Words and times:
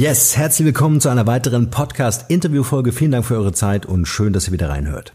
Yes, 0.00 0.34
herzlich 0.34 0.64
willkommen 0.64 0.98
zu 0.98 1.10
einer 1.10 1.26
weiteren 1.26 1.68
Podcast-Interview-Folge. 1.68 2.90
Vielen 2.90 3.10
Dank 3.10 3.26
für 3.26 3.34
eure 3.34 3.52
Zeit 3.52 3.84
und 3.84 4.06
schön, 4.06 4.32
dass 4.32 4.46
ihr 4.46 4.52
wieder 4.54 4.70
reinhört. 4.70 5.12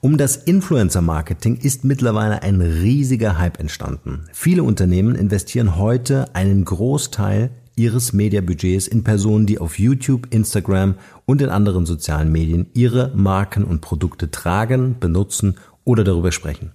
Um 0.00 0.18
das 0.18 0.36
Influencer-Marketing 0.36 1.56
ist 1.56 1.82
mittlerweile 1.82 2.40
ein 2.44 2.60
riesiger 2.60 3.38
Hype 3.38 3.58
entstanden. 3.58 4.26
Viele 4.32 4.62
Unternehmen 4.62 5.16
investieren 5.16 5.76
heute 5.76 6.32
einen 6.32 6.64
Großteil 6.64 7.50
ihres 7.74 8.12
Mediabudgets 8.12 8.86
in 8.86 9.02
Personen, 9.02 9.46
die 9.46 9.58
auf 9.58 9.80
YouTube, 9.80 10.32
Instagram 10.32 10.94
und 11.26 11.42
in 11.42 11.48
anderen 11.48 11.84
sozialen 11.84 12.30
Medien 12.30 12.66
ihre 12.72 13.10
Marken 13.16 13.64
und 13.64 13.80
Produkte 13.80 14.30
tragen, 14.30 14.94
benutzen 15.00 15.56
oder 15.82 16.04
darüber 16.04 16.30
sprechen. 16.30 16.70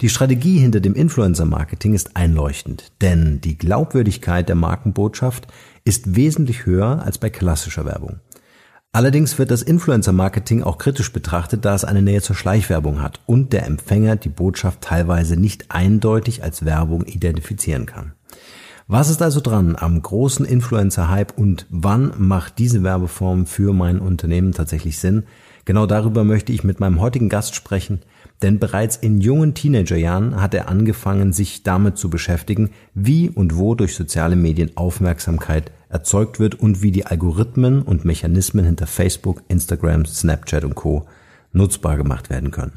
Die 0.00 0.08
Strategie 0.08 0.58
hinter 0.58 0.80
dem 0.80 0.94
Influencer-Marketing 0.94 1.92
ist 1.92 2.16
einleuchtend, 2.16 2.92
denn 3.02 3.42
die 3.42 3.58
Glaubwürdigkeit 3.58 4.48
der 4.48 4.56
Markenbotschaft 4.56 5.48
ist 5.84 6.16
wesentlich 6.16 6.66
höher 6.66 7.02
als 7.04 7.18
bei 7.18 7.30
klassischer 7.30 7.84
Werbung. 7.84 8.20
Allerdings 8.92 9.38
wird 9.38 9.50
das 9.50 9.62
Influencer-Marketing 9.62 10.62
auch 10.62 10.78
kritisch 10.78 11.12
betrachtet, 11.12 11.64
da 11.64 11.74
es 11.74 11.84
eine 11.84 12.00
Nähe 12.00 12.22
zur 12.22 12.36
Schleichwerbung 12.36 13.02
hat 13.02 13.20
und 13.26 13.52
der 13.52 13.66
Empfänger 13.66 14.16
die 14.16 14.28
Botschaft 14.28 14.82
teilweise 14.82 15.36
nicht 15.36 15.72
eindeutig 15.72 16.44
als 16.44 16.64
Werbung 16.64 17.04
identifizieren 17.04 17.86
kann. 17.86 18.12
Was 18.86 19.08
ist 19.08 19.20
also 19.20 19.40
dran 19.40 19.76
am 19.76 20.00
großen 20.00 20.46
Influencer-Hype 20.46 21.36
und 21.36 21.66
wann 21.70 22.12
macht 22.18 22.58
diese 22.58 22.82
Werbeform 22.82 23.46
für 23.46 23.72
mein 23.72 23.98
Unternehmen 23.98 24.52
tatsächlich 24.52 24.98
Sinn? 24.98 25.24
Genau 25.64 25.86
darüber 25.86 26.22
möchte 26.22 26.52
ich 26.52 26.62
mit 26.62 26.80
meinem 26.80 27.00
heutigen 27.00 27.28
Gast 27.28 27.54
sprechen, 27.54 28.02
denn 28.44 28.58
bereits 28.58 28.96
in 28.96 29.22
jungen 29.22 29.54
Teenagerjahren 29.54 30.38
hat 30.38 30.52
er 30.52 30.68
angefangen, 30.68 31.32
sich 31.32 31.62
damit 31.62 31.96
zu 31.96 32.10
beschäftigen, 32.10 32.72
wie 32.92 33.30
und 33.30 33.56
wo 33.56 33.74
durch 33.74 33.94
soziale 33.94 34.36
Medien 34.36 34.76
Aufmerksamkeit 34.76 35.72
erzeugt 35.88 36.38
wird 36.38 36.54
und 36.54 36.82
wie 36.82 36.92
die 36.92 37.06
Algorithmen 37.06 37.80
und 37.80 38.04
Mechanismen 38.04 38.66
hinter 38.66 38.86
Facebook, 38.86 39.42
Instagram, 39.48 40.04
Snapchat 40.04 40.62
und 40.62 40.74
Co. 40.74 41.06
nutzbar 41.54 41.96
gemacht 41.96 42.28
werden 42.28 42.50
können. 42.50 42.72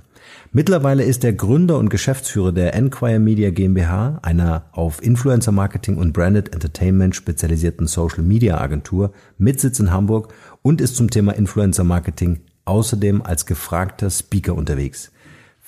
Mittlerweile 0.53 1.03
ist 1.03 1.25
er 1.25 1.33
Gründer 1.33 1.77
und 1.77 1.89
Geschäftsführer 1.89 2.53
der 2.53 2.73
Enquire 2.73 3.19
Media 3.19 3.49
GmbH, 3.49 4.19
einer 4.21 4.69
auf 4.71 5.03
Influencer 5.03 5.51
Marketing 5.51 5.97
und 5.97 6.13
Branded 6.13 6.53
Entertainment 6.53 7.13
spezialisierten 7.13 7.87
Social 7.87 8.23
Media 8.23 8.57
Agentur 8.57 9.11
mit 9.37 9.59
Sitz 9.59 9.81
in 9.81 9.91
Hamburg 9.91 10.33
und 10.61 10.79
ist 10.79 10.95
zum 10.95 11.09
Thema 11.09 11.33
Influencer 11.33 11.83
Marketing 11.83 12.39
außerdem 12.63 13.21
als 13.21 13.45
gefragter 13.45 14.09
Speaker 14.09 14.55
unterwegs. 14.55 15.11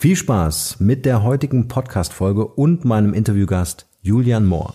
Viel 0.02 0.16
Spaß 0.16 0.80
mit 0.80 1.06
der 1.06 1.24
heutigen 1.24 1.68
Podcast-Folge 1.68 2.48
und 2.48 2.86
meinem 2.86 3.14
Interviewgast 3.14 3.86
Julian 4.02 4.46
Mohr. 4.46 4.74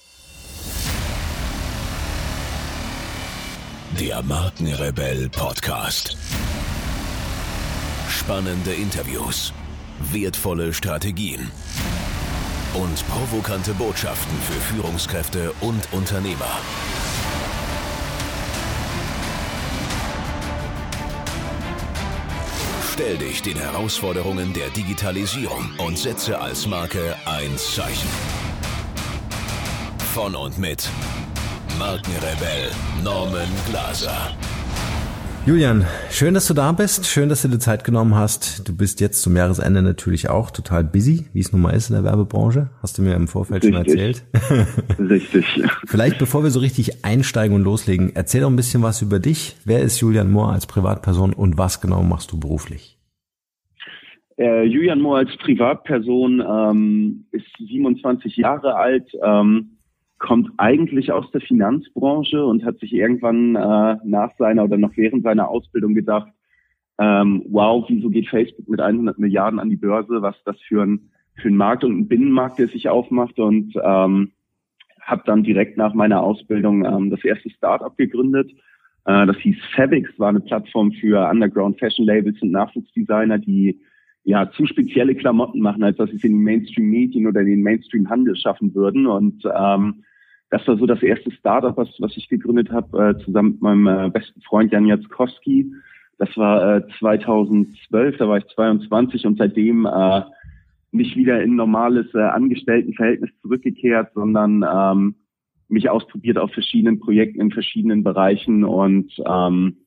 Der 3.98 4.22
Markenrebell 4.22 5.30
Podcast. 5.30 6.18
Spannende 8.06 8.74
Interviews, 8.74 9.54
wertvolle 10.12 10.74
Strategien 10.74 11.40
und 12.74 13.08
provokante 13.08 13.72
Botschaften 13.72 14.36
für 14.42 14.60
Führungskräfte 14.74 15.54
und 15.62 15.90
Unternehmer. 15.92 16.60
Stell 22.94 23.18
dich 23.18 23.42
den 23.42 23.56
Herausforderungen 23.56 24.52
der 24.52 24.70
Digitalisierung 24.70 25.68
und 25.84 25.98
setze 25.98 26.40
als 26.40 26.68
Marke 26.68 27.16
ein 27.26 27.58
Zeichen. 27.58 28.08
Von 30.14 30.36
und 30.36 30.58
mit 30.58 30.88
Markenrebell 31.76 32.70
Norman 33.02 33.48
Glaser. 33.68 34.36
Julian, 35.46 35.84
schön, 36.10 36.32
dass 36.32 36.46
du 36.46 36.54
da 36.54 36.72
bist. 36.72 37.06
Schön, 37.06 37.28
dass 37.28 37.42
du 37.42 37.48
dir 37.48 37.58
Zeit 37.58 37.84
genommen 37.84 38.14
hast. 38.14 38.66
Du 38.66 38.74
bist 38.74 39.02
jetzt 39.02 39.20
zum 39.20 39.36
Jahresende 39.36 39.82
natürlich 39.82 40.30
auch 40.30 40.50
total 40.50 40.84
busy, 40.84 41.26
wie 41.34 41.40
es 41.40 41.52
nun 41.52 41.60
mal 41.60 41.72
ist 41.72 41.90
in 41.90 41.96
der 41.96 42.02
Werbebranche. 42.02 42.70
Hast 42.80 42.96
du 42.96 43.02
mir 43.02 43.14
im 43.14 43.28
Vorfeld 43.28 43.62
richtig. 43.62 43.74
schon 43.74 43.86
erzählt. 43.86 44.24
Richtig. 44.98 45.44
Vielleicht 45.86 46.18
bevor 46.18 46.44
wir 46.44 46.50
so 46.50 46.60
richtig 46.60 47.04
einsteigen 47.04 47.54
und 47.54 47.62
loslegen, 47.62 48.16
erzähl 48.16 48.40
doch 48.40 48.48
ein 48.48 48.56
bisschen 48.56 48.82
was 48.82 49.02
über 49.02 49.18
dich. 49.18 49.56
Wer 49.66 49.82
ist 49.82 50.00
Julian 50.00 50.30
Mohr 50.30 50.50
als 50.50 50.64
Privatperson 50.64 51.34
und 51.34 51.58
was 51.58 51.82
genau 51.82 52.02
machst 52.02 52.32
du 52.32 52.40
beruflich? 52.40 52.93
Äh, 54.38 54.64
Julian 54.64 55.00
Mohr 55.00 55.18
als 55.18 55.36
Privatperson 55.38 56.40
ähm, 56.40 57.26
ist 57.30 57.46
27 57.58 58.36
Jahre 58.36 58.74
alt. 58.76 59.10
Ähm, 59.22 59.78
kommt 60.18 60.50
eigentlich 60.56 61.12
aus 61.12 61.30
der 61.32 61.40
Finanzbranche 61.40 62.44
und 62.44 62.64
hat 62.64 62.78
sich 62.78 62.92
irgendwann 62.92 63.56
äh, 63.56 63.96
nach 64.04 64.30
seiner 64.38 64.64
oder 64.64 64.78
noch 64.78 64.96
während 64.96 65.22
seiner 65.22 65.48
Ausbildung 65.48 65.94
gedacht, 65.94 66.28
ähm, 66.98 67.44
wow, 67.48 67.84
wieso 67.88 68.08
geht 68.08 68.28
Facebook 68.28 68.68
mit 68.68 68.80
100 68.80 69.18
Milliarden 69.18 69.58
an 69.58 69.70
die 69.70 69.76
Börse? 69.76 70.22
Was 70.22 70.36
das 70.44 70.56
für 70.62 70.82
ein, 70.82 71.10
für 71.34 71.48
ein 71.48 71.56
Markt 71.56 71.84
und 71.84 71.98
ein 71.98 72.08
Binnenmarkt, 72.08 72.58
der 72.58 72.68
sich 72.68 72.88
aufmacht 72.88 73.38
und 73.38 73.74
ähm, 73.82 74.32
habe 75.00 75.22
dann 75.26 75.42
direkt 75.42 75.76
nach 75.76 75.92
meiner 75.92 76.22
Ausbildung 76.22 76.84
ähm, 76.84 77.10
das 77.10 77.22
erste 77.24 77.50
Startup 77.50 77.96
gegründet. 77.96 78.50
Äh, 79.04 79.26
das 79.26 79.36
hieß 79.38 79.56
Fabix, 79.74 80.18
war 80.18 80.28
eine 80.28 80.40
Plattform 80.40 80.92
für 80.92 81.28
Underground 81.28 81.78
Fashion 81.78 82.06
Labels 82.06 82.40
und 82.40 82.52
Nachwuchsdesigner, 82.52 83.38
die 83.38 83.80
ja 84.24 84.50
zu 84.50 84.66
spezielle 84.66 85.14
Klamotten 85.14 85.60
machen, 85.60 85.84
als 85.84 85.98
dass 85.98 86.10
sie 86.10 86.16
es 86.16 86.24
in 86.24 86.32
den 86.32 86.42
Mainstream-Medien 86.42 87.26
oder 87.26 87.44
den 87.44 87.62
Mainstream-Handel 87.62 88.36
schaffen 88.36 88.74
würden. 88.74 89.06
Und 89.06 89.44
ähm, 89.44 90.04
das 90.50 90.66
war 90.66 90.76
so 90.76 90.86
das 90.86 91.02
erste 91.02 91.30
Startup, 91.30 91.76
was, 91.76 91.88
was 91.98 92.16
ich 92.16 92.28
gegründet 92.28 92.70
habe, 92.70 93.16
äh, 93.18 93.24
zusammen 93.24 93.52
mit 93.52 93.62
meinem 93.62 93.86
äh, 93.86 94.10
besten 94.10 94.40
Freund 94.42 94.72
Jan 94.72 94.86
Jackowski. 94.86 95.72
Das 96.18 96.34
war 96.36 96.76
äh, 96.76 96.82
2012, 96.98 98.16
da 98.18 98.28
war 98.28 98.38
ich 98.38 98.46
22 98.54 99.26
und 99.26 99.38
seitdem 99.38 99.84
äh, 99.84 100.22
nicht 100.92 101.16
wieder 101.16 101.42
in 101.42 101.56
normales 101.56 102.06
äh, 102.14 102.20
Angestelltenverhältnis 102.20 103.30
zurückgekehrt, 103.42 104.12
sondern 104.14 104.64
ähm, 104.72 105.14
mich 105.68 105.90
ausprobiert 105.90 106.38
auf 106.38 106.52
verschiedenen 106.52 107.00
Projekten 107.00 107.40
in 107.40 107.50
verschiedenen 107.50 108.04
Bereichen 108.04 108.64
und 108.64 109.12
ähm, 109.26 109.78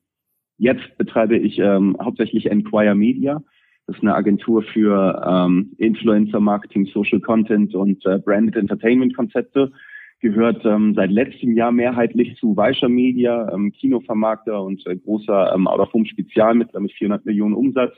jetzt 0.58 0.98
betreibe 0.98 1.38
ich 1.38 1.58
ähm, 1.58 1.96
hauptsächlich 2.00 2.50
Enquire 2.50 2.94
Media. 2.94 3.42
Das 3.88 3.96
ist 3.96 4.02
eine 4.02 4.14
Agentur 4.14 4.62
für 4.62 5.22
ähm, 5.26 5.72
Influencer 5.78 6.40
Marketing, 6.40 6.84
Social 6.92 7.20
Content 7.20 7.74
und 7.74 8.04
äh, 8.04 8.18
Branded 8.18 8.54
Entertainment 8.54 9.16
Konzepte 9.16 9.72
gehört 10.20 10.62
ähm, 10.66 10.92
seit 10.94 11.10
letztem 11.10 11.56
Jahr 11.56 11.72
mehrheitlich 11.72 12.36
zu 12.36 12.54
Weischer 12.54 12.90
Media, 12.90 13.50
ähm, 13.50 13.72
Kinovermarkter 13.72 14.62
und 14.62 14.86
äh, 14.86 14.94
großer 14.94 15.54
ähm, 15.54 15.66
Out-of-Home-Spezial 15.66 16.54
mit, 16.54 16.78
mit 16.78 16.92
400 16.92 17.24
Millionen 17.24 17.54
Umsatz. 17.54 17.94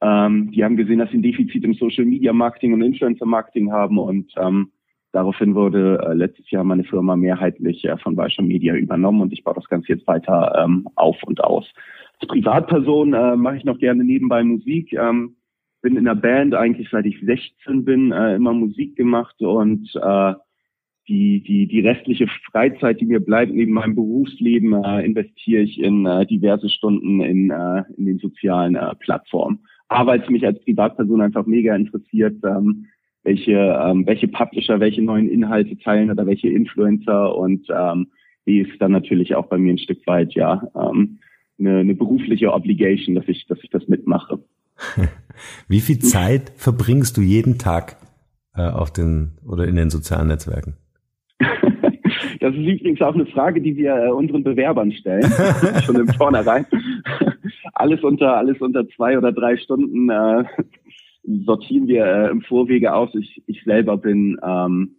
Ähm, 0.00 0.50
die 0.50 0.64
haben 0.64 0.76
gesehen, 0.76 0.98
dass 0.98 1.10
sie 1.10 1.18
ein 1.18 1.22
Defizit 1.22 1.62
im 1.62 1.74
Social-Media-Marketing 1.74 2.72
und 2.72 2.82
Influencer-Marketing 2.82 3.70
haben 3.70 3.98
und 3.98 4.32
ähm, 4.36 4.72
daraufhin 5.12 5.54
wurde 5.54 6.04
äh, 6.04 6.14
letztes 6.14 6.50
Jahr 6.50 6.64
meine 6.64 6.82
Firma 6.82 7.14
mehrheitlich 7.14 7.84
äh, 7.84 7.96
von 7.98 8.16
Weischer 8.16 8.42
Media 8.42 8.74
übernommen 8.74 9.20
und 9.20 9.32
ich 9.32 9.44
baue 9.44 9.54
das 9.54 9.68
Ganze 9.68 9.92
jetzt 9.92 10.08
weiter 10.08 10.64
ähm, 10.64 10.88
auf 10.96 11.22
und 11.22 11.44
aus. 11.44 11.72
Als 12.22 12.28
Privatperson 12.28 13.14
äh, 13.14 13.34
mache 13.34 13.56
ich 13.56 13.64
noch 13.64 13.80
gerne 13.80 14.04
nebenbei 14.04 14.44
Musik. 14.44 14.92
Ähm, 14.92 15.34
bin 15.82 15.96
in 15.96 16.04
der 16.04 16.14
Band 16.14 16.54
eigentlich 16.54 16.88
seit 16.88 17.04
ich 17.04 17.18
16 17.20 17.84
bin, 17.84 18.12
äh, 18.12 18.36
immer 18.36 18.52
Musik 18.52 18.94
gemacht 18.94 19.34
und 19.40 19.90
äh, 19.96 20.34
die, 21.08 21.42
die, 21.42 21.66
die 21.66 21.80
restliche 21.80 22.28
Freizeit, 22.52 23.00
die 23.00 23.06
mir 23.06 23.18
bleibt 23.18 23.52
neben 23.52 23.72
meinem 23.72 23.96
Berufsleben, 23.96 24.72
äh, 24.84 25.04
investiere 25.04 25.62
ich 25.62 25.80
in 25.80 26.06
äh, 26.06 26.24
diverse 26.24 26.68
Stunden 26.68 27.20
in, 27.22 27.50
äh, 27.50 27.82
in 27.96 28.06
den 28.06 28.18
sozialen 28.18 28.76
äh, 28.76 28.94
Plattformen. 29.00 29.58
Aber 29.88 30.12
weil 30.12 30.20
es 30.20 30.30
mich 30.30 30.46
als 30.46 30.62
Privatperson 30.62 31.22
einfach 31.22 31.46
mega 31.46 31.74
interessiert, 31.74 32.36
ähm, 32.44 32.86
welche, 33.24 33.80
ähm, 33.84 34.06
welche 34.06 34.28
Publisher, 34.28 34.78
welche 34.78 35.02
neuen 35.02 35.28
Inhalte 35.28 35.76
teilen 35.76 36.08
oder 36.08 36.24
welche 36.24 36.50
Influencer 36.50 37.36
und 37.36 37.66
ähm, 37.68 38.12
die 38.46 38.60
ist 38.60 38.80
dann 38.80 38.92
natürlich 38.92 39.34
auch 39.34 39.46
bei 39.46 39.58
mir 39.58 39.72
ein 39.72 39.78
Stück 39.78 40.06
weit 40.06 40.34
ja 40.34 40.62
ähm, 40.76 41.18
eine, 41.66 41.78
eine 41.78 41.94
berufliche 41.94 42.52
Obligation, 42.52 43.14
dass 43.14 43.26
ich, 43.28 43.46
dass 43.46 43.58
ich 43.62 43.70
das 43.70 43.88
mitmache. 43.88 44.38
Wie 45.68 45.80
viel 45.80 45.98
Zeit 45.98 46.52
verbringst 46.56 47.16
du 47.16 47.20
jeden 47.22 47.58
Tag 47.58 47.96
äh, 48.54 48.62
auf 48.62 48.92
den 48.92 49.32
oder 49.46 49.66
in 49.66 49.76
den 49.76 49.90
sozialen 49.90 50.28
Netzwerken? 50.28 50.76
Das 52.40 52.54
ist 52.56 52.66
übrigens 52.66 53.00
auch 53.00 53.14
eine 53.14 53.26
Frage, 53.26 53.60
die 53.60 53.76
wir 53.76 53.94
äh, 53.94 54.10
unseren 54.10 54.42
Bewerbern 54.42 54.90
stellen, 54.90 55.30
schon 55.86 55.94
im 55.94 56.08
Vornherein. 56.08 56.66
alles 57.72 58.02
unter 58.02 58.36
alles 58.36 58.60
unter 58.60 58.86
zwei 58.88 59.16
oder 59.16 59.30
drei 59.30 59.56
Stunden 59.56 60.10
äh, 60.10 60.44
sortieren 61.46 61.86
wir 61.86 62.04
äh, 62.04 62.30
im 62.30 62.42
Vorwege 62.42 62.94
aus. 62.94 63.10
Ich, 63.14 63.42
ich 63.46 63.62
selber 63.62 63.96
bin, 63.96 64.38
ähm, 64.42 64.96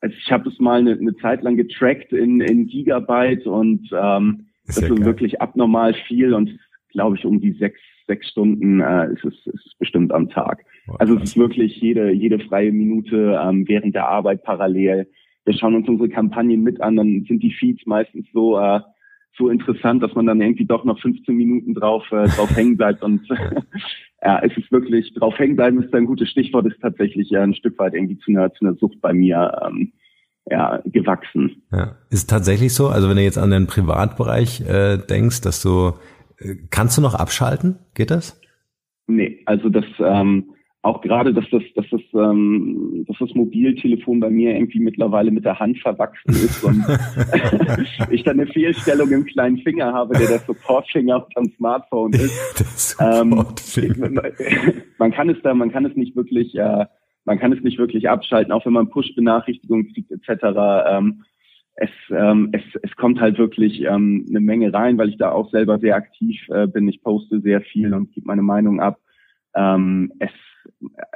also 0.00 0.14
ich 0.14 0.30
habe 0.30 0.48
es 0.50 0.60
mal 0.60 0.80
eine, 0.80 0.92
eine 0.92 1.16
Zeit 1.16 1.42
lang 1.42 1.56
getrackt 1.56 2.12
in, 2.12 2.42
in 2.42 2.66
Gigabyte 2.66 3.46
und 3.46 3.88
ähm, 3.92 4.46
ist 4.66 4.78
das 4.78 4.88
ja 4.88 4.88
ist 4.88 4.96
geil. 4.96 5.06
wirklich 5.06 5.40
abnormal 5.40 5.94
viel 6.06 6.34
und 6.34 6.58
glaube 6.90 7.16
ich 7.16 7.24
um 7.24 7.40
die 7.40 7.52
sechs 7.52 7.80
sechs 8.06 8.28
Stunden 8.28 8.80
äh, 8.80 9.12
ist, 9.12 9.24
es, 9.24 9.46
ist 9.46 9.66
es 9.66 9.74
bestimmt 9.78 10.12
am 10.12 10.28
Tag. 10.28 10.64
Oh, 10.88 10.96
also 10.98 11.16
es 11.16 11.22
ist 11.22 11.36
wirklich 11.36 11.80
jede 11.80 12.12
jede 12.12 12.38
freie 12.38 12.72
Minute 12.72 13.40
ähm, 13.42 13.66
während 13.66 13.94
der 13.94 14.08
Arbeit 14.08 14.42
parallel 14.42 15.06
wir 15.44 15.54
schauen 15.54 15.74
uns 15.74 15.88
unsere 15.88 16.08
Kampagnen 16.08 16.62
mit 16.62 16.80
an, 16.80 16.96
dann 16.96 17.24
sind 17.28 17.42
die 17.42 17.52
Feeds 17.52 17.84
meistens 17.86 18.26
so, 18.32 18.58
äh, 18.58 18.80
so 19.36 19.48
interessant, 19.48 20.02
dass 20.02 20.14
man 20.14 20.26
dann 20.26 20.40
irgendwie 20.40 20.64
doch 20.64 20.84
noch 20.84 21.00
15 21.00 21.34
Minuten 21.34 21.74
drauf, 21.74 22.04
äh, 22.12 22.26
drauf 22.28 22.50
hängen 22.56 22.76
bleibt 22.76 23.02
und 23.02 23.26
ja, 24.22 24.40
es 24.42 24.56
ist 24.56 24.70
wirklich, 24.72 25.12
drauf 25.14 25.38
hängen 25.38 25.56
bleiben 25.56 25.82
ist 25.82 25.94
ein 25.94 26.06
gutes 26.06 26.30
Stichwort, 26.30 26.66
ist 26.66 26.80
tatsächlich 26.80 27.30
ja 27.30 27.42
ein 27.42 27.54
Stück 27.54 27.78
weit 27.78 27.94
irgendwie 27.94 28.18
zu 28.18 28.30
einer, 28.30 28.52
zu 28.52 28.64
einer 28.64 28.74
Sucht 28.76 29.00
bei 29.00 29.12
mir 29.12 29.60
ähm, 29.66 29.92
ja, 30.50 30.82
gewachsen. 30.84 31.62
Ja, 31.72 31.96
ist 32.10 32.28
tatsächlich 32.28 32.74
so, 32.74 32.88
also 32.88 33.08
wenn 33.08 33.16
du 33.16 33.22
jetzt 33.22 33.38
an 33.38 33.50
den 33.50 33.66
Privatbereich 33.66 34.60
äh, 34.62 34.98
denkst, 34.98 35.40
dass 35.40 35.62
du, 35.62 35.92
äh, 36.38 36.56
kannst 36.70 36.98
du 36.98 37.02
noch 37.02 37.14
abschalten? 37.14 37.78
Geht 37.94 38.10
das? 38.10 38.40
Nee, 39.06 39.42
also 39.46 39.68
das, 39.68 39.84
ähm, 39.98 40.54
auch 40.84 41.00
gerade, 41.00 41.32
dass 41.32 41.46
das, 41.50 41.62
dass 41.74 41.86
das, 41.90 42.02
ähm, 42.12 43.06
dass 43.08 43.16
das 43.18 43.34
Mobiltelefon 43.34 44.20
bei 44.20 44.28
mir 44.28 44.54
irgendwie 44.54 44.80
mittlerweile 44.80 45.30
mit 45.30 45.44
der 45.46 45.58
Hand 45.58 45.78
verwachsen 45.78 46.30
ist 46.30 46.62
und 46.62 46.84
ich 48.10 48.22
dann 48.22 48.38
eine 48.38 48.50
Fehlstellung 48.50 49.10
im 49.10 49.24
kleinen 49.24 49.58
Finger 49.58 49.94
habe, 49.94 50.12
der 50.18 50.28
der 50.28 50.38
Supportfinger 50.40 51.26
am 51.36 51.50
Smartphone 51.56 52.12
ist. 52.12 52.98
ähm, 53.00 53.30
man 54.98 55.12
kann 55.12 55.30
es 55.30 55.38
da, 55.42 55.54
man 55.54 55.72
kann 55.72 55.86
es 55.86 55.96
nicht 55.96 56.14
wirklich, 56.16 56.54
äh, 56.54 56.84
man 57.24 57.38
kann 57.38 57.52
es 57.52 57.62
nicht 57.62 57.78
wirklich 57.78 58.08
abschalten, 58.08 58.52
auch 58.52 58.64
wenn 58.66 58.72
man 58.72 58.90
Push-Benachrichtigungen 58.90 59.92
kriegt 59.92 60.10
etc. 60.10 60.44
Ähm, 60.88 61.24
es, 61.76 61.90
ähm, 62.10 62.50
es, 62.52 62.62
es 62.82 62.94
kommt 62.96 63.20
halt 63.20 63.38
wirklich 63.38 63.82
ähm, 63.82 64.26
eine 64.28 64.40
Menge 64.40 64.72
rein, 64.72 64.96
weil 64.96 65.08
ich 65.08 65.16
da 65.16 65.32
auch 65.32 65.50
selber 65.50 65.78
sehr 65.78 65.96
aktiv 65.96 66.40
äh, 66.50 66.66
bin. 66.66 66.88
Ich 66.88 67.02
poste 67.02 67.40
sehr 67.40 67.62
viel 67.62 67.92
und 67.94 68.12
gebe 68.12 68.26
meine 68.26 68.42
Meinung 68.42 68.80
ab. 68.80 69.00
Ähm, 69.54 70.12
es 70.18 70.30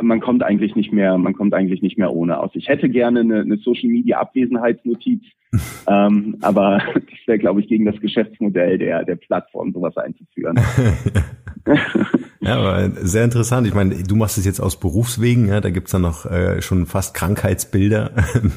man 0.01 0.21
kommt 0.21 0.43
eigentlich 0.43 0.77
nicht 0.77 0.93
mehr, 0.93 1.19
man 1.19 1.35
kommt 1.35 1.55
eigentlich 1.55 1.83
nicht 1.83 1.99
mehr 1.99 2.13
ohne 2.13 2.39
aus. 2.41 2.51
Ich 2.55 2.69
hätte 2.69 2.89
gerne 2.89 3.21
eine, 3.21 3.41
eine 3.41 3.57
Social 3.59 3.89
Media 3.89 4.19
Abwesenheitsnotiz, 4.19 5.23
ähm, 5.87 6.37
aber 6.43 6.81
das 6.95 7.27
wäre, 7.27 7.39
glaube 7.39 7.61
ich, 7.61 7.69
gegen 7.69 7.85
das 7.85 7.99
Geschäftsmodell 8.01 8.79
der, 8.79 9.05
der 9.05 9.17
Plattform, 9.17 9.73
sowas 9.73 9.97
einzuführen. 9.97 10.59
ja, 12.41 12.57
aber 12.57 12.91
sehr 12.91 13.25
interessant. 13.25 13.67
Ich 13.67 13.75
meine, 13.75 14.03
du 14.03 14.17
machst 14.17 14.39
es 14.39 14.45
jetzt 14.45 14.61
aus 14.61 14.79
Berufswegen, 14.79 15.49
ja, 15.49 15.61
da 15.61 15.71
gibt's 15.71 15.93
dann 15.93 16.03
noch 16.03 16.27
äh, 16.27 16.61
schon 16.63 16.87
fast 16.87 17.15
Krankheitsbilder 17.15 18.13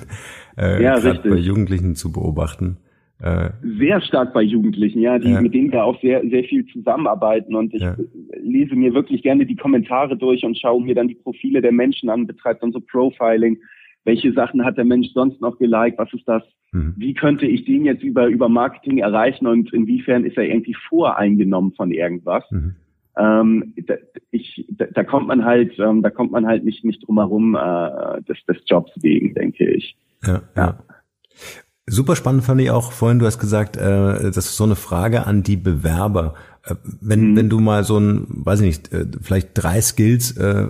äh, 0.57 0.83
ja, 0.83 0.99
bei 0.99 1.37
Jugendlichen 1.37 1.95
zu 1.95 2.11
beobachten. 2.11 2.77
Äh, 3.21 3.51
sehr 3.77 4.01
stark 4.01 4.33
bei 4.33 4.41
Jugendlichen, 4.41 4.99
ja, 4.99 5.19
die, 5.19 5.29
ja. 5.29 5.41
mit 5.41 5.53
denen 5.53 5.71
wir 5.71 5.83
auch 5.83 5.99
sehr, 6.01 6.21
sehr 6.27 6.43
viel 6.43 6.65
zusammenarbeiten 6.65 7.53
und 7.53 7.71
ich 7.71 7.81
ja. 7.81 7.95
lese 8.41 8.75
mir 8.75 8.95
wirklich 8.95 9.21
gerne 9.21 9.45
die 9.45 9.55
Kommentare 9.55 10.17
durch 10.17 10.43
und 10.43 10.57
schaue 10.57 10.81
mir 10.81 10.95
dann 10.95 11.07
die 11.07 11.15
Profile 11.15 11.61
der 11.61 11.71
Menschen 11.71 12.09
an, 12.09 12.25
betreibt 12.25 12.63
dann 12.63 12.71
so 12.71 12.79
Profiling. 12.79 13.59
Welche 14.05 14.33
Sachen 14.33 14.65
hat 14.65 14.77
der 14.77 14.85
Mensch 14.85 15.09
sonst 15.13 15.39
noch 15.39 15.59
geliked? 15.59 15.99
Was 15.99 16.11
ist 16.13 16.27
das? 16.27 16.41
Mhm. 16.71 16.95
Wie 16.97 17.13
könnte 17.13 17.45
ich 17.45 17.63
den 17.65 17.85
jetzt 17.85 18.01
über, 18.01 18.25
über 18.25 18.49
Marketing 18.49 18.97
erreichen 18.97 19.45
und 19.45 19.71
inwiefern 19.71 20.25
ist 20.25 20.37
er 20.37 20.45
irgendwie 20.45 20.75
voreingenommen 20.89 21.73
von 21.73 21.91
irgendwas? 21.91 22.43
Mhm. 22.49 22.75
Ähm, 23.17 23.73
da, 23.85 23.95
ich, 24.31 24.65
da, 24.71 24.85
da, 24.85 25.03
kommt 25.03 25.27
man 25.27 25.45
halt, 25.45 25.77
ähm, 25.77 26.01
da 26.01 26.09
kommt 26.09 26.31
man 26.31 26.47
halt 26.47 26.63
nicht, 26.63 26.83
nicht 26.83 27.05
drum 27.05 27.19
herum, 27.19 27.55
äh, 27.55 28.21
des, 28.23 28.43
des 28.47 28.57
Jobs 28.65 28.91
wegen, 29.03 29.35
denke 29.35 29.69
ich. 29.69 29.95
ja. 30.25 30.41
ja. 30.57 30.79
Super 31.91 32.15
spannend 32.15 32.45
fand 32.45 32.61
ich 32.61 32.71
auch 32.71 32.93
vorhin, 32.93 33.19
du 33.19 33.25
hast 33.25 33.37
gesagt, 33.37 33.75
äh, 33.75 33.81
das 33.81 34.37
ist 34.37 34.55
so 34.55 34.63
eine 34.63 34.77
Frage 34.77 35.27
an 35.27 35.43
die 35.43 35.57
Bewerber. 35.57 36.35
Äh, 36.63 36.75
wenn, 37.01 37.31
mhm. 37.31 37.35
wenn 37.35 37.49
du 37.49 37.59
mal 37.59 37.83
so 37.83 37.97
ein, 37.97 38.27
weiß 38.29 38.61
ich 38.61 38.65
nicht, 38.65 38.93
äh, 38.93 39.05
vielleicht 39.21 39.49
drei 39.55 39.81
Skills 39.81 40.37
äh, 40.37 40.67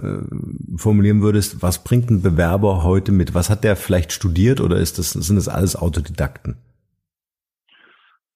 formulieren 0.77 1.21
würdest, 1.21 1.62
was 1.62 1.83
bringt 1.83 2.09
ein 2.09 2.23
Bewerber 2.23 2.83
heute 2.83 3.12
mit? 3.12 3.35
Was 3.35 3.51
hat 3.51 3.63
der 3.63 3.75
vielleicht 3.75 4.12
studiert 4.12 4.62
oder 4.62 4.77
ist 4.77 4.97
das, 4.97 5.12
sind 5.12 5.35
das 5.35 5.47
alles 5.47 5.75
Autodidakten? 5.75 6.56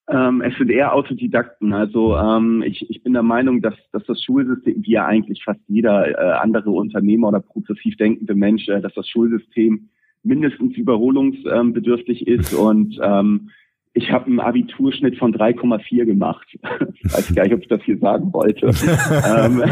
Ähm, 0.08 0.42
es 0.42 0.56
sind 0.56 0.70
eher 0.70 0.94
Autodidakten. 0.94 1.74
Also 1.74 2.16
ähm, 2.16 2.62
ich, 2.64 2.88
ich 2.88 3.02
bin 3.02 3.14
der 3.14 3.24
Meinung, 3.24 3.64
dass, 3.64 3.74
dass 3.94 4.06
das 4.06 4.22
Schulsystem, 4.22 4.84
wie 4.84 4.92
ja 4.92 5.08
eigentlich 5.08 5.44
fast 5.44 5.62
jeder 5.68 6.08
äh, 6.08 6.38
andere 6.38 6.70
Unternehmer 6.70 7.30
oder 7.30 7.40
progressiv 7.40 7.98
denkende 7.98 8.36
Mensch, 8.36 8.68
äh, 8.68 8.80
dass 8.80 8.94
das 8.94 9.10
Schulsystem 9.10 9.90
mindestens 10.25 10.75
überholungsbedürftig 10.75 12.27
ist 12.27 12.54
und 12.56 13.00
ähm, 13.01 13.50
ich 13.98 14.12
habe 14.12 14.25
einen 14.25 14.42
Abiturschnitt 14.42 15.18
von 15.18 15.33
3,4 15.33 16.04
gemacht. 16.04 16.45
Ich 16.51 16.62
weiß 17.06 17.33
gar 17.33 17.44
nicht, 17.44 17.54
ob 17.54 17.62
ich 17.62 17.69
das 17.69 17.81
hier 17.83 17.98
sagen 17.98 18.33
wollte. 18.33 18.66
ähm, 18.68 19.63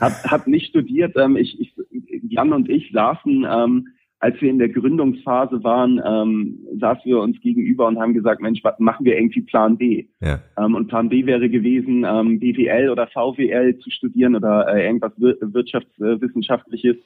hab, 0.00 0.12
hab 0.30 0.46
nicht 0.46 0.68
studiert. 0.68 1.16
Ähm, 1.16 1.36
ich, 1.36 1.60
ich, 1.60 1.74
Jan 2.22 2.52
und 2.52 2.70
ich 2.70 2.92
saßen, 2.92 3.44
ähm, 3.50 3.88
als 4.20 4.40
wir 4.40 4.50
in 4.50 4.58
der 4.58 4.68
Gründungsphase 4.68 5.64
waren, 5.64 6.00
ähm, 6.04 6.58
saßen 6.78 7.04
wir 7.06 7.20
uns 7.20 7.40
gegenüber 7.40 7.88
und 7.88 7.98
haben 7.98 8.14
gesagt, 8.14 8.42
Mensch, 8.42 8.62
was 8.62 8.78
machen 8.78 9.04
wir 9.04 9.16
irgendwie 9.16 9.40
Plan 9.40 9.76
B? 9.76 10.06
Ja. 10.20 10.40
Ähm, 10.56 10.76
und 10.76 10.86
Plan 10.86 11.08
B 11.08 11.26
wäre 11.26 11.48
gewesen, 11.48 12.04
ähm, 12.06 12.38
BWL 12.38 12.90
oder 12.90 13.08
VWL 13.08 13.78
zu 13.78 13.90
studieren 13.90 14.36
oder 14.36 14.68
äh, 14.72 14.86
irgendwas 14.86 15.12
wirtschaftswissenschaftliches. 15.18 16.96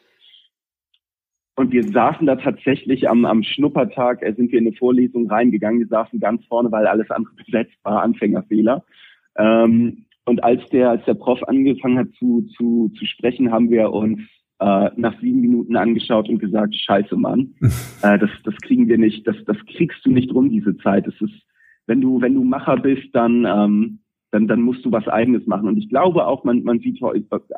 Und 1.56 1.73
wir 1.73 1.85
saßen 1.85 2.27
da 2.27 2.37
tatsächlich 2.37 3.09
am, 3.09 3.25
am 3.25 3.43
Schnuppertag, 3.43 4.23
äh, 4.23 4.33
sind 4.35 4.51
wir 4.51 4.59
in 4.59 4.67
eine 4.67 4.77
Vorlesung 4.77 5.31
reingegangen. 5.31 5.81
Wir 5.81 5.87
saßen 5.87 6.19
ganz 6.19 6.45
vorne, 6.47 6.73
weil 6.73 6.87
alles 6.87 7.11
andere 7.11 7.35
besetzt 7.47 7.77
war, 7.83 8.03
Anfängerfehler. 8.03 8.85
Ähm, 9.37 10.05
und 10.27 10.43
als 10.43 10.67
der, 10.71 10.91
als 10.91 11.05
der 11.05 11.15
Prof 11.15 11.43
angefangen 11.45 11.99
hat 11.99 12.09
zu, 12.19 12.43
zu, 12.56 12.91
zu 12.99 13.06
sprechen, 13.06 13.53
haben 13.53 13.71
wir 13.71 13.93
uns 13.93 14.21
äh, 14.59 14.91
nach 14.97 15.19
sieben 15.21 15.41
Minuten 15.41 15.77
angeschaut 15.77 16.29
und 16.29 16.39
gesagt, 16.39 16.75
scheiße 16.75 17.17
Mann, 17.17 17.55
äh, 18.03 18.19
das, 18.19 18.31
das 18.45 18.56
kriegen 18.62 18.89
wir 18.89 18.99
nicht, 18.99 19.27
das, 19.27 19.37
das 19.47 19.59
kriegst 19.67 20.05
du 20.05 20.11
nicht 20.11 20.33
rum, 20.35 20.49
diese 20.49 20.77
Zeit. 20.79 21.06
Es 21.06 21.21
ist, 21.21 21.35
wenn 21.87 22.01
du, 22.01 22.21
wenn 22.21 22.35
du 22.35 22.43
Macher 22.43 22.79
bist, 22.79 23.09
dann, 23.12 23.45
ähm, 23.45 23.99
dann, 24.31 24.49
dann 24.49 24.62
musst 24.62 24.85
du 24.85 24.91
was 24.91 25.06
eigenes 25.06 25.47
machen. 25.47 25.69
Und 25.69 25.77
ich 25.77 25.89
glaube 25.89 26.27
auch, 26.27 26.43
man, 26.43 26.65
man 26.65 26.81
sieht 26.81 27.01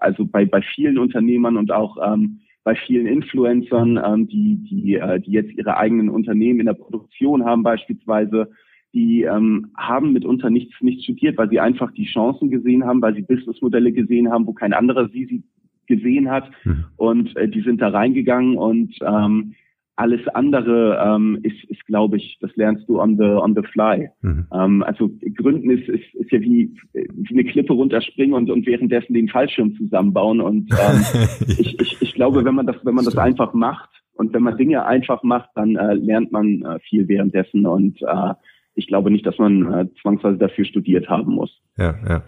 also 0.01 0.27
bei, 0.27 0.45
bei 0.45 0.61
vielen 0.75 0.99
Unternehmern 0.99 1.57
und 1.57 1.73
auch 1.73 1.97
ähm, 2.05 2.41
bei 2.67 2.75
vielen 2.75 3.07
Influencern, 3.07 3.97
ähm, 4.05 4.27
die, 4.27 4.57
die, 4.57 4.95
äh, 4.97 5.21
die 5.21 5.31
jetzt 5.31 5.57
ihre 5.57 5.77
eigenen 5.77 6.09
Unternehmen 6.09 6.59
in 6.59 6.67
der 6.67 6.75
Produktion 6.75 7.45
haben 7.45 7.63
beispielsweise, 7.63 8.51
die 8.93 9.23
ähm, 9.23 9.69
haben 9.77 10.13
mitunter 10.13 10.51
nichts, 10.51 10.75
nichts 10.81 11.05
studiert, 11.05 11.39
weil 11.39 11.49
sie 11.49 11.61
einfach 11.61 11.93
die 11.93 12.07
Chancen 12.07 12.51
gesehen 12.51 12.85
haben, 12.85 13.01
weil 13.01 13.15
sie 13.15 13.23
Businessmodelle 13.23 13.93
gesehen 13.93 14.33
haben, 14.33 14.49
wo 14.49 14.53
kein 14.53 14.73
anderer 14.73 15.09
sie, 15.11 15.27
sie 15.27 15.45
gesehen 15.87 16.29
hat. 16.29 16.51
Mhm. 16.65 16.87
Und 16.97 17.37
äh, 17.37 17.49
die 17.49 17.61
sind 17.61 17.81
da 17.81 17.91
reingegangen 17.91 18.57
und 18.57 18.97
ähm, 19.01 19.55
alles 19.97 20.21
andere 20.29 21.03
ähm, 21.03 21.39
ist, 21.43 21.65
ist 21.65 21.85
glaube 21.87 22.19
ich, 22.19 22.39
das 22.41 22.55
lernst 22.55 22.87
du 22.89 23.01
on 23.01 23.17
the 23.17 23.25
on 23.25 23.55
the 23.55 23.63
fly. 23.73 24.11
Mhm. 24.21 24.47
Ähm, 24.53 24.83
also 24.83 25.11
Gründen 25.35 25.71
ist, 25.71 25.89
ist, 25.89 26.15
ist 26.15 26.31
ja 26.31 26.41
wie, 26.41 26.71
wie 26.93 27.35
eine 27.35 27.45
Klippe 27.45 27.73
runterspringen 27.73 28.35
und, 28.35 28.51
und 28.51 28.67
währenddessen 28.67 29.15
den 29.15 29.29
Fallschirm 29.29 29.75
zusammenbauen. 29.77 30.41
Und 30.41 30.71
ähm, 30.73 31.29
ich, 31.59 31.81
ich, 31.81 32.03
ich 32.03 32.15
glaube, 32.15 32.45
wenn 32.45 32.55
man 32.55 32.67
das 32.67 32.77
wenn 32.85 32.95
man 32.95 33.07
das 33.07 33.17
einfach 33.17 33.55
macht 33.55 33.89
und 34.13 34.35
wenn 34.35 34.43
man 34.43 34.59
Dinge 34.59 34.85
einfach 34.85 35.23
macht, 35.23 35.51
dann 35.55 35.77
äh, 35.77 35.95
lernt 35.95 36.31
man 36.31 36.63
äh, 36.63 36.79
viel 36.81 37.09
währenddessen. 37.09 37.67
Und 37.67 38.01
äh, 38.03 38.35
ich 38.75 38.87
glaube 38.87 39.11
nicht, 39.11 39.27
dass 39.27 39.39
man 39.39 39.73
äh, 39.73 39.87
zwangsweise 40.03 40.37
dafür 40.37 40.67
studiert 40.67 41.09
haben 41.09 41.33
muss. 41.33 41.51
Ja, 41.79 41.95
ja. 42.07 42.23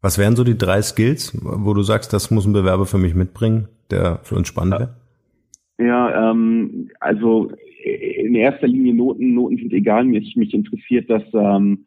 Was 0.00 0.18
wären 0.18 0.36
so 0.36 0.44
die 0.44 0.58
drei 0.58 0.82
Skills, 0.82 1.38
wo 1.42 1.74
du 1.74 1.82
sagst, 1.82 2.12
das 2.12 2.30
muss 2.30 2.46
ein 2.46 2.52
Bewerber 2.52 2.86
für 2.86 2.98
mich 2.98 3.14
mitbringen, 3.14 3.68
der 3.90 4.20
für 4.22 4.34
uns 4.34 4.48
spannend 4.48 4.78
wäre? 4.78 5.01
Ja, 5.78 6.30
ähm, 6.30 6.90
also 7.00 7.50
in 7.82 8.34
erster 8.34 8.68
Linie 8.68 8.94
Noten. 8.94 9.34
Noten 9.34 9.56
sind 9.56 9.72
egal. 9.72 10.04
Mich, 10.04 10.36
mich 10.36 10.54
interessiert, 10.54 11.10
dass 11.10 11.22
ähm, 11.32 11.86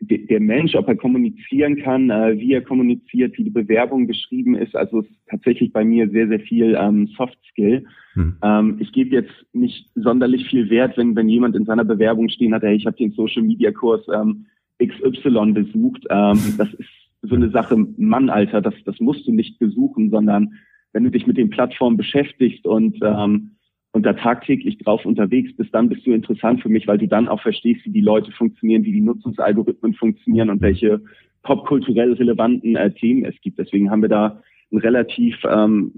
der 0.00 0.40
Mensch, 0.40 0.74
ob 0.74 0.88
er 0.88 0.96
kommunizieren 0.96 1.76
kann, 1.76 2.10
äh, 2.10 2.38
wie 2.38 2.52
er 2.52 2.62
kommuniziert, 2.62 3.36
wie 3.36 3.44
die 3.44 3.50
Bewerbung 3.50 4.06
geschrieben 4.06 4.54
ist. 4.54 4.74
Also 4.74 5.00
es 5.00 5.06
ist 5.06 5.28
tatsächlich 5.28 5.72
bei 5.72 5.84
mir 5.84 6.08
sehr, 6.10 6.28
sehr 6.28 6.40
viel 6.40 6.76
ähm, 6.78 7.08
Soft 7.16 7.38
Skill. 7.50 7.84
Hm. 8.14 8.36
Ähm, 8.42 8.76
ich 8.78 8.92
gebe 8.92 9.14
jetzt 9.14 9.32
nicht 9.52 9.90
sonderlich 9.94 10.48
viel 10.48 10.70
Wert, 10.70 10.96
wenn, 10.96 11.16
wenn 11.16 11.28
jemand 11.28 11.56
in 11.56 11.64
seiner 11.64 11.84
Bewerbung 11.84 12.28
stehen 12.28 12.54
hat, 12.54 12.62
hey, 12.62 12.76
ich 12.76 12.86
habe 12.86 12.96
den 12.96 13.12
Social 13.12 13.42
Media 13.42 13.70
Kurs 13.70 14.02
ähm, 14.14 14.46
XY 14.82 15.52
besucht. 15.52 16.04
Ähm, 16.10 16.38
das 16.58 16.72
ist 16.74 16.88
so 17.22 17.34
eine 17.34 17.50
Sache, 17.50 17.76
Mann, 17.96 18.30
Alter, 18.30 18.60
das, 18.60 18.74
das 18.84 18.98
musst 19.00 19.26
du 19.26 19.32
nicht 19.32 19.58
besuchen, 19.58 20.10
sondern 20.10 20.54
wenn 20.92 21.04
du 21.04 21.10
dich 21.10 21.26
mit 21.26 21.36
den 21.36 21.50
Plattformen 21.50 21.96
beschäftigst 21.96 22.66
und, 22.66 22.98
ähm, 23.02 23.52
und 23.92 24.06
da 24.06 24.12
tagtäglich 24.12 24.78
drauf 24.78 25.04
unterwegs 25.04 25.54
bist, 25.56 25.74
dann 25.74 25.88
bist 25.88 26.06
du 26.06 26.12
interessant 26.12 26.62
für 26.62 26.68
mich, 26.68 26.86
weil 26.86 26.98
du 26.98 27.08
dann 27.08 27.28
auch 27.28 27.40
verstehst, 27.40 27.84
wie 27.84 27.90
die 27.90 28.00
Leute 28.00 28.32
funktionieren, 28.32 28.84
wie 28.84 28.92
die 28.92 29.00
Nutzungsalgorithmen 29.00 29.94
funktionieren 29.94 30.50
und 30.50 30.60
welche 30.60 31.00
popkulturell 31.42 32.12
relevanten 32.14 32.76
äh, 32.76 32.92
Themen 32.92 33.24
es 33.24 33.38
gibt. 33.40 33.58
Deswegen 33.58 33.90
haben 33.90 34.02
wir 34.02 34.08
da 34.08 34.40
einen 34.70 34.80
relativ 34.80 35.36
ähm, 35.48 35.92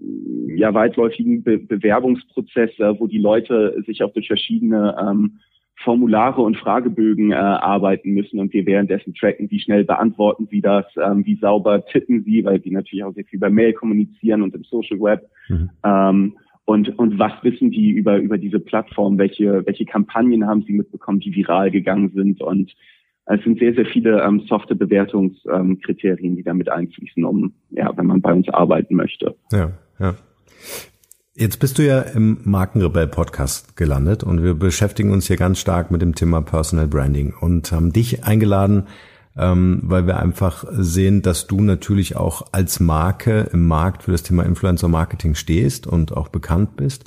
ja, 0.56 0.74
weitläufigen 0.74 1.42
Be 1.42 1.58
Bewerbungsprozess, 1.58 2.70
äh, 2.78 2.98
wo 2.98 3.06
die 3.06 3.18
Leute 3.18 3.82
sich 3.86 4.02
auch 4.02 4.12
durch 4.12 4.26
verschiedene 4.26 4.96
ähm, 5.00 5.38
Formulare 5.82 6.40
und 6.40 6.56
Fragebögen 6.56 7.32
äh, 7.32 7.34
arbeiten 7.34 8.12
müssen 8.12 8.38
und 8.40 8.52
wir 8.52 8.64
währenddessen 8.64 9.14
tracken, 9.14 9.50
wie 9.50 9.60
schnell 9.60 9.84
beantworten 9.84 10.46
sie 10.50 10.60
das, 10.60 10.86
ähm, 10.96 11.26
wie 11.26 11.36
sauber 11.36 11.84
tippen 11.86 12.22
sie, 12.24 12.44
weil 12.44 12.58
die 12.58 12.70
natürlich 12.70 13.04
auch 13.04 13.14
sehr 13.14 13.24
viel 13.24 13.38
bei 13.38 13.50
Mail 13.50 13.72
kommunizieren 13.72 14.42
und 14.42 14.54
im 14.54 14.64
Social 14.64 15.00
Web. 15.00 15.28
Mhm. 15.48 15.70
Ähm, 15.84 16.36
und, 16.64 16.98
und 16.98 17.18
was 17.18 17.32
wissen 17.42 17.70
die 17.70 17.90
über, 17.90 18.16
über 18.16 18.38
diese 18.38 18.60
Plattform? 18.60 19.18
Welche, 19.18 19.66
welche 19.66 19.84
Kampagnen 19.84 20.46
haben 20.46 20.62
sie 20.62 20.72
mitbekommen, 20.72 21.20
die 21.20 21.34
viral 21.34 21.70
gegangen 21.70 22.10
sind? 22.14 22.40
Und 22.40 22.72
Es 23.26 23.42
sind 23.42 23.58
sehr, 23.58 23.74
sehr 23.74 23.86
viele 23.86 24.22
ähm, 24.22 24.40
softe 24.48 24.74
Bewertungskriterien, 24.74 26.32
ähm, 26.32 26.36
die 26.36 26.42
damit 26.42 26.68
einfließen, 26.68 27.24
um, 27.24 27.54
ja, 27.70 27.94
wenn 27.96 28.06
man 28.06 28.20
bei 28.20 28.32
uns 28.32 28.48
arbeiten 28.48 28.96
möchte. 28.96 29.34
Ja, 29.52 29.72
ja. 29.98 30.14
Jetzt 31.36 31.58
bist 31.58 31.78
du 31.78 31.84
ja 31.84 32.00
im 32.00 32.38
Markenrebell 32.44 33.08
Podcast 33.08 33.76
gelandet 33.76 34.22
und 34.22 34.44
wir 34.44 34.54
beschäftigen 34.54 35.10
uns 35.10 35.26
hier 35.26 35.36
ganz 35.36 35.58
stark 35.58 35.90
mit 35.90 36.00
dem 36.00 36.14
Thema 36.14 36.42
Personal 36.42 36.86
Branding 36.86 37.34
und 37.34 37.72
haben 37.72 37.92
dich 37.92 38.22
eingeladen, 38.22 38.86
ähm, 39.36 39.80
weil 39.82 40.06
wir 40.06 40.20
einfach 40.20 40.64
sehen, 40.70 41.22
dass 41.22 41.48
du 41.48 41.60
natürlich 41.60 42.14
auch 42.14 42.46
als 42.52 42.78
Marke 42.78 43.50
im 43.52 43.66
Markt 43.66 44.04
für 44.04 44.12
das 44.12 44.22
Thema 44.22 44.44
Influencer 44.44 44.86
Marketing 44.86 45.34
stehst 45.34 45.88
und 45.88 46.16
auch 46.16 46.28
bekannt 46.28 46.76
bist. 46.76 47.02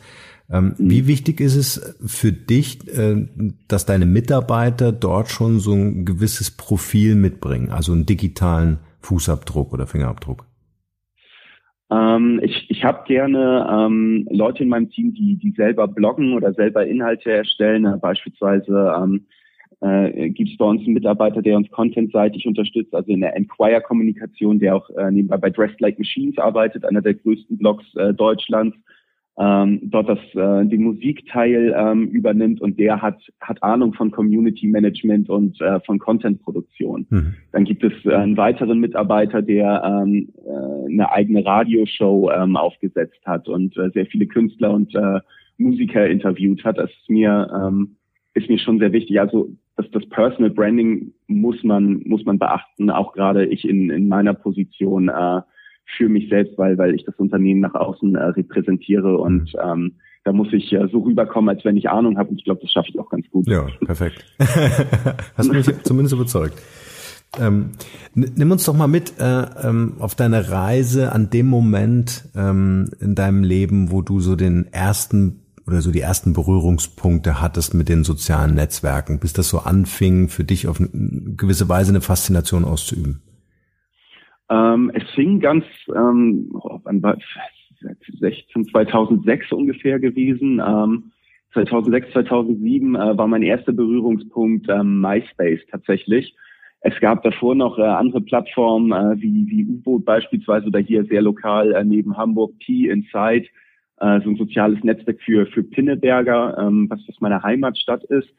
Ähm, 0.50 0.76
mhm. 0.78 0.90
Wie 0.90 1.08
wichtig 1.08 1.40
ist 1.40 1.56
es 1.56 1.96
für 2.06 2.34
dich, 2.34 2.86
äh, 2.90 3.30
dass 3.70 3.86
deine 3.86 4.06
Mitarbeiter 4.06 4.92
dort 4.92 5.30
schon 5.30 5.62
so 5.62 5.72
ein 5.72 6.04
gewisses 6.04 6.52
Profil 6.52 7.16
mitbringen, 7.16 7.70
also 7.70 7.94
einen 7.94 8.06
digitalen 8.06 8.80
Fußabdruck 9.00 9.72
oder 9.72 9.88
Fingerabdruck? 9.88 10.46
Ähm, 11.90 12.40
ich 12.44 12.70
ich 12.70 12.84
habe 12.84 13.06
gerne 13.08 13.68
ähm, 13.70 14.28
Leute 14.30 14.64
in 14.64 14.70
meinem 14.70 14.90
Team, 14.90 15.14
die, 15.14 15.36
die 15.36 15.52
selber 15.52 15.88
bloggen 15.88 16.34
oder 16.34 16.54
selber 16.54 16.86
Inhalte 16.86 17.32
erstellen. 17.32 17.86
Äh, 17.86 17.98
beispielsweise 17.98 18.94
ähm, 18.98 19.26
äh, 19.82 20.30
gibt 20.30 20.50
es 20.50 20.58
bei 20.58 20.66
uns 20.66 20.82
einen 20.84 20.94
Mitarbeiter, 20.94 21.42
der 21.42 21.56
uns 21.56 21.70
contentseitig 21.72 22.46
unterstützt, 22.46 22.94
also 22.94 23.12
in 23.12 23.22
der 23.22 23.36
Enquire-Kommunikation, 23.36 24.60
der 24.60 24.76
auch 24.76 24.90
äh, 24.92 25.12
nebenbei 25.12 25.38
bei 25.38 25.50
Dressed 25.50 25.80
Like 25.80 26.00
Machines 26.00 26.38
arbeitet, 26.38 26.84
einer 26.84 27.02
der 27.02 27.14
größten 27.14 27.58
Blogs 27.58 27.86
äh, 27.96 28.14
Deutschlands 28.14 28.76
ähm, 29.40 29.80
dort 29.84 30.10
das 30.10 30.20
äh, 30.34 30.66
den 30.66 30.84
Musikteil 30.84 31.76
ähm, 31.78 32.08
übernimmt 32.08 32.60
und 32.60 32.80
der 32.80 33.02
hat 33.02 33.20
hat 33.40 33.62
Ahnung 33.62 33.94
von 33.94 34.10
Community 34.10 34.66
Management 34.66 35.30
und 35.30 35.62
äh, 35.62 35.80
von 35.82 36.00
Content 36.00 36.42
Produktion. 36.42 37.06
Mhm. 37.10 37.36
Dann 37.52 37.66
gibt 37.66 37.84
es 37.84 37.94
äh, 38.06 38.16
einen 38.16 38.36
weiteren 38.36 38.80
Mitarbeiter, 38.80 39.44
der 39.44 39.84
ähm, 39.86 40.30
äh, 40.44 40.92
eine 40.92 41.12
eigene 41.12 41.46
Radioshow 41.46 42.32
ähm, 42.32 42.56
aufgesetzt 42.56 43.20
hat 43.26 43.48
und 43.48 43.78
äh, 43.78 43.92
sehr 43.92 44.08
viele 44.08 44.26
Künstler 44.26 44.72
und 44.72 44.96
äh, 44.96 45.20
Musiker 45.60 46.08
interviewt 46.08 46.64
hat. 46.64 46.80
Das 46.80 46.90
ist 46.90 47.10
mir 47.10 47.48
ähm, 47.54 47.98
ist 48.34 48.50
mir 48.50 48.60
schon 48.60 48.80
sehr 48.80 48.92
wichtig. 48.92 49.20
Also 49.20 49.50
das, 49.76 49.86
das 49.92 50.08
Personal 50.10 50.50
Branding 50.50 51.14
muss 51.28 51.64
man 51.64 52.02
muss 52.06 52.26
man 52.26 52.40
beachten, 52.40 52.90
auch 52.90 53.14
gerade 53.14 53.46
ich 53.46 53.70
in 53.70 53.92
in 53.92 54.08
meiner 54.08 54.34
Position. 54.34 55.10
Äh, 55.10 55.42
für 55.96 56.10
mich 56.10 56.30
selbst, 56.30 56.58
weil, 56.58 56.78
weil 56.78 56.96
ich 56.96 57.06
das 57.06 57.16
Unternehmen 57.16 57.62
nach 57.62 57.74
außen 57.74 58.16
äh, 58.16 58.24
repräsentiere 58.24 59.18
und 59.18 59.54
mhm. 59.54 59.60
ähm, 59.64 59.92
da 60.24 60.34
muss 60.34 60.52
ich 60.52 60.74
äh, 60.74 60.88
so 60.92 61.00
rüberkommen, 61.00 61.56
als 61.56 61.64
wenn 61.64 61.78
ich 61.78 61.90
Ahnung 61.90 62.18
habe 62.18 62.30
und 62.30 62.40
ich 62.40 62.44
glaube, 62.44 62.60
das 62.62 62.72
schaffe 62.72 62.90
ich 62.90 63.00
auch 63.00 63.10
ganz 63.10 63.30
gut. 63.30 63.48
Ja, 63.48 63.68
perfekt. 63.86 64.26
Hast 65.38 65.54
mich 65.54 65.84
zumindest 65.84 66.14
überzeugt. 66.14 66.62
Ähm, 67.40 67.72
nimm 68.14 68.52
uns 68.52 68.66
doch 68.66 68.74
mal 68.74 68.88
mit 68.88 69.20
äh, 69.20 69.46
ähm, 69.64 69.94
auf 70.00 70.16
deine 70.16 70.50
Reise 70.50 71.12
an 71.12 71.30
dem 71.30 71.48
Moment 71.48 72.30
ähm, 72.36 72.90
in 73.00 73.16
deinem 73.16 73.44
Leben, 73.44 73.92
wo 73.92 74.02
du 74.02 74.20
so 74.20 74.36
den 74.36 74.68
ersten 74.72 75.42
oder 75.66 75.82
so 75.82 75.92
die 75.92 76.00
ersten 76.00 76.34
Berührungspunkte 76.34 77.42
hattest 77.42 77.74
mit 77.74 77.90
den 77.90 78.06
sozialen 78.06 78.56
Netzwerken, 78.56 79.20
bis 79.20 79.34
das 79.34 79.50
so 79.50 79.60
anfing, 79.60 80.30
für 80.30 80.46
dich 80.46 80.68
auf 80.68 80.80
eine 80.80 80.90
gewisse 81.36 81.68
Weise 81.68 81.92
eine 81.92 82.02
Faszination 82.02 82.64
auszuüben. 82.64 83.22
Ähm, 84.50 84.92
es 84.94 85.04
fing 85.12 85.40
ganz, 85.40 85.66
ähm, 85.94 86.50
wann 86.84 87.04
war 87.04 87.18
16, 88.20 88.66
2006 88.66 89.52
ungefähr 89.52 90.00
gewesen. 90.00 90.62
Ähm, 90.66 91.12
2006, 91.54 92.12
2007 92.14 92.96
äh, 92.96 93.18
war 93.18 93.28
mein 93.28 93.44
erster 93.44 93.74
Berührungspunkt 93.74 94.68
ähm, 94.70 95.02
MySpace 95.02 95.62
tatsächlich. 95.70 96.36
Es 96.82 96.98
gab 97.00 97.24
davor 97.24 97.56
noch 97.56 97.80
äh, 97.80 97.84
andere 97.84 98.22
Plattformen 98.22 98.92
äh, 98.92 99.22
wie, 99.22 99.48
wie 99.48 99.66
U-Boot 99.66 100.06
beispielsweise 100.06 100.68
oder 100.68 100.80
hier 100.80 101.04
sehr 101.06 101.22
lokal 101.22 101.74
äh, 101.74 101.84
neben 101.84 102.16
Hamburg 102.16 102.54
T 102.60 102.90
Inside, 102.90 103.48
äh, 104.00 104.22
so 104.22 104.30
ein 104.30 104.36
soziales 104.38 104.84
Netzwerk 104.84 105.20
für, 105.22 105.48
für 105.48 105.64
Pinneberger, 105.64 106.58
ähm, 106.60 106.88
was, 106.90 107.00
was 107.08 107.20
meine 107.20 107.42
Heimatstadt 107.42 108.04
ist. 108.06 108.30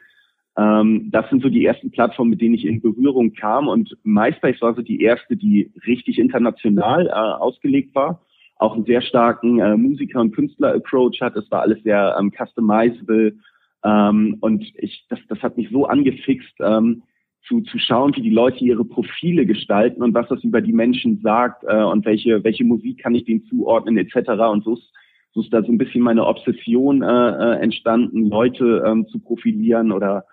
Ähm, 0.59 1.09
das 1.13 1.29
sind 1.31 1.43
so 1.43 1.49
die 1.49 1.65
ersten 1.65 1.91
Plattformen, 1.91 2.31
mit 2.31 2.41
denen 2.41 2.55
ich 2.55 2.65
in 2.67 2.81
Berührung 2.81 3.33
kam. 3.33 3.69
Und 3.69 3.97
MySpace 4.03 4.61
war 4.61 4.75
so 4.75 4.83
die 4.83 5.01
erste, 5.01 5.37
die 5.37 5.73
richtig 5.87 6.19
international 6.19 7.07
äh, 7.07 7.11
ausgelegt 7.11 7.95
war. 7.95 8.23
Auch 8.57 8.75
einen 8.75 8.85
sehr 8.85 9.03
starken 9.03 9.61
äh, 9.61 9.77
Musiker- 9.77 10.21
und 10.21 10.35
Künstler-Approach 10.35 11.21
hat. 11.21 11.37
Es 11.37 11.49
war 11.53 11.63
alles 11.63 11.81
sehr 11.85 12.17
ähm, 12.19 12.33
customizable. 12.37 13.37
Ähm, 13.85 14.37
und 14.41 14.65
ich, 14.75 15.07
das, 15.09 15.21
das 15.29 15.41
hat 15.43 15.57
mich 15.57 15.71
so 15.71 15.87
angefixt, 15.87 16.55
ähm, 16.61 17.03
zu, 17.47 17.61
zu 17.61 17.79
schauen, 17.79 18.15
wie 18.17 18.23
die 18.23 18.31
Leute 18.31 18.65
ihre 18.65 18.85
Profile 18.85 19.47
gestalten 19.47 20.03
und 20.03 20.13
was 20.13 20.29
das 20.29 20.43
über 20.43 20.61
die 20.61 20.73
Menschen 20.73 21.21
sagt 21.23 21.63
äh, 21.69 21.83
und 21.83 22.05
welche, 22.05 22.43
welche 22.43 22.65
Musik 22.65 22.99
kann 22.99 23.15
ich 23.15 23.25
denen 23.25 23.45
zuordnen 23.45 23.97
etc. 23.97 24.31
Und 24.51 24.65
so 24.65 24.75
ist, 24.75 24.93
so 25.35 25.41
ist 25.41 25.53
da 25.53 25.63
so 25.63 25.71
ein 25.71 25.79
bisschen 25.79 26.03
meine 26.03 26.27
Obsession 26.27 27.03
äh, 27.03 27.07
äh 27.07 27.61
entstanden, 27.61 28.29
Leute 28.29 28.83
ähm, 28.85 29.07
zu 29.07 29.21
profilieren 29.21 29.93
oder 29.93 30.25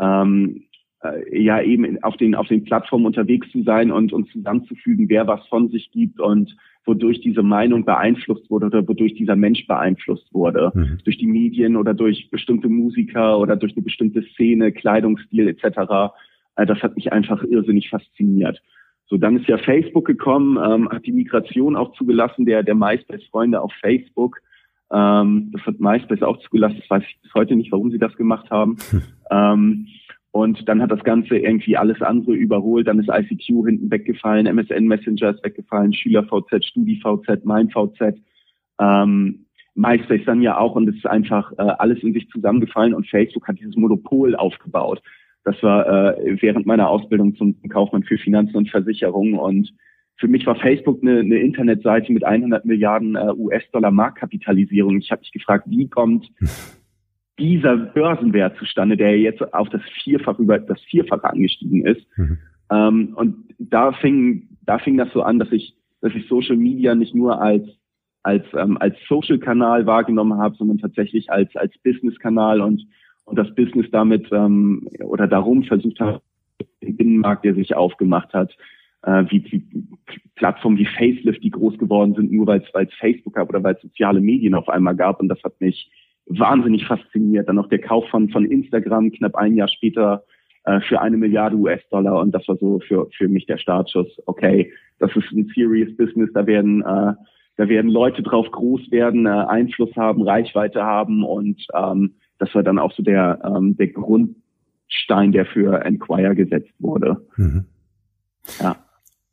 ähm, 0.00 0.64
äh, 1.02 1.42
ja 1.42 1.62
eben 1.62 2.02
auf 2.02 2.16
den 2.16 2.34
auf 2.34 2.48
den 2.48 2.64
Plattformen 2.64 3.06
unterwegs 3.06 3.50
zu 3.50 3.62
sein 3.62 3.90
und 3.90 4.12
und 4.12 4.30
zusammenzufügen, 4.30 5.08
wer 5.08 5.26
was 5.26 5.46
von 5.48 5.68
sich 5.68 5.90
gibt 5.92 6.20
und 6.20 6.56
wodurch 6.84 7.20
diese 7.20 7.42
Meinung 7.42 7.84
beeinflusst 7.84 8.50
wurde 8.50 8.66
oder 8.66 8.86
wodurch 8.86 9.14
dieser 9.14 9.36
Mensch 9.36 9.66
beeinflusst 9.66 10.32
wurde 10.32 10.72
mhm. 10.74 10.98
durch 11.04 11.18
die 11.18 11.26
Medien 11.26 11.76
oder 11.76 11.94
durch 11.94 12.30
bestimmte 12.30 12.68
Musiker 12.68 13.38
oder 13.38 13.56
durch 13.56 13.74
eine 13.74 13.82
bestimmte 13.82 14.22
Szene, 14.34 14.72
Kleidungsstil 14.72 15.48
etc. 15.48 16.12
Äh, 16.56 16.66
das 16.66 16.82
hat 16.82 16.96
mich 16.96 17.12
einfach 17.12 17.42
irrsinnig 17.44 17.90
fasziniert. 17.90 18.60
So, 19.06 19.16
dann 19.16 19.36
ist 19.36 19.48
ja 19.48 19.58
Facebook 19.58 20.06
gekommen, 20.06 20.56
ähm, 20.56 20.88
hat 20.88 21.04
die 21.04 21.12
Migration 21.12 21.76
auch 21.76 21.92
zugelassen, 21.94 22.46
der 22.46 22.62
der 22.62 22.76
MySpace-Freunde 22.76 23.60
auf 23.60 23.72
Facebook. 23.80 24.40
Ähm, 24.92 25.50
das 25.52 25.62
hat 25.66 25.80
MySpace 25.80 26.22
auch 26.22 26.38
zugelassen. 26.40 26.78
Das 26.80 26.90
weiß 26.90 27.02
ich 27.08 27.20
bis 27.22 27.34
heute 27.34 27.54
nicht, 27.54 27.72
warum 27.72 27.90
sie 27.90 27.98
das 27.98 28.16
gemacht 28.16 28.50
haben. 28.50 28.76
Hm. 28.90 29.02
Ähm, 29.30 29.86
und 30.32 30.68
dann 30.68 30.80
hat 30.80 30.92
das 30.92 31.02
Ganze 31.02 31.38
irgendwie 31.38 31.76
alles 31.76 32.00
andere 32.02 32.34
überholt. 32.34 32.86
Dann 32.86 33.00
ist 33.00 33.08
ICQ 33.08 33.66
hinten 33.66 33.90
weggefallen, 33.90 34.46
MSN 34.46 34.86
Messenger 34.86 35.30
ist 35.30 35.44
weggefallen, 35.44 35.92
SchülerVZ, 35.92 36.64
StudiVZ, 36.64 37.44
MeinVZ, 37.44 38.16
ähm, 38.80 39.46
MySpace 39.74 40.24
dann 40.26 40.42
ja 40.42 40.56
auch. 40.58 40.76
Und 40.76 40.88
es 40.88 40.96
ist 40.96 41.06
einfach 41.06 41.52
äh, 41.52 41.62
alles 41.62 42.02
in 42.02 42.12
sich 42.12 42.28
zusammengefallen 42.28 42.94
und 42.94 43.08
Facebook 43.08 43.48
hat 43.48 43.58
dieses 43.58 43.76
Monopol 43.76 44.36
aufgebaut. 44.36 45.02
Das 45.44 45.60
war 45.62 46.16
äh, 46.18 46.36
während 46.40 46.66
meiner 46.66 46.88
Ausbildung 46.88 47.34
zum 47.34 47.56
Kaufmann 47.68 48.04
für 48.04 48.18
Finanzen 48.18 48.56
und 48.56 48.70
Versicherungen 48.70 49.38
und 49.38 49.72
für 50.20 50.28
mich 50.28 50.46
war 50.46 50.54
Facebook 50.54 51.00
eine, 51.02 51.20
eine 51.20 51.38
Internetseite 51.38 52.12
mit 52.12 52.24
100 52.24 52.66
Milliarden 52.66 53.16
äh, 53.16 53.32
US-Dollar 53.34 53.90
Marktkapitalisierung. 53.90 54.98
Ich 54.98 55.10
habe 55.10 55.20
mich 55.20 55.32
gefragt, 55.32 55.64
wie 55.68 55.88
kommt 55.88 56.28
dieser 57.38 57.76
Börsenwert 57.76 58.58
zustande, 58.58 58.98
der 58.98 59.18
jetzt 59.18 59.42
auf 59.54 59.70
das 59.70 59.80
Vierfach 60.04 60.38
über 60.38 60.58
das 60.58 60.80
Vierfache 60.82 61.24
angestiegen 61.24 61.86
ist. 61.86 62.06
Mhm. 62.16 62.38
Ähm, 62.70 63.12
und 63.16 63.36
da 63.58 63.92
fing, 63.92 64.48
da 64.66 64.78
fing 64.78 64.98
das 64.98 65.10
so 65.12 65.22
an, 65.22 65.38
dass 65.38 65.50
ich, 65.50 65.74
dass 66.02 66.14
ich 66.14 66.28
Social 66.28 66.56
Media 66.56 66.94
nicht 66.94 67.14
nur 67.14 67.40
als 67.40 67.66
als 68.22 68.44
ähm, 68.54 68.76
als 68.76 68.96
Social 69.08 69.38
Kanal 69.38 69.86
wahrgenommen 69.86 70.38
habe, 70.38 70.54
sondern 70.56 70.76
tatsächlich 70.76 71.30
als 71.30 71.56
als 71.56 71.72
Business 71.78 72.18
Kanal 72.18 72.60
und 72.60 72.86
und 73.24 73.38
das 73.38 73.54
Business 73.54 73.86
damit 73.90 74.28
ähm, 74.30 74.86
oder 75.02 75.26
darum 75.26 75.62
versucht 75.62 76.00
habe, 76.00 76.20
den 76.82 76.98
Binnenmarkt, 76.98 77.46
der 77.46 77.54
sich 77.54 77.74
aufgemacht 77.74 78.34
hat, 78.34 78.54
äh, 79.02 79.24
wie, 79.28 79.44
wie 79.50 79.64
Plattformen 80.34 80.78
wie 80.78 80.86
Facelift, 80.86 81.42
die 81.42 81.50
groß 81.50 81.78
geworden 81.78 82.14
sind, 82.14 82.32
nur 82.32 82.46
weil 82.46 82.62
es 82.62 82.94
Facebook 82.94 83.34
gab 83.34 83.48
oder 83.48 83.62
weil 83.62 83.74
es 83.74 83.82
soziale 83.82 84.20
Medien 84.20 84.54
auf 84.54 84.68
einmal 84.68 84.96
gab. 84.96 85.20
Und 85.20 85.28
das 85.28 85.42
hat 85.42 85.60
mich 85.60 85.90
wahnsinnig 86.26 86.86
fasziniert. 86.86 87.48
Dann 87.48 87.56
noch 87.56 87.68
der 87.68 87.80
Kauf 87.80 88.08
von, 88.08 88.28
von 88.30 88.44
Instagram 88.44 89.10
knapp 89.12 89.34
ein 89.34 89.56
Jahr 89.56 89.68
später 89.68 90.24
äh, 90.64 90.80
für 90.80 91.00
eine 91.00 91.16
Milliarde 91.16 91.56
US-Dollar. 91.56 92.20
Und 92.20 92.32
das 92.32 92.46
war 92.48 92.56
so 92.56 92.80
für, 92.80 93.08
für 93.16 93.28
mich 93.28 93.46
der 93.46 93.58
Startschuss. 93.58 94.08
Okay, 94.26 94.72
das 94.98 95.14
ist 95.16 95.30
ein 95.32 95.50
serious 95.54 95.94
Business. 95.96 96.30
Da 96.32 96.46
werden, 96.46 96.82
äh, 96.82 97.14
da 97.56 97.68
werden 97.68 97.90
Leute 97.90 98.22
drauf 98.22 98.50
groß 98.50 98.90
werden, 98.90 99.26
äh, 99.26 99.30
Einfluss 99.30 99.94
haben, 99.96 100.22
Reichweite 100.22 100.82
haben. 100.82 101.24
Und 101.24 101.66
ähm, 101.74 102.14
das 102.38 102.54
war 102.54 102.62
dann 102.62 102.78
auch 102.78 102.92
so 102.92 103.02
der, 103.02 103.40
ähm, 103.44 103.76
der 103.76 103.88
Grundstein, 103.88 105.32
der 105.32 105.46
für 105.46 105.84
Enquire 105.84 106.34
gesetzt 106.34 106.72
wurde. 106.78 107.26
Mhm. 107.36 107.66
Ja. 108.60 108.76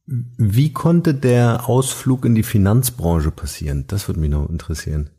Wie 0.07 0.71
konnte 0.71 1.13
der 1.13 1.69
Ausflug 1.69 2.25
in 2.25 2.33
die 2.33 2.43
Finanzbranche 2.43 3.31
passieren? 3.31 3.85
Das 3.87 4.07
würde 4.07 4.21
mich 4.21 4.29
noch 4.29 4.49
interessieren. 4.49 5.09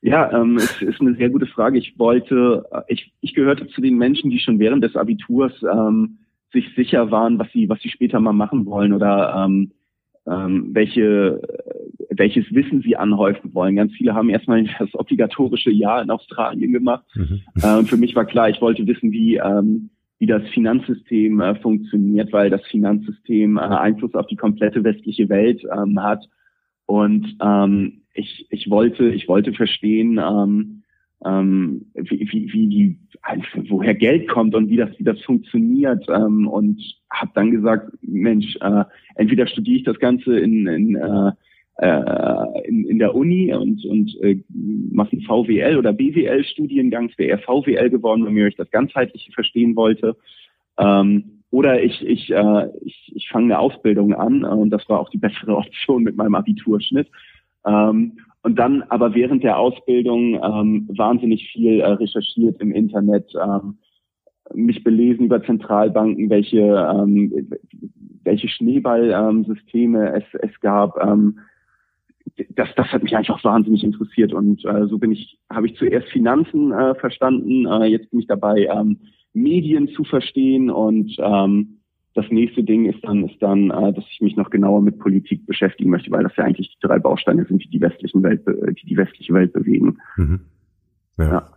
Ja, 0.00 0.32
ähm, 0.32 0.56
es 0.56 0.80
ist 0.82 1.00
eine 1.00 1.14
sehr 1.14 1.30
gute 1.30 1.46
Frage. 1.46 1.78
Ich 1.78 1.98
wollte, 1.98 2.64
äh, 2.72 2.82
ich, 2.88 3.12
ich 3.20 3.34
gehörte 3.34 3.68
zu 3.68 3.80
den 3.80 3.96
Menschen, 3.96 4.30
die 4.30 4.38
schon 4.38 4.58
während 4.58 4.82
des 4.82 4.96
Abiturs 4.96 5.52
ähm, 5.62 6.18
sich 6.52 6.72
sicher 6.76 7.10
waren, 7.10 7.38
was 7.38 7.50
sie, 7.52 7.68
was 7.68 7.80
sie 7.80 7.88
später 7.88 8.20
mal 8.20 8.32
machen 8.32 8.66
wollen 8.66 8.92
oder 8.92 9.44
ähm, 9.44 9.72
ähm, 10.26 10.70
welche, 10.72 11.40
welches 12.10 12.52
Wissen 12.52 12.82
sie 12.82 12.96
anhäufen 12.96 13.54
wollen. 13.54 13.76
Ganz 13.76 13.92
viele 13.92 14.14
haben 14.14 14.28
erstmal 14.28 14.64
das 14.78 14.94
obligatorische 14.94 15.70
Jahr 15.70 16.02
in 16.02 16.10
Australien 16.10 16.72
gemacht. 16.72 17.04
Mhm. 17.14 17.40
Äh, 17.62 17.78
und 17.78 17.88
für 17.88 17.96
mich 17.96 18.14
war 18.14 18.24
klar, 18.24 18.48
ich 18.48 18.60
wollte 18.60 18.86
wissen, 18.86 19.10
wie, 19.12 19.36
ähm, 19.36 19.90
wie 20.22 20.26
das 20.26 20.48
Finanzsystem 20.50 21.40
äh, 21.40 21.56
funktioniert, 21.56 22.32
weil 22.32 22.48
das 22.48 22.64
Finanzsystem 22.68 23.56
äh, 23.56 23.60
Einfluss 23.60 24.14
auf 24.14 24.28
die 24.28 24.36
komplette 24.36 24.84
westliche 24.84 25.28
Welt 25.28 25.64
ähm, 25.76 26.00
hat. 26.00 26.24
Und 26.86 27.36
ähm, 27.42 28.02
ich, 28.14 28.46
ich 28.48 28.70
wollte, 28.70 29.08
ich 29.08 29.26
wollte 29.26 29.52
verstehen, 29.52 30.20
ähm, 30.22 30.84
ähm, 31.24 31.86
wie, 31.94 32.20
wie, 32.30 32.52
wie 32.52 32.66
die, 32.68 32.98
also 33.22 33.42
woher 33.68 33.96
Geld 33.96 34.28
kommt 34.28 34.54
und 34.54 34.68
wie 34.68 34.76
das, 34.76 34.96
wie 34.96 35.02
das 35.02 35.20
funktioniert. 35.22 36.06
Ähm, 36.08 36.46
und 36.46 36.80
habe 37.10 37.32
dann 37.34 37.50
gesagt, 37.50 37.90
Mensch, 38.02 38.56
äh, 38.60 38.84
entweder 39.16 39.48
studiere 39.48 39.78
ich 39.78 39.84
das 39.84 39.98
Ganze 39.98 40.38
in, 40.38 40.68
in 40.68 40.94
äh, 40.94 41.32
in, 41.78 42.84
in 42.84 42.98
der 42.98 43.14
Uni 43.14 43.52
und, 43.54 43.84
und 43.86 44.16
äh, 44.22 44.42
mache 44.92 45.12
einen 45.12 45.22
VWL 45.22 45.78
oder 45.78 45.92
BWL-Studiengang. 45.92 47.08
Es 47.08 47.18
wäre 47.18 47.30
eher 47.30 47.38
VWL 47.38 47.90
geworden, 47.90 48.26
wenn 48.26 48.46
ich 48.46 48.56
das 48.56 48.70
ganzheitliche 48.70 49.32
verstehen 49.32 49.74
wollte. 49.74 50.16
Ähm, 50.78 51.42
oder 51.52 51.82
ich, 51.82 52.00
ich, 52.06 52.30
äh, 52.30 52.68
ich, 52.82 53.12
ich 53.14 53.28
fange 53.28 53.44
eine 53.46 53.58
Ausbildung 53.58 54.14
an 54.14 54.42
äh, 54.42 54.46
und 54.46 54.70
das 54.70 54.88
war 54.88 55.00
auch 55.00 55.10
die 55.10 55.18
bessere 55.18 55.56
Option 55.56 56.02
mit 56.02 56.16
meinem 56.16 56.34
Abiturschnitt. 56.34 57.08
Ähm, 57.66 58.18
und 58.42 58.58
dann 58.58 58.82
aber 58.88 59.14
während 59.14 59.44
der 59.44 59.58
Ausbildung 59.58 60.34
ähm, 60.34 60.88
wahnsinnig 60.96 61.48
viel 61.52 61.80
äh, 61.80 61.86
recherchiert 61.86 62.60
im 62.60 62.72
Internet, 62.72 63.32
ähm, 63.40 63.78
mich 64.54 64.82
belesen 64.82 65.26
über 65.26 65.44
Zentralbanken, 65.44 66.28
welche, 66.28 66.60
ähm, 66.60 67.50
welche 68.24 68.48
Schneeballsysteme 68.48 70.08
ähm, 70.08 70.14
es, 70.14 70.50
es 70.50 70.60
gab, 70.60 71.00
ähm, 71.02 71.38
das, 72.50 72.68
das 72.76 72.88
hat 72.88 73.02
mich 73.02 73.16
einfach 73.16 73.42
wahnsinnig 73.44 73.84
interessiert 73.84 74.32
und 74.32 74.64
äh, 74.64 74.86
so 74.86 74.98
bin 74.98 75.12
ich, 75.12 75.38
habe 75.50 75.66
ich 75.66 75.76
zuerst 75.76 76.08
Finanzen 76.08 76.72
äh, 76.72 76.94
verstanden, 76.94 77.66
äh, 77.66 77.86
jetzt 77.86 78.10
bin 78.10 78.20
ich 78.20 78.26
dabei, 78.26 78.68
ähm, 78.72 78.98
Medien 79.32 79.88
zu 79.88 80.04
verstehen 80.04 80.70
und 80.70 81.14
ähm, 81.18 81.78
das 82.14 82.26
nächste 82.30 82.62
Ding 82.62 82.86
ist 82.86 83.02
dann, 83.02 83.26
ist 83.26 83.40
dann, 83.40 83.70
äh, 83.70 83.92
dass 83.92 84.04
ich 84.10 84.20
mich 84.20 84.36
noch 84.36 84.50
genauer 84.50 84.82
mit 84.82 84.98
Politik 84.98 85.46
beschäftigen 85.46 85.90
möchte, 85.90 86.10
weil 86.10 86.24
das 86.24 86.36
ja 86.36 86.44
eigentlich 86.44 86.68
die 86.68 86.86
drei 86.86 86.98
Bausteine 86.98 87.46
sind, 87.46 87.64
die 87.64 87.70
die 87.70 87.80
westlichen 87.80 88.22
Welt, 88.22 88.42
die 88.46 88.86
die 88.86 88.96
westliche 88.96 89.32
Welt 89.32 89.52
bewegen. 89.52 89.98
Mhm. 90.16 90.40
Ja. 91.16 91.24
ja. 91.24 91.48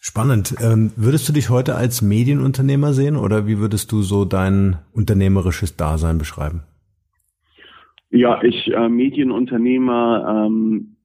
Spannend. 0.00 0.54
Ähm, 0.60 0.92
würdest 0.96 1.28
du 1.28 1.32
dich 1.32 1.50
heute 1.50 1.74
als 1.74 2.00
Medienunternehmer 2.00 2.92
sehen 2.92 3.16
oder 3.16 3.46
wie 3.46 3.58
würdest 3.58 3.92
du 3.92 4.02
so 4.02 4.24
dein 4.24 4.78
unternehmerisches 4.92 5.76
Dasein 5.76 6.18
beschreiben? 6.18 6.62
Ja, 8.16 8.42
ich 8.42 8.72
äh, 8.72 8.88
Medienunternehmer 8.88 10.46
ähm, 10.46 10.96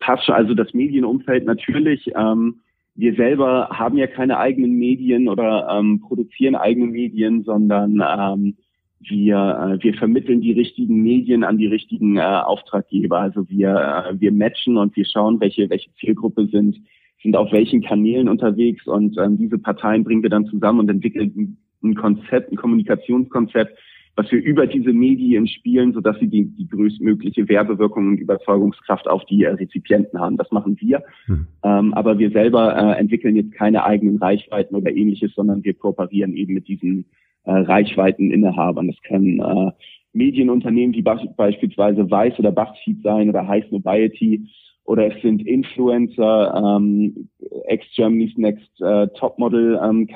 passe 0.00 0.34
also 0.34 0.54
das 0.54 0.74
Medienumfeld 0.74 1.44
natürlich. 1.44 2.10
Ähm, 2.16 2.60
wir 2.96 3.14
selber 3.14 3.68
haben 3.70 3.98
ja 3.98 4.06
keine 4.06 4.38
eigenen 4.38 4.72
Medien 4.72 5.28
oder 5.28 5.68
ähm, 5.70 6.00
produzieren 6.00 6.54
eigene 6.54 6.86
Medien, 6.86 7.42
sondern 7.42 8.02
ähm, 8.02 8.56
wir, 9.00 9.78
äh, 9.80 9.82
wir 9.82 9.94
vermitteln 9.94 10.40
die 10.40 10.52
richtigen 10.52 11.02
Medien 11.02 11.44
an 11.44 11.58
die 11.58 11.66
richtigen 11.66 12.16
äh, 12.16 12.22
Auftraggeber. 12.22 13.18
Also 13.18 13.48
wir, 13.48 14.06
äh, 14.08 14.20
wir 14.20 14.32
matchen 14.32 14.76
und 14.76 14.96
wir 14.96 15.04
schauen, 15.04 15.40
welche, 15.40 15.68
welche 15.70 15.92
Zielgruppe 15.94 16.46
sind, 16.46 16.76
sind 17.22 17.36
auf 17.36 17.52
welchen 17.52 17.82
Kanälen 17.82 18.28
unterwegs 18.28 18.86
und 18.86 19.16
ähm, 19.18 19.38
diese 19.38 19.58
Parteien 19.58 20.04
bringen 20.04 20.22
wir 20.22 20.30
dann 20.30 20.46
zusammen 20.46 20.80
und 20.80 20.90
entwickeln 20.90 21.56
ein 21.82 21.94
Konzept, 21.94 22.50
ein 22.50 22.56
Kommunikationskonzept, 22.56 23.78
was 24.16 24.30
wir 24.30 24.42
über 24.42 24.66
diese 24.66 24.92
Medien 24.92 25.48
spielen, 25.48 25.92
sodass 25.92 26.18
sie 26.20 26.28
die, 26.28 26.44
die 26.44 26.68
größtmögliche 26.68 27.48
Werbewirkung 27.48 28.08
und 28.08 28.18
Überzeugungskraft 28.18 29.08
auf 29.08 29.24
die 29.24 29.42
äh, 29.42 29.50
Rezipienten 29.50 30.20
haben. 30.20 30.36
Das 30.36 30.50
machen 30.52 30.76
wir. 30.80 31.02
Mhm. 31.26 31.46
Ähm, 31.64 31.94
aber 31.94 32.18
wir 32.18 32.30
selber 32.30 32.76
äh, 32.76 32.98
entwickeln 32.98 33.34
jetzt 33.36 33.52
keine 33.52 33.84
eigenen 33.84 34.18
Reichweiten 34.18 34.76
oder 34.76 34.94
ähnliches, 34.94 35.32
sondern 35.34 35.64
wir 35.64 35.74
kooperieren 35.74 36.36
eben 36.36 36.54
mit 36.54 36.68
diesen 36.68 37.06
äh, 37.44 37.52
Reichweiteninhabern. 37.52 38.86
Das 38.86 39.00
können 39.02 39.40
äh, 39.40 39.72
Medienunternehmen 40.12 40.94
wie 40.94 41.02
beispielsweise 41.02 42.08
Weiß 42.08 42.38
oder 42.38 42.52
Bachfeed 42.52 43.02
sein 43.02 43.28
oder 43.28 43.48
High 43.48 43.68
Nobiety 43.72 44.48
oder 44.84 45.14
es 45.14 45.22
sind 45.22 45.46
Influencer, 45.46 46.54
ähm, 46.54 47.28
ex-Germany's 47.66 48.36
Next 48.36 48.80
äh, 48.80 49.08
Topmodel 49.18 49.80
ähm, 49.82 50.06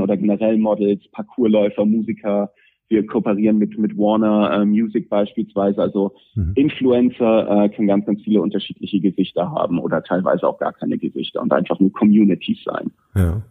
oder 0.00 0.16
generell 0.16 0.56
Models, 0.56 1.06
Parkourläufer, 1.10 1.84
Musiker, 1.84 2.50
wir 2.88 3.06
kooperieren 3.06 3.58
mit, 3.58 3.78
mit 3.78 3.96
Warner 3.96 4.52
äh, 4.52 4.64
Music 4.64 5.08
beispielsweise. 5.08 5.80
Also 5.80 6.14
mhm. 6.34 6.52
Influencer 6.54 7.64
äh, 7.64 7.68
können 7.68 7.88
ganz, 7.88 8.06
ganz 8.06 8.22
viele 8.22 8.40
unterschiedliche 8.40 9.00
Gesichter 9.00 9.50
haben 9.50 9.78
oder 9.78 10.02
teilweise 10.02 10.46
auch 10.46 10.58
gar 10.58 10.72
keine 10.72 10.98
Gesichter 10.98 11.42
und 11.42 11.52
einfach 11.52 11.78
nur 11.80 11.92
Communities 11.92 12.58
sein. 12.64 12.90
Ja. 13.14 13.42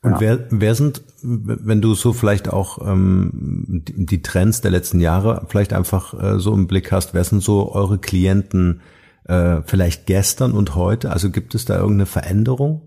Und 0.00 0.12
ja. 0.12 0.20
wer, 0.20 0.46
wer 0.50 0.74
sind, 0.76 1.02
wenn 1.22 1.80
du 1.80 1.94
so 1.94 2.12
vielleicht 2.12 2.48
auch 2.48 2.86
ähm, 2.86 3.82
die, 3.88 4.06
die 4.06 4.22
Trends 4.22 4.60
der 4.60 4.70
letzten 4.70 5.00
Jahre 5.00 5.44
vielleicht 5.48 5.72
einfach 5.72 6.14
äh, 6.14 6.38
so 6.38 6.54
im 6.54 6.68
Blick 6.68 6.92
hast, 6.92 7.14
wer 7.14 7.24
sind 7.24 7.42
so 7.42 7.72
eure 7.72 7.98
Klienten 7.98 8.80
äh, 9.24 9.62
vielleicht 9.64 10.06
gestern 10.06 10.52
und 10.52 10.76
heute? 10.76 11.10
Also 11.10 11.30
gibt 11.30 11.56
es 11.56 11.64
da 11.64 11.74
irgendeine 11.74 12.06
Veränderung? 12.06 12.82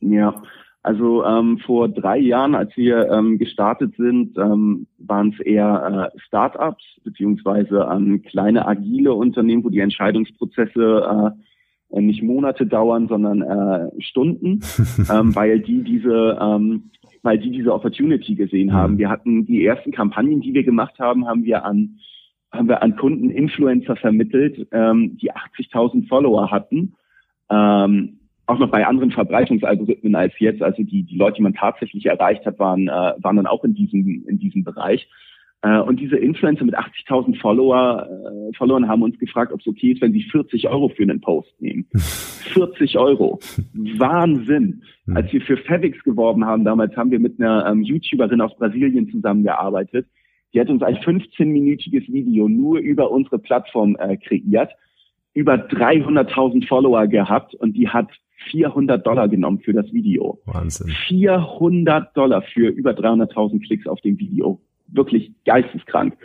Ja, 0.00 0.42
also 0.86 1.24
ähm, 1.24 1.58
vor 1.58 1.88
drei 1.88 2.16
Jahren, 2.18 2.54
als 2.54 2.76
wir 2.76 3.10
ähm, 3.10 3.38
gestartet 3.38 3.96
sind, 3.96 4.38
ähm, 4.38 4.86
waren 4.98 5.34
es 5.36 5.44
eher 5.44 6.12
äh, 6.14 6.18
Start-ups 6.20 6.84
beziehungsweise 7.02 7.88
ähm, 7.92 8.22
kleine 8.22 8.68
agile 8.68 9.12
Unternehmen, 9.12 9.64
wo 9.64 9.68
die 9.68 9.80
Entscheidungsprozesse 9.80 11.34
äh, 11.90 12.00
nicht 12.00 12.22
Monate 12.22 12.66
dauern, 12.66 13.08
sondern 13.08 13.42
äh, 13.42 14.00
Stunden, 14.00 14.60
ähm, 15.12 15.34
weil 15.34 15.58
die 15.58 15.82
diese 15.82 16.38
ähm, 16.40 16.90
weil 17.22 17.38
die 17.38 17.50
diese 17.50 17.74
Opportunity 17.74 18.36
gesehen 18.36 18.72
haben. 18.72 18.94
Mhm. 18.94 18.98
Wir 18.98 19.10
hatten 19.10 19.44
die 19.44 19.66
ersten 19.66 19.90
Kampagnen, 19.90 20.40
die 20.40 20.54
wir 20.54 20.62
gemacht 20.62 21.00
haben, 21.00 21.26
haben 21.26 21.42
wir 21.42 21.64
an 21.64 21.98
haben 22.52 22.68
wir 22.68 22.80
an 22.84 22.94
Kunden 22.94 23.30
Influencer 23.30 23.96
vermittelt, 23.96 24.68
ähm, 24.70 25.18
die 25.20 25.32
80.000 25.32 26.06
Follower 26.06 26.52
hatten. 26.52 26.94
Ähm, 27.50 28.15
auch 28.46 28.58
noch 28.58 28.70
bei 28.70 28.86
anderen 28.86 29.10
Verbreitungsalgorithmen 29.10 30.14
als 30.14 30.32
jetzt. 30.38 30.62
Also 30.62 30.82
die, 30.82 31.02
die 31.02 31.16
Leute, 31.16 31.36
die 31.36 31.42
man 31.42 31.54
tatsächlich 31.54 32.06
erreicht 32.06 32.46
hat, 32.46 32.58
waren, 32.58 32.88
äh, 32.88 33.14
waren 33.18 33.36
dann 33.36 33.46
auch 33.46 33.64
in 33.64 33.74
diesem, 33.74 34.24
in 34.26 34.38
diesem 34.38 34.64
Bereich. 34.64 35.08
Äh, 35.62 35.80
und 35.80 35.98
diese 35.98 36.16
Influencer 36.16 36.64
mit 36.64 36.78
80.000 36.78 37.40
Follower, 37.40 38.06
äh, 38.08 38.56
Followern 38.56 38.88
haben 38.88 39.02
uns 39.02 39.18
gefragt, 39.18 39.52
ob 39.52 39.60
es 39.60 39.66
okay 39.66 39.92
ist, 39.92 40.00
wenn 40.00 40.12
sie 40.12 40.22
40 40.22 40.68
Euro 40.68 40.88
für 40.88 41.02
einen 41.02 41.20
Post 41.20 41.60
nehmen. 41.60 41.86
40 41.94 42.96
Euro. 42.98 43.40
Wahnsinn. 43.74 44.82
Hm. 45.06 45.16
Als 45.16 45.32
wir 45.32 45.40
für 45.40 45.56
Favix 45.56 46.02
geworben 46.04 46.44
haben, 46.44 46.64
damals 46.64 46.96
haben 46.96 47.10
wir 47.10 47.18
mit 47.18 47.40
einer 47.40 47.66
ähm, 47.66 47.82
YouTuberin 47.82 48.40
aus 48.40 48.56
Brasilien 48.56 49.10
zusammengearbeitet. 49.10 50.06
Die 50.54 50.60
hat 50.60 50.70
uns 50.70 50.82
ein 50.82 50.96
15-minütiges 50.96 52.10
Video 52.12 52.48
nur 52.48 52.78
über 52.78 53.10
unsere 53.10 53.38
Plattform 53.38 53.96
äh, 53.98 54.16
kreiert, 54.16 54.72
über 55.34 55.54
300.000 55.54 56.66
Follower 56.66 57.06
gehabt 57.08 57.54
und 57.56 57.76
die 57.76 57.88
hat 57.88 58.08
400 58.50 59.06
Dollar 59.06 59.28
genommen 59.28 59.60
für 59.60 59.72
das 59.72 59.92
Video. 59.92 60.38
Wahnsinn. 60.46 60.92
400 61.08 62.16
Dollar 62.16 62.42
für 62.42 62.68
über 62.68 62.92
300.000 62.92 63.64
Klicks 63.66 63.86
auf 63.86 64.00
dem 64.00 64.18
Video. 64.18 64.60
Wirklich 64.88 65.32
geisteskrank. 65.44 66.16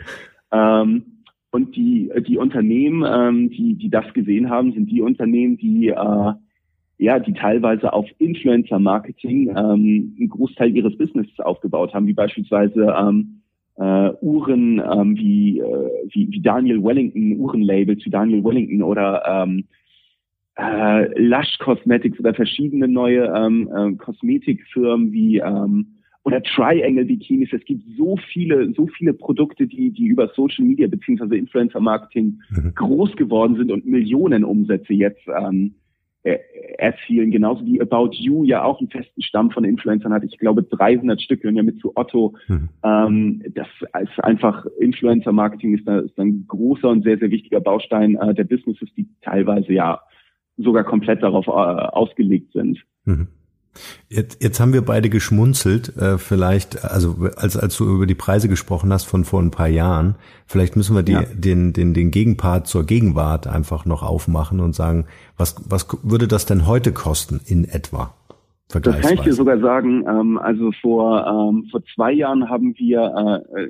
Ähm, 0.52 1.04
und 1.50 1.76
die, 1.76 2.10
die 2.26 2.38
Unternehmen, 2.38 3.04
ähm, 3.06 3.50
die, 3.50 3.74
die 3.74 3.90
das 3.90 4.10
gesehen 4.14 4.48
haben, 4.48 4.72
sind 4.72 4.90
die 4.90 5.02
Unternehmen, 5.02 5.58
die, 5.58 5.88
äh, 5.88 6.32
ja, 6.98 7.18
die 7.18 7.34
teilweise 7.34 7.92
auf 7.92 8.06
Influencer-Marketing 8.18 9.48
ähm, 9.48 10.16
einen 10.18 10.28
Großteil 10.28 10.74
ihres 10.74 10.96
Businesses 10.96 11.38
aufgebaut 11.40 11.92
haben, 11.92 12.06
wie 12.06 12.14
beispielsweise 12.14 12.94
ähm, 12.98 13.42
äh, 13.76 14.10
Uhren 14.20 14.80
ähm, 14.80 15.16
wie, 15.16 15.58
äh, 15.58 15.90
wie, 16.10 16.30
wie 16.30 16.40
Daniel 16.40 16.82
Wellington, 16.82 17.38
Uhrenlabels 17.38 18.04
wie 18.04 18.10
Daniel 18.10 18.44
Wellington 18.44 18.82
oder 18.82 19.22
ähm, 19.26 19.64
äh, 20.56 21.20
Lush 21.20 21.58
Cosmetics 21.58 22.18
oder 22.20 22.34
verschiedene 22.34 22.88
neue 22.88 23.24
ähm, 23.34 23.70
äh, 23.74 23.96
Kosmetikfirmen 23.96 25.12
wie 25.12 25.38
ähm, 25.38 25.86
oder 26.24 26.42
Triangle 26.42 27.04
Bikinis. 27.04 27.52
Es 27.52 27.64
gibt 27.64 27.82
so 27.96 28.16
viele, 28.32 28.72
so 28.74 28.86
viele 28.86 29.12
Produkte, 29.12 29.66
die, 29.66 29.90
die 29.90 30.06
über 30.06 30.28
Social 30.28 30.64
Media 30.64 30.86
beziehungsweise 30.86 31.36
Influencer 31.36 31.80
Marketing 31.80 32.40
mhm. 32.50 32.74
groß 32.74 33.16
geworden 33.16 33.56
sind 33.56 33.72
und 33.72 33.86
Millionen 33.86 34.44
Umsätze 34.44 34.92
jetzt 34.92 35.26
ähm, 35.26 35.74
äh, 36.22 36.38
erzielen. 36.78 37.32
Genauso 37.32 37.64
wie 37.66 37.80
About 37.80 38.10
You 38.12 38.44
ja 38.44 38.62
auch 38.62 38.78
einen 38.78 38.90
festen 38.90 39.22
Stamm 39.22 39.50
von 39.50 39.64
Influencern 39.64 40.12
hat. 40.12 40.22
Ich 40.22 40.38
glaube 40.38 40.62
300 40.62 41.20
Stück 41.20 41.40
gehören 41.40 41.56
ja 41.56 41.64
mit 41.64 41.80
zu 41.80 41.90
Otto. 41.96 42.36
Mhm. 42.46 42.68
Ähm, 42.84 43.42
das 43.54 43.66
ist 44.02 44.22
einfach 44.22 44.64
Influencer 44.78 45.32
Marketing 45.32 45.76
ist, 45.76 45.88
da, 45.88 45.98
ist 45.98 46.16
ein 46.20 46.44
großer 46.46 46.88
und 46.88 47.02
sehr, 47.02 47.18
sehr 47.18 47.32
wichtiger 47.32 47.60
Baustein 47.60 48.14
äh, 48.16 48.34
der 48.34 48.44
Businesses, 48.44 48.88
die 48.96 49.08
teilweise 49.22 49.72
ja 49.72 50.00
sogar 50.62 50.84
komplett 50.84 51.22
darauf 51.22 51.46
äh, 51.46 51.50
ausgelegt 51.50 52.52
sind. 52.52 52.78
Mhm. 53.04 53.28
Jetzt, 54.08 54.42
jetzt 54.42 54.60
haben 54.60 54.74
wir 54.74 54.82
beide 54.82 55.08
geschmunzelt, 55.08 55.96
äh, 55.96 56.18
vielleicht, 56.18 56.84
also 56.84 57.28
als, 57.36 57.56
als 57.56 57.76
du 57.78 57.84
über 57.86 58.06
die 58.06 58.14
Preise 58.14 58.48
gesprochen 58.48 58.92
hast 58.92 59.04
von 59.04 59.24
vor 59.24 59.40
ein 59.40 59.50
paar 59.50 59.68
Jahren, 59.68 60.16
vielleicht 60.46 60.76
müssen 60.76 60.94
wir 60.94 61.02
die, 61.02 61.12
ja. 61.12 61.22
den, 61.22 61.72
den, 61.72 61.94
den 61.94 62.10
Gegenpart 62.10 62.66
zur 62.66 62.84
Gegenwart 62.84 63.46
einfach 63.46 63.86
noch 63.86 64.02
aufmachen 64.02 64.60
und 64.60 64.74
sagen, 64.74 65.06
was, 65.38 65.56
was 65.66 65.86
würde 66.02 66.28
das 66.28 66.44
denn 66.44 66.66
heute 66.66 66.92
kosten 66.92 67.40
in 67.46 67.64
etwa? 67.64 68.14
Das 68.80 69.00
kann 69.00 69.14
ich 69.14 69.20
dir 69.20 69.32
sogar 69.32 69.58
sagen. 69.58 70.04
Ähm, 70.06 70.38
also 70.38 70.72
vor 70.80 71.26
ähm, 71.26 71.66
vor 71.70 71.82
zwei 71.94 72.12
Jahren 72.12 72.48
haben 72.48 72.74
wir 72.78 73.42
äh, 73.54 73.68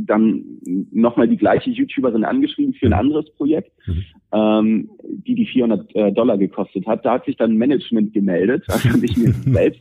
dann 0.00 0.44
nochmal 0.92 1.28
die 1.28 1.36
gleiche 1.36 1.70
YouTuberin 1.70 2.24
angeschrieben 2.24 2.74
für 2.74 2.86
ein 2.86 2.92
mhm. 2.92 2.98
anderes 2.98 3.30
Projekt, 3.36 3.72
mhm. 3.86 4.04
ähm, 4.32 4.90
die 5.02 5.34
die 5.34 5.46
400 5.46 5.94
äh, 5.94 6.12
Dollar 6.12 6.38
gekostet 6.38 6.86
hat. 6.86 7.04
Da 7.04 7.14
hat 7.14 7.24
sich 7.24 7.36
dann 7.36 7.56
Management 7.56 8.12
gemeldet, 8.12 8.64
also 8.68 8.96
nicht 8.96 9.16
mir 9.16 9.32
selbst, 9.32 9.80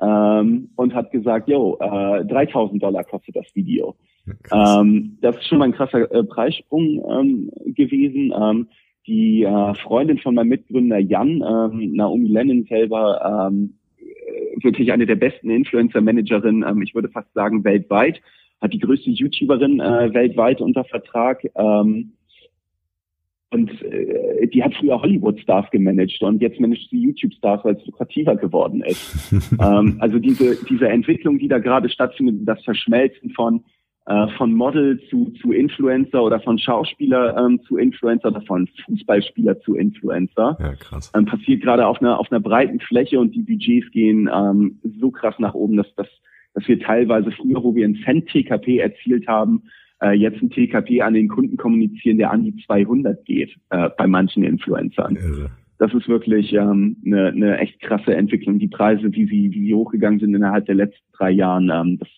ähm, 0.00 0.70
und 0.76 0.94
hat 0.94 1.10
gesagt, 1.12 1.48
yo, 1.48 1.78
äh, 1.80 2.24
3000 2.24 2.82
Dollar 2.82 3.04
kostet 3.04 3.36
das 3.36 3.46
Video. 3.54 3.94
Ähm, 4.52 5.18
das 5.20 5.36
ist 5.36 5.46
schon 5.46 5.58
mal 5.58 5.66
ein 5.66 5.72
krasser 5.72 6.10
äh, 6.12 6.24
Preissprung 6.24 7.02
ähm, 7.10 7.50
gewesen. 7.74 8.32
Ähm, 8.38 8.68
die 9.06 9.42
äh, 9.42 9.74
Freundin 9.82 10.18
von 10.18 10.34
meinem 10.34 10.48
Mitgründer 10.48 10.98
Jan, 10.98 11.42
ähm, 11.42 11.94
Naomi 11.94 12.28
Lennon 12.28 12.64
selber, 12.68 13.48
ähm, 13.50 13.74
äh, 13.74 13.79
wirklich 14.62 14.92
eine 14.92 15.06
der 15.06 15.16
besten 15.16 15.50
Influencer-Managerinnen, 15.50 16.64
ähm, 16.68 16.82
ich 16.82 16.94
würde 16.94 17.08
fast 17.08 17.32
sagen 17.34 17.64
weltweit, 17.64 18.20
hat 18.60 18.72
die 18.72 18.78
größte 18.78 19.10
YouTuberin 19.10 19.80
äh, 19.80 20.12
weltweit 20.12 20.60
unter 20.60 20.84
Vertrag. 20.84 21.44
Ähm, 21.54 22.12
und 23.52 23.70
äh, 23.82 24.46
die 24.46 24.62
hat 24.62 24.74
früher 24.74 25.00
Hollywood-Stars 25.02 25.70
gemanagt 25.70 26.22
und 26.22 26.40
jetzt 26.40 26.60
managt 26.60 26.88
sie 26.90 27.02
YouTube-Stars, 27.02 27.64
weil 27.64 27.74
es 27.74 27.86
lukrativer 27.86 28.36
geworden 28.36 28.82
ist. 28.82 29.32
ähm, 29.60 29.96
also 29.98 30.18
diese, 30.18 30.56
diese 30.66 30.88
Entwicklung, 30.88 31.38
die 31.38 31.48
da 31.48 31.58
gerade 31.58 31.88
stattfindet, 31.88 32.46
das 32.46 32.62
Verschmelzen 32.62 33.30
von 33.30 33.64
äh, 34.06 34.28
von 34.36 34.52
Model 34.52 35.00
zu, 35.08 35.32
zu 35.40 35.52
Influencer 35.52 36.22
oder 36.22 36.40
von 36.40 36.58
Schauspieler 36.58 37.36
ähm, 37.36 37.60
zu 37.62 37.76
Influencer 37.76 38.28
oder 38.28 38.42
von 38.42 38.68
Fußballspieler 38.86 39.60
zu 39.60 39.74
Influencer. 39.74 40.56
Ja, 40.58 40.74
krass. 40.74 41.12
Ähm, 41.14 41.26
passiert 41.26 41.62
gerade 41.62 41.86
auf 41.86 42.00
einer, 42.00 42.18
auf 42.18 42.30
einer 42.30 42.40
breiten 42.40 42.80
Fläche 42.80 43.20
und 43.20 43.34
die 43.34 43.42
Budgets 43.42 43.90
gehen 43.92 44.28
ähm, 44.32 44.80
so 45.00 45.10
krass 45.10 45.34
nach 45.38 45.54
oben, 45.54 45.76
dass, 45.76 45.94
dass, 45.94 46.08
dass 46.54 46.66
wir 46.66 46.80
teilweise 46.80 47.30
früher, 47.30 47.62
wo 47.62 47.74
wir 47.74 47.84
einen 47.84 48.02
Cent 48.04 48.28
TKP 48.28 48.78
erzielt 48.78 49.28
haben, 49.28 49.64
äh, 50.02 50.12
jetzt 50.12 50.42
ein 50.42 50.50
TKP 50.50 51.02
an 51.02 51.14
den 51.14 51.28
Kunden 51.28 51.56
kommunizieren, 51.56 52.18
der 52.18 52.30
an 52.30 52.44
die 52.44 52.56
200 52.66 53.24
geht 53.24 53.54
äh, 53.70 53.90
bei 53.96 54.06
manchen 54.06 54.44
Influencern. 54.44 55.16
Irre. 55.16 55.50
Das 55.78 55.94
ist 55.94 56.08
wirklich 56.08 56.52
ähm, 56.52 56.96
eine, 57.06 57.28
eine 57.28 57.58
echt 57.58 57.80
krasse 57.80 58.14
Entwicklung. 58.14 58.58
Die 58.58 58.68
Preise, 58.68 59.12
wie 59.12 59.26
sie, 59.26 59.50
wie 59.50 59.66
sie 59.66 59.74
hochgegangen 59.74 60.20
sind 60.20 60.34
innerhalb 60.34 60.66
der 60.66 60.74
letzten 60.74 61.06
drei 61.12 61.30
Jahren, 61.30 61.70
ähm, 61.72 61.98
das 61.98 62.08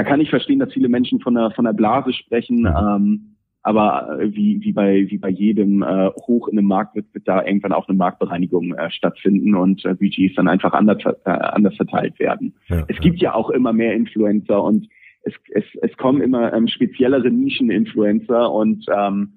da 0.00 0.04
kann 0.04 0.22
ich 0.22 0.30
verstehen, 0.30 0.60
dass 0.60 0.72
viele 0.72 0.88
Menschen 0.88 1.20
von 1.20 1.34
der, 1.34 1.50
von 1.50 1.66
der 1.66 1.74
Blase 1.74 2.14
sprechen. 2.14 2.66
Ähm, 2.66 3.36
aber 3.62 4.18
äh, 4.18 4.34
wie, 4.34 4.58
wie 4.62 4.72
bei 4.72 5.04
wie 5.10 5.18
bei 5.18 5.28
jedem 5.28 5.82
äh, 5.82 6.08
hoch 6.26 6.48
in 6.48 6.56
einem 6.56 6.68
Markt 6.68 6.96
wird, 6.96 7.12
wird 7.12 7.28
da 7.28 7.44
irgendwann 7.44 7.74
auch 7.74 7.86
eine 7.86 7.98
Marktbereinigung 7.98 8.72
äh, 8.72 8.90
stattfinden 8.90 9.54
und 9.54 9.84
äh, 9.84 9.94
Budgets 9.94 10.36
dann 10.36 10.48
einfach 10.48 10.72
anders, 10.72 11.04
äh, 11.04 11.30
anders 11.30 11.76
verteilt 11.76 12.18
werden. 12.18 12.54
Ja, 12.68 12.86
es 12.88 12.96
ja. 12.96 13.02
gibt 13.02 13.20
ja 13.20 13.34
auch 13.34 13.50
immer 13.50 13.74
mehr 13.74 13.92
Influencer 13.92 14.62
und 14.62 14.88
es, 15.24 15.34
es, 15.50 15.64
es 15.82 15.94
kommen 15.98 16.22
immer 16.22 16.50
ähm, 16.54 16.66
speziellere 16.66 17.30
Nischen-Influencer 17.30 18.50
und 18.50 18.86
ähm, 18.90 19.34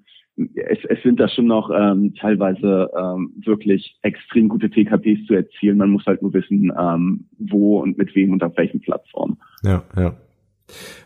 es, 0.54 0.78
es 0.88 1.02
sind 1.02 1.20
da 1.20 1.28
schon 1.28 1.46
noch 1.46 1.70
ähm, 1.70 2.14
teilweise 2.18 2.88
ähm, 2.98 3.34
wirklich 3.44 3.98
extrem 4.00 4.48
gute 4.48 4.70
TKPs 4.70 5.26
zu 5.26 5.34
erzielen. 5.34 5.76
Man 5.76 5.90
muss 5.90 6.06
halt 6.06 6.22
nur 6.22 6.32
wissen, 6.32 6.72
ähm, 6.80 7.26
wo 7.38 7.80
und 7.80 7.98
mit 7.98 8.14
wem 8.14 8.32
und 8.32 8.42
auf 8.42 8.56
welchen 8.56 8.80
Plattformen. 8.80 9.36
Ja, 9.62 9.82
ja. 9.94 10.16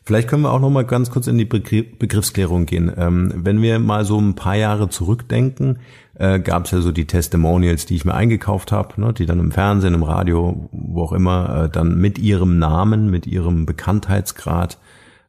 Vielleicht 0.04 0.28
können 0.28 0.42
wir 0.42 0.52
auch 0.52 0.60
noch 0.60 0.70
mal 0.70 0.84
ganz 0.84 1.10
kurz 1.10 1.26
in 1.26 1.36
die 1.36 1.44
Begriffsklärung 1.44 2.64
gehen. 2.66 2.92
Ähm, 2.96 3.32
wenn 3.34 3.60
wir 3.60 3.78
mal 3.78 4.04
so 4.04 4.18
ein 4.18 4.34
paar 4.34 4.56
Jahre 4.56 4.88
zurückdenken, 4.88 5.80
äh, 6.14 6.38
gab 6.40 6.64
es 6.64 6.70
ja 6.70 6.80
so 6.80 6.92
die 6.92 7.06
Testimonials, 7.06 7.86
die 7.86 7.96
ich 7.96 8.04
mir 8.04 8.14
eingekauft 8.14 8.72
habe, 8.72 9.00
ne, 9.00 9.12
die 9.12 9.26
dann 9.26 9.40
im 9.40 9.52
Fernsehen, 9.52 9.94
im 9.94 10.02
Radio, 10.02 10.68
wo 10.72 11.02
auch 11.02 11.12
immer, 11.12 11.64
äh, 11.64 11.68
dann 11.68 11.98
mit 11.98 12.18
ihrem 12.18 12.58
Namen, 12.58 13.10
mit 13.10 13.26
ihrem 13.26 13.66
Bekanntheitsgrad 13.66 14.78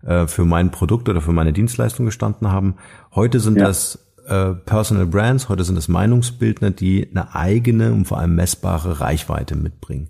äh, 0.05 0.27
für 0.27 0.45
mein 0.45 0.71
Produkt 0.71 1.09
oder 1.09 1.21
für 1.21 1.33
meine 1.33 1.53
Dienstleistung 1.53 2.05
gestanden 2.05 2.51
haben. 2.51 2.75
Heute 3.13 3.39
sind 3.39 3.57
ja. 3.57 3.65
das 3.65 4.07
äh, 4.27 4.53
Personal 4.53 5.07
Brands, 5.07 5.49
heute 5.49 5.63
sind 5.63 5.75
das 5.75 5.87
Meinungsbildner, 5.87 6.71
die 6.71 7.09
eine 7.09 7.35
eigene 7.35 7.91
und 7.91 8.05
vor 8.05 8.19
allem 8.19 8.35
messbare 8.35 9.01
Reichweite 9.01 9.55
mitbringen. 9.55 10.09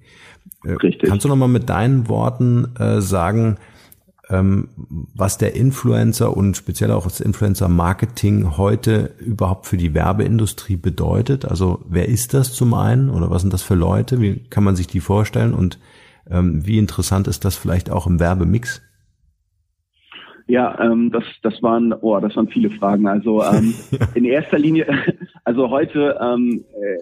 Äh, 0.63 0.73
Richtig. 0.73 1.09
Kannst 1.09 1.25
du 1.25 1.29
noch 1.29 1.35
mal 1.35 1.47
mit 1.47 1.69
deinen 1.69 2.07
Worten 2.07 2.75
äh, 2.77 3.01
sagen, 3.01 3.57
was 4.31 5.39
der 5.39 5.55
Influencer 5.55 6.37
und 6.37 6.55
speziell 6.55 6.91
auch 6.91 7.05
das 7.05 7.19
Influencer-Marketing 7.19 8.57
heute 8.57 9.11
überhaupt 9.19 9.65
für 9.65 9.77
die 9.77 9.95
Werbeindustrie 9.95 10.75
bedeutet. 10.75 11.45
Also 11.45 11.83
wer 11.89 12.07
ist 12.07 12.35
das 12.35 12.53
zum 12.53 12.75
einen 12.75 13.09
oder 13.09 13.31
was 13.31 13.41
sind 13.41 13.53
das 13.53 13.63
für 13.63 13.73
Leute? 13.73 14.21
Wie 14.21 14.43
kann 14.49 14.63
man 14.63 14.75
sich 14.75 14.85
die 14.85 14.99
vorstellen 14.99 15.55
und 15.55 15.79
ähm, 16.29 16.65
wie 16.65 16.77
interessant 16.77 17.27
ist 17.27 17.43
das 17.43 17.57
vielleicht 17.57 17.89
auch 17.89 18.05
im 18.05 18.19
Werbemix? 18.19 18.83
Ja, 20.49 20.79
ähm, 20.79 21.11
das, 21.11 21.23
das 21.43 21.61
waren, 21.61 21.93
oh, 21.93 22.19
das 22.19 22.35
waren 22.35 22.47
viele 22.47 22.71
Fragen. 22.71 23.07
Also 23.07 23.43
ähm, 23.53 23.73
in 24.15 24.25
erster 24.25 24.57
Linie, 24.57 24.87
also 25.43 25.69
heute, 25.69 26.17
ähm, 26.21 26.63
äh, 26.73 26.97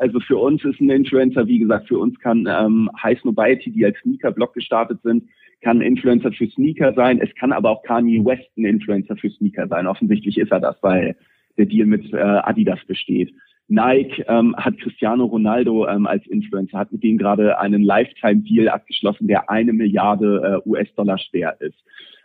also 0.00 0.20
für 0.20 0.36
uns 0.36 0.64
ist 0.64 0.80
ein 0.80 0.90
Influencer, 0.90 1.46
wie 1.46 1.58
gesagt, 1.58 1.88
für 1.88 1.98
uns 1.98 2.18
kann 2.20 2.48
ähm, 2.48 2.90
High 3.02 3.20
Snobiety, 3.20 3.70
die 3.70 3.84
als 3.84 3.98
Sneaker-Blog 3.98 4.52
gestartet 4.52 5.00
sind, 5.02 5.24
kann 5.60 5.80
Influencer 5.80 6.32
für 6.32 6.48
Sneaker 6.48 6.92
sein. 6.94 7.20
Es 7.20 7.34
kann 7.34 7.52
aber 7.52 7.70
auch 7.70 7.82
Kanye 7.82 8.24
West 8.24 8.50
ein 8.56 8.64
Influencer 8.64 9.16
für 9.16 9.30
Sneaker 9.30 9.68
sein. 9.68 9.86
Offensichtlich 9.86 10.38
ist 10.38 10.52
er 10.52 10.60
das, 10.60 10.76
weil 10.82 11.16
der 11.56 11.66
Deal 11.66 11.86
mit 11.86 12.12
äh, 12.12 12.16
Adidas 12.16 12.84
besteht. 12.86 13.32
Nike 13.68 14.24
ähm, 14.28 14.56
hat 14.56 14.78
Cristiano 14.78 15.26
Ronaldo 15.26 15.86
ähm, 15.86 16.06
als 16.06 16.26
Influencer, 16.26 16.78
hat 16.78 16.92
mit 16.92 17.02
denen 17.02 17.18
gerade 17.18 17.58
einen 17.58 17.82
Lifetime-Deal 17.82 18.68
abgeschlossen, 18.68 19.28
der 19.28 19.50
eine 19.50 19.74
Milliarde 19.74 20.62
äh, 20.64 20.68
US-Dollar 20.68 21.18
schwer 21.18 21.56
ist. 21.60 21.76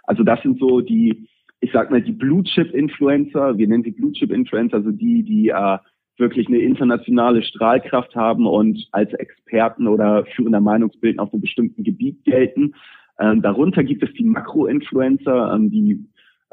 Also 0.04 0.24
das 0.24 0.42
sind 0.42 0.60
so 0.60 0.80
die, 0.80 1.28
ich 1.60 1.72
sag 1.74 1.92
mal, 1.92 2.02
die 2.02 2.14
Blue-Chip-Influencer, 2.14 3.58
wir 3.58 3.68
nennen 3.68 3.84
sie 3.84 3.92
Blue-Chip-Influencer, 3.92 4.78
also 4.78 4.92
die, 4.92 5.24
die 5.24 5.50
äh, 5.50 5.78
wirklich 6.18 6.48
eine 6.48 6.60
internationale 6.60 7.44
Strahlkraft 7.44 8.16
haben 8.16 8.46
und 8.48 8.88
als 8.92 9.14
Experten 9.14 9.88
oder 9.88 10.26
führender 10.36 10.62
Meinungsbildner 10.62 11.24
auf 11.24 11.34
einem 11.34 11.42
bestimmten 11.42 11.84
Gebiet 11.84 12.24
gelten. 12.24 12.74
Ähm, 13.20 13.42
darunter 13.42 13.84
gibt 13.84 14.04
es 14.04 14.14
die 14.14 14.24
Makro-Influencer, 14.24 15.54
ähm, 15.54 15.70
die 15.70 16.06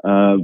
äh, 0.03 0.37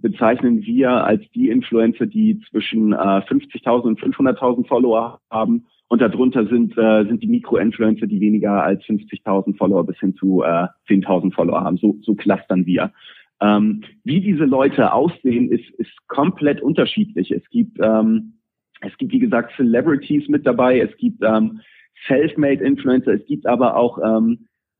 bezeichnen 0.00 0.62
wir 0.62 0.90
als 0.90 1.22
die 1.34 1.48
Influencer, 1.48 2.06
die 2.06 2.40
zwischen 2.50 2.92
äh, 2.92 2.96
50.000 2.96 3.82
und 3.82 4.00
500.000 4.00 4.66
Follower 4.66 5.20
haben. 5.30 5.66
Und 5.88 6.02
darunter 6.02 6.46
sind, 6.46 6.76
äh, 6.76 7.04
sind 7.06 7.22
die 7.22 7.28
Mikro-Influencer, 7.28 8.06
die 8.06 8.20
weniger 8.20 8.62
als 8.62 8.82
50.000 8.82 9.56
Follower 9.56 9.86
bis 9.86 9.98
hin 9.98 10.14
zu 10.16 10.42
äh, 10.42 10.66
10.000 10.88 11.32
Follower 11.32 11.62
haben. 11.62 11.78
So, 11.78 11.96
so 12.02 12.14
clustern 12.14 12.66
wir. 12.66 12.92
Ähm, 13.40 13.82
wie 14.04 14.20
diese 14.20 14.44
Leute 14.44 14.92
aussehen, 14.92 15.50
ist, 15.50 15.70
ist 15.78 15.90
komplett 16.08 16.60
unterschiedlich. 16.60 17.30
Es 17.30 17.48
gibt, 17.48 17.78
ähm, 17.80 18.34
es 18.82 18.96
gibt, 18.98 19.12
wie 19.12 19.20
gesagt, 19.20 19.54
Celebrities 19.56 20.28
mit 20.28 20.46
dabei, 20.46 20.80
es 20.80 20.94
gibt 20.98 21.22
ähm, 21.22 21.60
Self-Made 22.06 22.62
Influencer, 22.62 23.14
es 23.14 23.24
gibt 23.26 23.46
aber 23.46 23.76
auch 23.76 23.98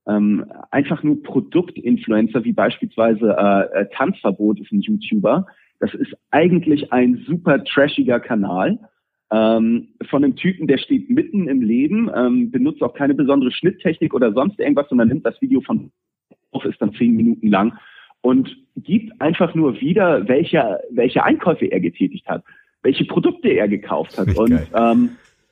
ähm, 0.09 0.45
einfach 0.71 1.03
nur 1.03 1.21
Produktinfluencer, 1.23 2.43
wie 2.43 2.53
beispielsweise 2.53 3.35
äh, 3.37 3.81
äh, 3.81 3.85
Tanzverbot 3.93 4.59
ist 4.59 4.71
ein 4.71 4.81
YouTuber. 4.81 5.45
Das 5.79 5.93
ist 5.93 6.13
eigentlich 6.31 6.91
ein 6.91 7.23
super 7.27 7.63
trashiger 7.63 8.19
Kanal 8.19 8.79
ähm, 9.31 9.89
von 10.09 10.23
einem 10.23 10.35
Typen, 10.35 10.67
der 10.67 10.77
steht 10.77 11.09
mitten 11.09 11.47
im 11.47 11.61
Leben, 11.61 12.09
ähm, 12.15 12.51
benutzt 12.51 12.81
auch 12.81 12.93
keine 12.93 13.13
besondere 13.13 13.51
Schnitttechnik 13.51 14.13
oder 14.13 14.33
sonst 14.33 14.59
irgendwas, 14.59 14.89
sondern 14.89 15.07
nimmt 15.07 15.25
das 15.25 15.39
Video 15.41 15.61
von 15.61 15.91
auf, 16.51 16.65
ist 16.65 16.81
dann 16.81 16.93
zehn 16.93 17.15
Minuten 17.15 17.47
lang 17.47 17.77
und 18.21 18.49
gibt 18.75 19.21
einfach 19.21 19.53
nur 19.53 19.79
wieder, 19.79 20.27
welche, 20.27 20.79
welche 20.89 21.23
Einkäufe 21.23 21.65
er 21.67 21.79
getätigt 21.79 22.27
hat, 22.27 22.43
welche 22.81 23.05
Produkte 23.05 23.49
er 23.49 23.67
gekauft 23.67 24.17
hat. 24.17 24.35
Und 24.35 24.59
ähm, 24.73 25.11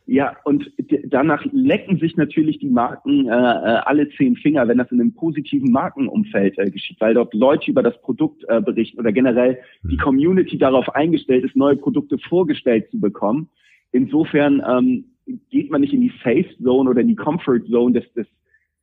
ja, 0.09 0.37
und 0.45 0.71
danach 1.07 1.45
lecken 1.51 1.99
sich 1.99 2.15
natürlich 2.15 2.59
die 2.59 2.69
Marken 2.69 3.27
äh, 3.27 3.29
äh, 3.29 3.33
alle 3.33 4.07
zehn 4.11 4.37
Finger, 4.37 4.65
wenn 4.69 4.77
das 4.77 4.89
in 4.89 5.01
einem 5.01 5.13
positiven 5.13 5.69
Markenumfeld 5.69 6.57
äh, 6.57 6.71
geschieht, 6.71 6.95
weil 7.01 7.13
dort 7.13 7.33
Leute 7.33 7.69
über 7.69 7.83
das 7.83 8.01
Produkt 8.01 8.45
äh, 8.47 8.61
berichten 8.61 8.99
oder 8.99 9.11
generell 9.11 9.59
die 9.83 9.97
hm. 9.97 9.99
Community 9.99 10.57
darauf 10.57 10.95
eingestellt 10.95 11.43
ist, 11.43 11.57
neue 11.57 11.75
Produkte 11.75 12.17
vorgestellt 12.19 12.89
zu 12.89 13.01
bekommen. 13.01 13.49
Insofern 13.91 14.63
ähm, 14.65 15.05
geht 15.49 15.69
man 15.71 15.81
nicht 15.81 15.93
in 15.93 16.01
die 16.01 16.13
Safe 16.23 16.47
Zone 16.63 16.89
oder 16.89 17.01
in 17.01 17.09
die 17.09 17.15
Comfort 17.15 17.65
Zone 17.69 17.99
des, 17.99 18.13
des, 18.13 18.27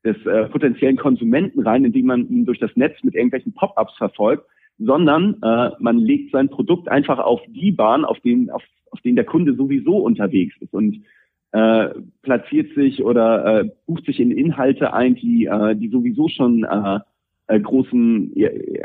des 0.04 0.26
äh, 0.26 0.50
potenziellen 0.50 0.96
Konsumenten 0.96 1.62
rein, 1.62 1.86
indem 1.86 2.04
man 2.04 2.28
ihn 2.28 2.44
durch 2.44 2.58
das 2.58 2.76
Netz 2.76 3.02
mit 3.02 3.14
irgendwelchen 3.14 3.54
Pop-ups 3.54 3.96
verfolgt, 3.96 4.44
sondern 4.78 5.36
äh, 5.42 5.70
man 5.78 5.98
legt 5.98 6.32
sein 6.32 6.50
Produkt 6.50 6.88
einfach 6.88 7.18
auf 7.18 7.40
die 7.48 7.72
Bahn, 7.72 8.04
auf 8.04 8.20
den, 8.20 8.50
auf, 8.50 8.62
auf 8.94 9.00
den 9.00 9.16
der 9.16 9.24
Kunde 9.24 9.54
sowieso 9.54 9.96
unterwegs 9.98 10.54
ist 10.60 10.72
und 10.72 11.02
äh, 11.50 11.88
platziert 12.22 12.74
sich 12.74 13.04
oder 13.04 13.60
äh, 13.60 13.70
bucht 13.86 14.06
sich 14.06 14.20
in 14.20 14.30
Inhalte 14.30 14.94
ein, 14.94 15.16
die, 15.16 15.46
äh, 15.46 15.74
die 15.74 15.88
sowieso 15.88 16.28
schon 16.28 16.64
äh, 16.64 17.00
äh, 17.48 17.60
großen, 17.60 18.32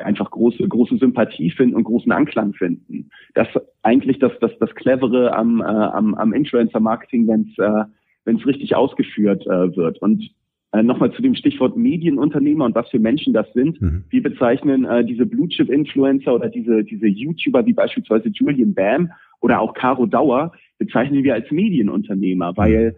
einfach 0.04 0.32
große, 0.32 0.68
große 0.68 0.98
Sympathie 0.98 1.52
finden 1.52 1.76
und 1.76 1.84
großen 1.84 2.12
Anklang 2.12 2.54
finden. 2.54 3.12
Das 3.36 3.48
eigentlich 3.84 4.18
das, 4.20 4.32
das, 4.42 4.52
das 4.60 4.74
Clevere 4.76 5.34
am, 5.36 5.62
äh, 5.62 5.64
am, 5.64 6.16
am 6.16 6.34
Influencer-Marketing, 6.34 7.28
wenn 7.28 7.52
es 7.52 7.58
äh, 7.60 7.86
wenn 8.26 8.38
es 8.38 8.46
richtig 8.46 8.76
ausgeführt 8.76 9.46
äh, 9.46 9.76
wird. 9.76 10.02
Und 10.02 10.30
äh, 10.72 10.84
Nochmal 10.84 11.12
zu 11.12 11.22
dem 11.22 11.36
Stichwort 11.36 11.78
Medienunternehmer 11.78 12.66
und 12.66 12.76
was 12.76 12.90
für 12.90 13.00
Menschen 13.00 13.34
das 13.34 13.52
sind. 13.54 13.82
Mhm. 13.82 14.04
Wir 14.10 14.22
bezeichnen 14.22 14.86
äh, 14.86 15.04
diese 15.04 15.26
Blue 15.26 15.48
Chip 15.48 15.70
Influencer 15.70 16.36
oder 16.36 16.50
diese, 16.50 16.84
diese 16.84 17.08
YouTuber 17.08 17.66
wie 17.66 17.74
beispielsweise 17.74 18.30
Julian 18.30 18.74
Bam 18.76 19.12
oder 19.42 19.62
auch 19.62 19.74
Caro 19.74 20.06
Dauer 20.06 20.52
bezeichnen 20.78 21.24
wir 21.24 21.34
als 21.34 21.50
Medienunternehmer, 21.50 22.56
weil 22.56 22.96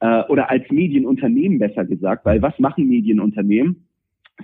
äh, 0.00 0.22
oder 0.28 0.50
als 0.50 0.70
Medienunternehmen 0.70 1.58
besser 1.58 1.84
gesagt, 1.84 2.24
weil 2.24 2.40
was 2.40 2.58
machen 2.58 2.88
Medienunternehmen? 2.88 3.86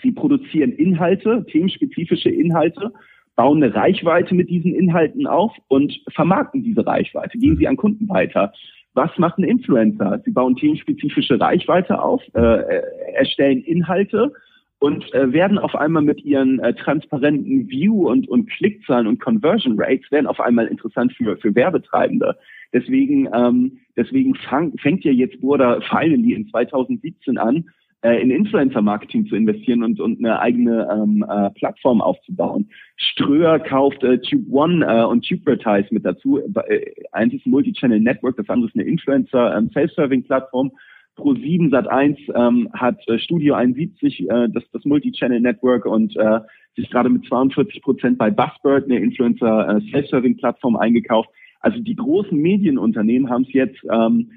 Sie 0.03 0.12
produzieren 0.12 0.73
Inhalte, 0.73 1.47
themenspezifische 1.51 2.29
Inhalte, 2.29 2.93
bauen 3.37 3.62
eine 3.62 3.75
Reichweite 3.75 4.35
mit 4.35 4.51
diesen 4.51 4.75
Inhalten 4.75 5.27
auf 5.27 5.53
und 5.69 5.99
vermarkten 6.09 6.62
diese 6.62 6.87
Reichweite, 6.87 7.39
gehen 7.39 7.57
sie 7.57 7.69
an 7.69 7.77
Kunden 7.77 8.09
weiter 8.09 8.53
was 8.97 9.11
macht 9.19 9.39
ein 9.39 9.45
Influencer? 9.45 10.21
Sie 10.25 10.33
bauen 10.33 10.57
themenspezifische 10.57 11.39
Reichweite 11.39 12.03
auf, 12.03 12.23
äh, 12.35 12.83
erstellen 13.15 13.63
Inhalte 13.63 14.33
und 14.79 15.13
äh, 15.15 15.33
werden 15.33 15.59
auf 15.59 15.75
einmal 15.77 16.03
mit 16.03 16.25
ihren 16.25 16.59
äh, 16.61 16.75
transparenten 16.75 17.69
View- 17.69 18.11
und, 18.11 18.29
und 18.29 18.51
Klickzahlen 18.51 19.07
und 19.07 19.21
Conversion 19.21 19.79
Rates 19.79 20.11
werden 20.11 20.27
auf 20.27 20.41
einmal 20.41 20.67
interessant 20.67 21.13
für, 21.13 21.37
für 21.37 21.55
Werbetreibende. 21.55 22.37
Deswegen, 22.73 23.29
ähm, 23.35 23.79
deswegen 23.97 24.35
fang, 24.35 24.73
fängt 24.79 25.05
ja 25.05 25.13
jetzt 25.13 25.41
Burda 25.41 25.81
finally 25.83 26.33
in 26.33 26.49
2017 26.49 27.39
an, 27.39 27.69
äh, 28.07 28.23
in 28.23 28.31
Influencer-Marketing 28.31 29.27
zu 29.27 29.35
investieren 29.35 29.83
und, 29.83 29.99
und 30.01 30.19
eine 30.19 30.38
eigene 30.38 30.88
ähm, 30.92 31.25
äh, 31.29 31.51
Plattform 31.51 32.01
aufzubauen. 32.01 32.69
Ströer 32.97 33.59
kauft 33.59 34.05
äh, 34.05 34.19
Tube 34.21 34.47
One 34.51 34.87
äh, 34.87 35.05
und 35.05 35.27
Tubertise 35.27 35.88
mit 35.90 36.05
dazu. 36.05 36.38
Äh, 36.38 36.92
eins 37.11 37.35
ist 37.35 37.47
ein 37.47 37.51
Multi-Channel 37.51 37.99
Network, 37.99 38.37
das 38.37 38.49
andere 38.49 38.69
ist 38.69 38.77
eine 38.77 38.85
Influencer 38.85 39.57
ähm, 39.57 39.71
Self-Serving-Plattform. 39.73 40.71
Pro7 41.16 41.71
Sat1 41.71 42.19
ähm, 42.37 42.69
hat 42.75 42.97
äh, 43.09 43.19
Studio 43.19 43.55
71, 43.55 44.29
äh, 44.31 44.49
das, 44.51 44.62
das 44.73 44.85
Multi-Channel 44.85 45.40
Network 45.40 45.87
und 45.87 46.16
äh, 46.16 46.40
sich 46.77 46.88
gerade 46.90 47.09
mit 47.09 47.27
42 47.27 47.83
Prozent 47.83 48.19
bei 48.19 48.31
Buzzbird, 48.31 48.85
eine 48.85 48.99
Influencer 48.99 49.81
äh, 49.81 50.79
eingekauft. 50.79 51.31
Also 51.61 51.81
die 51.81 51.97
großen 51.97 52.38
Medienunternehmen 52.38 53.31
haben 53.31 53.42
es 53.42 53.53
jetzt 53.53 53.79
ähm, 53.90 54.31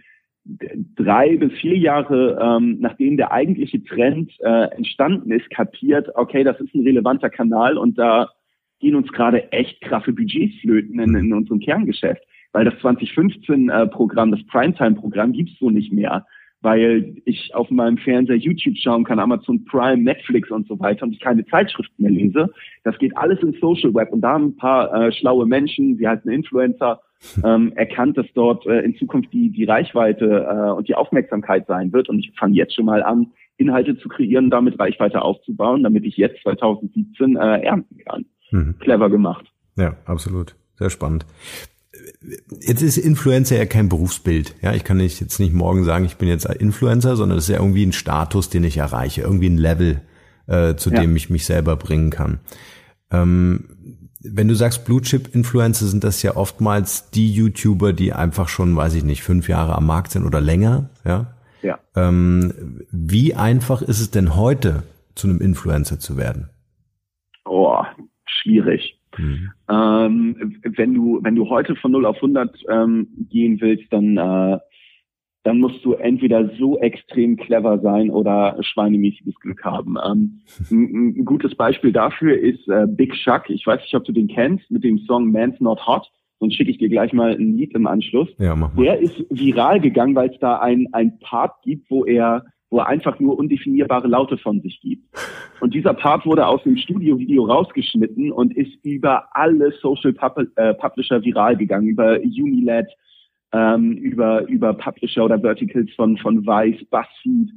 drei 0.46 1.38
bis 1.38 1.54
vier 1.60 1.78
Jahre 1.78 2.40
ähm, 2.42 2.78
nachdem 2.80 3.18
der 3.18 3.32
eigentliche 3.32 3.84
Trend 3.84 4.32
äh, 4.40 4.76
entstanden 4.76 5.32
ist, 5.32 5.50
kapiert, 5.50 6.10
okay, 6.16 6.44
das 6.44 6.60
ist 6.60 6.74
ein 6.74 6.84
relevanter 6.84 7.30
Kanal 7.30 7.78
und 7.78 7.98
da 7.98 8.30
gehen 8.80 8.96
uns 8.96 9.12
gerade 9.12 9.52
echt 9.52 9.82
kraffe 9.82 10.14
Budgets 10.14 10.60
flöten 10.62 11.00
in, 11.00 11.16
in 11.16 11.34
unserem 11.34 11.60
Kerngeschäft. 11.60 12.24
Weil 12.52 12.66
das 12.66 12.74
2015-Programm, 12.76 14.34
äh, 14.34 14.38
das 14.38 14.48
Primetime-Programm 14.48 15.34
gibt's 15.34 15.60
so 15.60 15.70
nicht 15.70 15.92
mehr 15.92 16.26
weil 16.62 17.16
ich 17.26 17.56
auf 17.56 17.70
meinem 17.70 17.98
Fernseher 17.98 18.36
YouTube 18.36 18.78
schauen 18.78 19.06
kann, 19.06 19.20
Amazon 19.20 19.64
Prime, 19.66 20.04
Netflix 20.04 20.52
und 20.52 20.68
so 20.68 20.80
weiter 20.80 21.04
und 21.04 21.14
ich 21.14 21.20
keine 21.20 21.46
Zeitschriften 21.46 22.04
mehr 22.04 22.12
lese. 22.12 22.52
Das 22.84 22.98
geht 22.98 23.16
alles 23.18 23.40
im 23.42 23.54
Social 23.62 23.94
Web 23.94 24.12
und 24.12 24.22
da 24.22 24.34
haben 24.34 24.48
ein 24.48 24.58
paar 24.58 24.94
äh, 24.94 25.12
schlaue 25.12 25.46
Menschen, 25.46 25.98
wie 26.00 26.08
halt 26.08 26.26
ein 26.26 26.32
Influencer, 26.32 27.02
ähm, 27.44 27.74
erkannt, 27.76 28.18
dass 28.18 28.28
dort 28.34 28.66
äh, 28.66 28.80
in 28.80 28.96
Zukunft 28.96 29.32
die, 29.34 29.52
die 29.52 29.66
Reichweite 29.66 30.48
äh, 30.50 30.72
und 30.72 30.88
die 30.88 30.96
Aufmerksamkeit 30.96 31.68
sein 31.68 31.92
wird. 31.92 32.10
Und 32.10 32.20
ich 32.20 32.32
fange 32.38 32.56
jetzt 32.56 32.76
schon 32.76 32.86
mal 32.86 33.04
an, 33.04 33.32
Inhalte 33.58 33.98
zu 33.98 34.08
kreieren, 34.08 34.50
damit 34.50 34.80
Reichweite 34.80 35.22
aufzubauen, 35.22 35.84
damit 35.84 36.06
ich 36.06 36.16
jetzt 36.18 36.42
2017 36.44 37.36
äh, 37.36 37.62
ernten 37.62 37.98
kann. 37.98 38.26
Mhm. 38.52 38.76
Clever 38.80 39.10
gemacht. 39.10 39.52
Ja, 39.78 39.96
absolut. 40.06 40.56
Sehr 40.76 40.90
spannend. 40.90 41.26
Jetzt 42.62 42.82
ist 42.82 42.98
Influencer 42.98 43.58
ja 43.58 43.66
kein 43.66 43.90
Berufsbild. 43.90 44.56
Ja, 44.62 44.74
ich 44.74 44.84
kann 44.84 44.98
nicht 44.98 45.20
jetzt 45.20 45.40
nicht 45.40 45.54
morgen 45.54 45.84
sagen, 45.84 46.06
ich 46.06 46.16
bin 46.16 46.30
jetzt 46.30 46.46
Influencer, 46.46 47.16
sondern 47.16 47.38
es 47.38 47.46
ist 47.50 47.56
ja 47.56 47.62
irgendwie 47.62 47.86
ein 47.86 47.92
Status, 47.92 48.50
den 48.50 48.64
ich 48.64 48.78
erreiche, 48.78 49.22
irgendwie 49.22 49.50
ein 49.50 49.58
Level, 49.58 50.02
äh, 50.48 50.76
zu 50.76 50.90
ja. 50.90 51.02
dem 51.02 51.16
ich 51.16 51.30
mich 51.30 51.46
selber 51.46 51.76
bringen 51.76 52.10
kann. 52.10 52.40
Ähm, 53.12 53.66
wenn 54.22 54.48
du 54.48 54.56
sagst 54.56 54.86
Blue 54.86 55.02
Chip 55.02 55.34
Influencer, 55.34 55.86
sind 55.86 56.04
das 56.04 56.22
ja 56.24 56.36
oftmals 56.36 57.10
die 57.12 57.34
YouTuber, 57.34 57.94
die 57.94 58.14
einfach 58.14 58.50
schon, 58.50 58.76
weiß 58.76 58.96
ich 58.96 59.04
nicht, 59.04 59.24
fünf 59.24 59.48
Jahre 59.48 59.76
am 59.76 59.86
Markt 59.86 60.12
sind 60.12 60.26
oder 60.26 60.42
länger. 60.42 60.90
Ja. 61.06 61.34
Ja. 61.62 61.80
Ähm, 61.96 62.84
wie 62.92 63.36
einfach 63.36 63.82
ist 63.82 64.00
es 64.00 64.12
denn 64.12 64.36
heute, 64.36 64.84
zu 65.16 65.28
einem 65.28 65.42
Influencer 65.42 66.00
zu 66.00 66.18
werden? 66.18 66.50
Oh, 67.46 67.84
schwierig. 68.26 69.00
Mhm. 69.18 69.52
Ähm, 69.70 70.62
wenn 70.64 70.94
du 70.94 71.20
wenn 71.24 71.36
du 71.36 71.50
heute 71.50 71.76
von 71.76 71.92
0 71.92 72.06
auf 72.06 72.18
100 72.18 72.56
ähm, 72.70 73.08
gehen 73.30 73.60
willst, 73.60 73.92
dann 73.92 74.18
äh, 74.18 74.60
dann 75.50 75.62
musst 75.62 75.84
du 75.84 75.94
entweder 75.94 76.48
so 76.60 76.78
extrem 76.78 77.36
clever 77.36 77.80
sein 77.80 78.12
oder 78.12 78.56
schweinemäßiges 78.62 79.34
Glück 79.40 79.64
haben. 79.64 79.98
Ähm, 80.06 80.42
ein, 80.70 81.18
ein, 81.18 81.26
gutes 81.26 81.56
Beispiel 81.56 81.92
dafür 81.92 82.38
ist 82.38 82.68
äh, 82.68 82.86
Big 82.88 83.16
Shuck. 83.16 83.50
Ich 83.50 83.66
weiß 83.66 83.82
nicht, 83.82 83.96
ob 83.96 84.04
du 84.04 84.12
den 84.12 84.28
kennst, 84.28 84.70
mit 84.70 84.84
dem 84.84 85.00
Song 85.00 85.32
Man's 85.32 85.60
Not 85.60 85.88
Hot. 85.88 86.08
Sonst 86.40 86.54
schicke 86.54 86.70
ich 86.70 86.78
dir 86.78 86.88
gleich 86.88 87.14
mal 87.14 87.32
ein 87.32 87.58
Lied 87.58 87.74
im 87.74 87.88
Anschluss. 87.88 88.30
Ja, 88.38 88.56
mach 88.56 88.76
mal. 88.76 88.84
Der 88.84 89.00
ist 89.00 89.26
viral 89.32 89.80
gegangen, 89.80 90.14
weil 90.14 90.30
es 90.30 90.38
da 90.40 90.60
ein, 90.60 90.88
ein 90.92 91.18
Part 91.18 91.64
gibt, 91.64 91.90
wo 91.90 92.06
er 92.06 92.46
wo 92.72 92.78
er 92.78 92.88
einfach 92.88 93.20
nur 93.20 93.40
undefinierbare 93.40 94.08
Laute 94.08 94.38
von 94.38 94.62
sich 94.62 94.80
gibt. 94.82 95.04
Und 95.62 95.74
dieser 95.74 95.96
Part 95.96 96.28
wurde 96.28 96.46
aus 96.46 96.62
dem 96.62 96.78
Studio-Video 96.78 97.44
rausgeschnitten 97.44 98.32
und 98.32 98.56
ist 98.56 98.86
über 98.86 99.28
alle 99.32 99.72
Social 99.82 100.14
äh, 100.56 100.76
Publisher 100.76 101.24
viral 101.24 101.58
gegangen, 101.58 101.88
über 101.88 102.20
Unilad, 102.20 102.86
ähm, 103.52 103.94
über, 103.94 104.48
über 104.48 104.74
Publisher 104.74 105.26
oder 105.26 105.40
Verticals 105.40 105.92
von, 105.96 106.18
von 106.18 106.46
Vice, 106.46 106.86
BuzzFeed, 106.90 107.52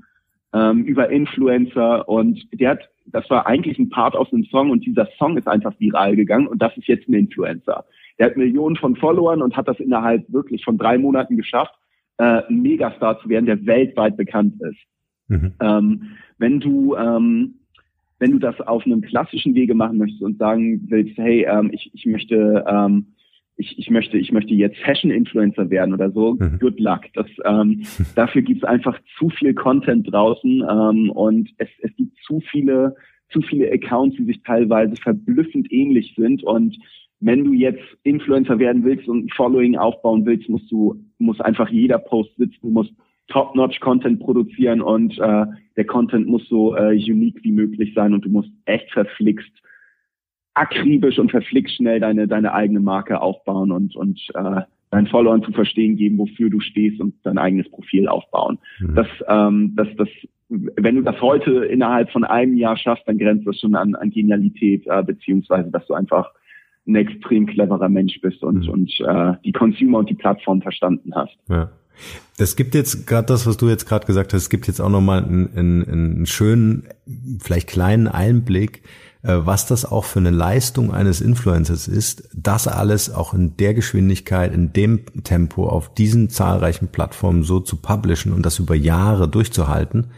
ähm, 0.54 0.84
über 0.84 1.10
Influencer 1.10 2.08
und 2.08 2.46
der 2.52 2.70
hat, 2.70 2.88
das 3.06 3.28
war 3.30 3.46
eigentlich 3.46 3.78
ein 3.78 3.90
Part 3.90 4.14
aus 4.14 4.32
einem 4.32 4.44
Song 4.44 4.70
und 4.70 4.84
dieser 4.84 5.08
Song 5.18 5.36
ist 5.36 5.48
einfach 5.48 5.74
viral 5.78 6.16
gegangen 6.16 6.46
und 6.46 6.60
das 6.60 6.76
ist 6.76 6.88
jetzt 6.88 7.08
ein 7.08 7.14
Influencer. 7.14 7.84
Der 8.18 8.26
hat 8.26 8.36
Millionen 8.36 8.76
von 8.76 8.96
Followern 8.96 9.42
und 9.42 9.56
hat 9.56 9.68
das 9.68 9.80
innerhalb 9.80 10.30
wirklich 10.32 10.64
von 10.64 10.78
drei 10.78 10.98
Monaten 10.98 11.36
geschafft, 11.36 11.74
äh, 12.18 12.42
ein 12.48 12.62
Megastar 12.62 13.20
zu 13.20 13.28
werden, 13.28 13.46
der 13.46 13.64
weltweit 13.66 14.16
bekannt 14.16 14.54
ist. 14.60 14.78
Mhm. 15.28 15.52
Ähm, 15.60 16.02
wenn 16.38 16.60
du 16.60 16.94
ähm, 16.96 17.54
wenn 18.22 18.30
du 18.30 18.38
das 18.38 18.60
auf 18.60 18.86
einem 18.86 19.00
klassischen 19.00 19.56
Wege 19.56 19.74
machen 19.74 19.98
möchtest 19.98 20.22
und 20.22 20.38
sagen 20.38 20.82
willst, 20.88 21.18
hey, 21.18 21.44
ähm, 21.44 21.70
ich, 21.72 21.90
ich 21.92 22.06
möchte 22.06 22.64
ähm, 22.68 23.11
ich, 23.56 23.78
ich 23.78 23.90
möchte, 23.90 24.18
ich 24.18 24.32
möchte 24.32 24.54
jetzt 24.54 24.78
Fashion-Influencer 24.78 25.70
werden 25.70 25.94
oder 25.94 26.10
so, 26.10 26.34
mhm. 26.34 26.58
good 26.58 26.80
luck. 26.80 27.02
Das, 27.14 27.26
ähm, 27.44 27.82
dafür 28.14 28.42
gibt 28.42 28.62
es 28.62 28.68
einfach 28.68 28.98
zu 29.18 29.28
viel 29.30 29.54
Content 29.54 30.12
draußen 30.12 30.64
ähm, 30.68 31.10
und 31.10 31.50
es, 31.58 31.68
es 31.80 31.94
gibt 31.96 32.16
zu 32.26 32.40
viele, 32.50 32.94
zu 33.30 33.40
viele 33.42 33.70
Accounts, 33.70 34.16
die 34.16 34.24
sich 34.24 34.42
teilweise 34.42 34.96
verblüffend 34.96 35.70
ähnlich 35.70 36.14
sind. 36.16 36.42
Und 36.42 36.76
wenn 37.20 37.44
du 37.44 37.52
jetzt 37.52 37.82
Influencer 38.02 38.58
werden 38.58 38.84
willst 38.84 39.08
und 39.08 39.26
ein 39.26 39.30
Following 39.30 39.76
aufbauen 39.76 40.26
willst, 40.26 40.48
musst 40.48 40.70
du, 40.70 40.96
muss 41.18 41.40
einfach 41.40 41.68
jeder 41.68 41.98
Post 41.98 42.34
sitzen, 42.36 42.58
du 42.62 42.70
musst 42.70 42.92
top-notch 43.28 43.80
Content 43.80 44.20
produzieren 44.20 44.82
und 44.82 45.18
äh, 45.18 45.46
der 45.76 45.86
Content 45.86 46.26
muss 46.26 46.46
so 46.48 46.76
äh, 46.76 46.92
unique 46.92 47.42
wie 47.42 47.52
möglich 47.52 47.92
sein 47.94 48.12
und 48.12 48.24
du 48.24 48.28
musst 48.28 48.50
echt 48.66 48.90
verflixt 48.90 49.52
akribisch 50.54 51.18
und 51.18 51.30
verflixt 51.30 51.76
schnell 51.76 52.00
deine, 52.00 52.28
deine 52.28 52.52
eigene 52.52 52.80
Marke 52.80 53.20
aufbauen 53.20 53.72
und, 53.72 53.96
und 53.96 54.20
äh, 54.34 54.62
deinen 54.90 55.06
Followern 55.06 55.42
zu 55.42 55.52
verstehen 55.52 55.96
geben, 55.96 56.18
wofür 56.18 56.50
du 56.50 56.60
stehst 56.60 57.00
und 57.00 57.14
dein 57.22 57.38
eigenes 57.38 57.70
Profil 57.70 58.08
aufbauen. 58.08 58.58
Mhm. 58.78 58.94
Das, 58.94 59.06
ähm, 59.26 59.72
das, 59.74 59.88
das, 59.96 60.08
wenn 60.48 60.96
du 60.96 61.02
das 61.02 61.20
heute 61.22 61.64
innerhalb 61.64 62.10
von 62.10 62.24
einem 62.24 62.56
Jahr 62.58 62.76
schaffst, 62.76 63.08
dann 63.08 63.18
grenzt 63.18 63.46
das 63.46 63.58
schon 63.58 63.74
an, 63.74 63.94
an 63.94 64.10
Genialität, 64.10 64.86
äh, 64.86 65.02
beziehungsweise 65.02 65.70
dass 65.70 65.86
du 65.86 65.94
einfach 65.94 66.30
ein 66.86 66.96
extrem 66.96 67.46
cleverer 67.46 67.88
Mensch 67.88 68.20
bist 68.20 68.42
und, 68.42 68.66
mhm. 68.66 68.68
und 68.68 69.00
äh, 69.00 69.32
die 69.44 69.52
Consumer 69.52 69.98
und 69.98 70.10
die 70.10 70.14
Plattform 70.14 70.60
verstanden 70.60 71.14
hast. 71.14 71.36
Ja. 71.48 71.70
Das 72.38 72.56
gibt 72.56 72.74
jetzt 72.74 73.06
gerade 73.06 73.26
das, 73.26 73.46
was 73.46 73.56
du 73.56 73.68
jetzt 73.68 73.86
gerade 73.86 74.06
gesagt 74.06 74.32
hast, 74.32 74.42
es 74.42 74.50
gibt 74.50 74.66
jetzt 74.66 74.80
auch 74.80 74.88
nochmal 74.88 75.24
einen, 75.24 75.56
einen, 75.56 75.88
einen 75.88 76.26
schönen, 76.26 76.88
vielleicht 77.40 77.68
kleinen 77.68 78.08
Einblick 78.08 78.82
was 79.22 79.66
das 79.66 79.84
auch 79.84 80.04
für 80.04 80.18
eine 80.18 80.30
Leistung 80.30 80.92
eines 80.92 81.20
Influencers 81.20 81.86
ist, 81.86 82.28
das 82.34 82.66
alles 82.66 83.12
auch 83.12 83.34
in 83.34 83.56
der 83.56 83.72
Geschwindigkeit, 83.72 84.52
in 84.52 84.72
dem 84.72 85.04
Tempo 85.22 85.68
auf 85.68 85.94
diesen 85.94 86.28
zahlreichen 86.28 86.88
Plattformen 86.88 87.44
so 87.44 87.60
zu 87.60 87.76
publishen 87.76 88.32
und 88.32 88.44
das 88.44 88.58
über 88.58 88.74
Jahre 88.74 89.28
durchzuhalten. 89.28 90.08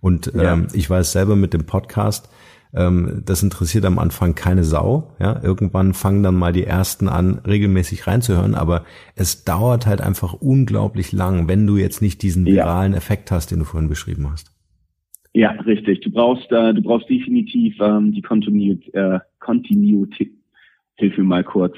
Und 0.00 0.32
ja. 0.34 0.54
ähm, 0.54 0.68
ich 0.72 0.88
weiß 0.88 1.12
selber 1.12 1.36
mit 1.36 1.52
dem 1.52 1.66
Podcast, 1.66 2.28
ähm, 2.74 3.22
das 3.24 3.42
interessiert 3.42 3.84
am 3.84 3.98
Anfang 3.98 4.34
keine 4.34 4.64
Sau. 4.64 5.14
Ja, 5.18 5.42
irgendwann 5.42 5.94
fangen 5.94 6.22
dann 6.22 6.34
mal 6.34 6.52
die 6.52 6.66
ersten 6.66 7.08
an, 7.08 7.38
regelmäßig 7.46 8.06
reinzuhören, 8.06 8.54
aber 8.54 8.84
es 9.14 9.44
dauert 9.44 9.86
halt 9.86 10.00
einfach 10.00 10.32
unglaublich 10.32 11.12
lang, 11.12 11.48
wenn 11.48 11.66
du 11.66 11.76
jetzt 11.76 12.02
nicht 12.02 12.22
diesen 12.22 12.44
viralen 12.46 12.92
ja. 12.92 12.98
Effekt 12.98 13.30
hast, 13.30 13.50
den 13.50 13.60
du 13.60 13.64
vorhin 13.64 13.88
beschrieben 13.88 14.30
hast. 14.30 14.53
Ja, 15.34 15.50
richtig. 15.50 16.00
Du 16.00 16.10
brauchst, 16.10 16.50
äh, 16.52 16.72
du 16.72 16.80
brauchst 16.80 17.10
definitiv 17.10 17.76
ähm, 17.80 18.12
die 18.12 18.22
Continuity, 18.22 18.90
äh, 18.92 19.18
Continuity, 19.40 20.32
hilf 20.94 21.18
mir 21.18 21.24
mal 21.24 21.44
kurz. 21.44 21.76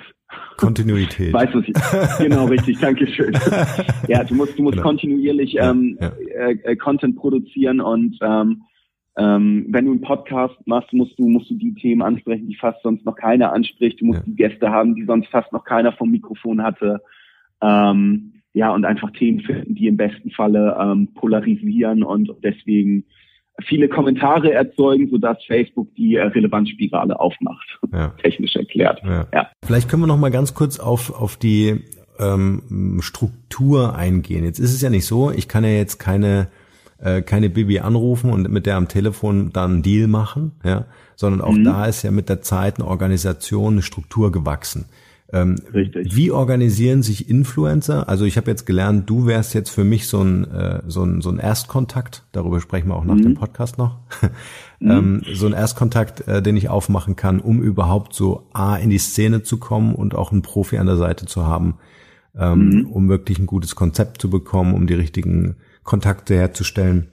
Kontinuität. 0.59 1.33
Weißt 1.33 1.55
du, 1.55 1.63
genau, 2.23 2.47
richtig, 2.47 2.79
danke 2.81 3.07
schön. 3.07 3.33
ja, 4.09 4.25
du 4.25 4.35
musst, 4.35 4.59
du 4.59 4.63
musst 4.63 4.75
genau. 4.75 4.89
kontinuierlich 4.89 5.57
ähm, 5.59 5.97
ja, 6.01 6.13
ja. 6.29 6.49
Äh, 6.49 6.59
äh, 6.65 6.77
Content 6.77 7.17
produzieren 7.17 7.81
und 7.81 8.19
ähm, 8.21 8.63
ähm, 9.17 9.67
wenn 9.71 9.87
du 9.87 9.93
einen 9.93 10.01
Podcast 10.03 10.57
machst, 10.67 10.93
musst 10.93 11.19
du, 11.19 11.27
musst 11.27 11.49
du 11.49 11.55
die 11.55 11.75
Themen 11.75 12.03
ansprechen, 12.03 12.49
die 12.49 12.57
fast 12.57 12.83
sonst 12.83 13.07
noch 13.07 13.17
keiner 13.17 13.53
anspricht. 13.55 14.01
Du 14.03 14.05
musst 14.05 14.21
ja. 14.21 14.25
die 14.27 14.37
Gäste 14.37 14.71
haben, 14.71 14.95
die 14.95 15.05
sonst 15.05 15.29
fast 15.29 15.51
noch 15.53 15.65
keiner 15.65 15.93
vom 15.93 16.11
Mikrofon 16.11 16.63
hatte. 16.63 17.01
Ähm, 17.63 18.35
ja, 18.53 18.75
und 18.75 18.85
einfach 18.85 19.11
Themen 19.13 19.41
finden, 19.41 19.75
die 19.75 19.87
im 19.87 19.97
besten 19.97 20.31
Falle 20.31 20.77
ähm, 20.79 21.09
polarisieren 21.15 22.03
und 22.03 22.31
deswegen 22.43 23.05
viele 23.65 23.89
Kommentare 23.89 24.53
erzeugen, 24.53 25.09
sodass 25.11 25.39
Facebook 25.45 25.95
die 25.95 26.17
äh, 26.17 26.23
Relevanzspirale 26.23 27.19
aufmacht, 27.19 27.79
ja. 27.93 28.09
technisch 28.23 28.57
erklärt. 28.57 29.01
Ja. 29.05 29.27
ja. 29.33 29.51
Vielleicht 29.65 29.89
können 29.89 30.03
wir 30.03 30.07
noch 30.07 30.19
mal 30.19 30.31
ganz 30.31 30.55
kurz 30.55 30.79
auf, 30.79 31.11
auf 31.11 31.37
die 31.37 31.85
ähm, 32.19 32.99
Struktur 33.01 33.97
eingehen. 33.97 34.45
Jetzt 34.45 34.59
ist 34.59 34.75
es 34.75 34.83
ja 34.83 34.91
nicht 34.91 35.07
so, 35.07 35.31
ich 35.31 35.49
kann 35.49 35.65
ja 35.65 35.71
jetzt 35.71 35.99
keine 35.99 36.49
äh, 36.99 37.23
keine 37.23 37.51
Bibi 37.51 37.81
anrufen 37.81 38.31
und 38.31 38.51
mit 38.51 38.67
der 38.67 38.77
am 38.77 38.89
Telefon 38.89 39.51
dann 39.53 39.73
einen 39.73 39.83
Deal 39.83 40.09
machen, 40.09 40.53
ja, 40.65 40.87
sondern 41.15 41.41
auch 41.41 41.53
mhm. 41.53 41.65
da 41.65 41.87
ist 41.87 42.03
ja 42.03 42.11
mit 42.11 42.29
der 42.29 42.43
Zeit 42.43 42.79
eine 42.79 42.89
Organisation, 42.89 43.75
eine 43.75 43.83
Struktur 43.83 44.33
gewachsen. 44.33 44.87
Ähm, 45.33 45.57
Richtig. 45.75 46.15
Wie 46.15 46.31
organisieren 46.31 47.03
sich 47.03 47.29
Influencer? 47.29 48.09
Also 48.09 48.25
ich 48.25 48.37
habe 48.37 48.51
jetzt 48.51 48.65
gelernt, 48.65 49.11
du 49.11 49.27
wärst 49.27 49.55
jetzt 49.55 49.71
für 49.71 49.83
mich 49.83 50.07
so 50.07 50.23
ein, 50.23 50.45
äh, 50.45 50.83
so 50.87 51.03
ein, 51.03 51.21
so 51.21 51.31
ein 51.31 51.39
Erstkontakt, 51.39 52.25
darüber 52.31 52.61
sprechen 52.61 52.89
wir 52.89 52.97
auch 52.97 53.05
nach 53.05 53.17
mhm. 53.17 53.23
dem 53.23 53.35
Podcast 53.35 53.77
noch, 53.77 53.99
mhm. 54.79 54.91
ähm, 54.91 55.23
so 55.33 55.47
ein 55.47 55.53
Erstkontakt, 55.53 56.29
äh, 56.29 56.43
den 56.43 56.57
ich 56.57 56.69
aufmachen 56.69 57.17
kann, 57.17 57.41
um 57.41 57.61
überhaupt 57.61 58.15
so 58.15 58.47
A 58.53 58.77
in 58.77 58.91
die 58.91 58.99
Szene 58.99 59.43
zu 59.43 59.59
kommen 59.59 59.97
und 59.97 60.15
auch 60.15 60.31
einen 60.31 60.43
Profi 60.43 60.79
an 60.79 60.87
der 60.87 60.97
Seite 60.97 61.27
zu 61.27 61.45
haben, 61.45 61.75
ähm, 62.39 62.69
mhm. 62.69 62.87
um 62.87 63.09
wirklich 63.09 63.41
ein 63.41 63.47
gutes 63.47 63.75
Konzept 63.75 64.21
zu 64.21 64.31
bekommen, 64.31 64.75
um 64.75 64.87
die 64.87 64.95
richtigen 64.95 65.57
Kontakte 65.83 66.37
herzustellen. 66.37 67.09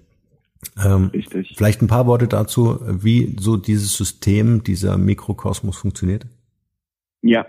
Ähm, 0.83 1.07
Richtig. 1.07 1.55
Vielleicht 1.57 1.81
ein 1.81 1.87
paar 1.87 2.05
Worte 2.05 2.27
dazu, 2.27 2.79
wie 2.85 3.35
so 3.39 3.57
dieses 3.57 3.97
System, 3.97 4.63
dieser 4.63 4.97
Mikrokosmos 4.97 5.77
funktioniert? 5.77 6.27
Ja, 7.21 7.45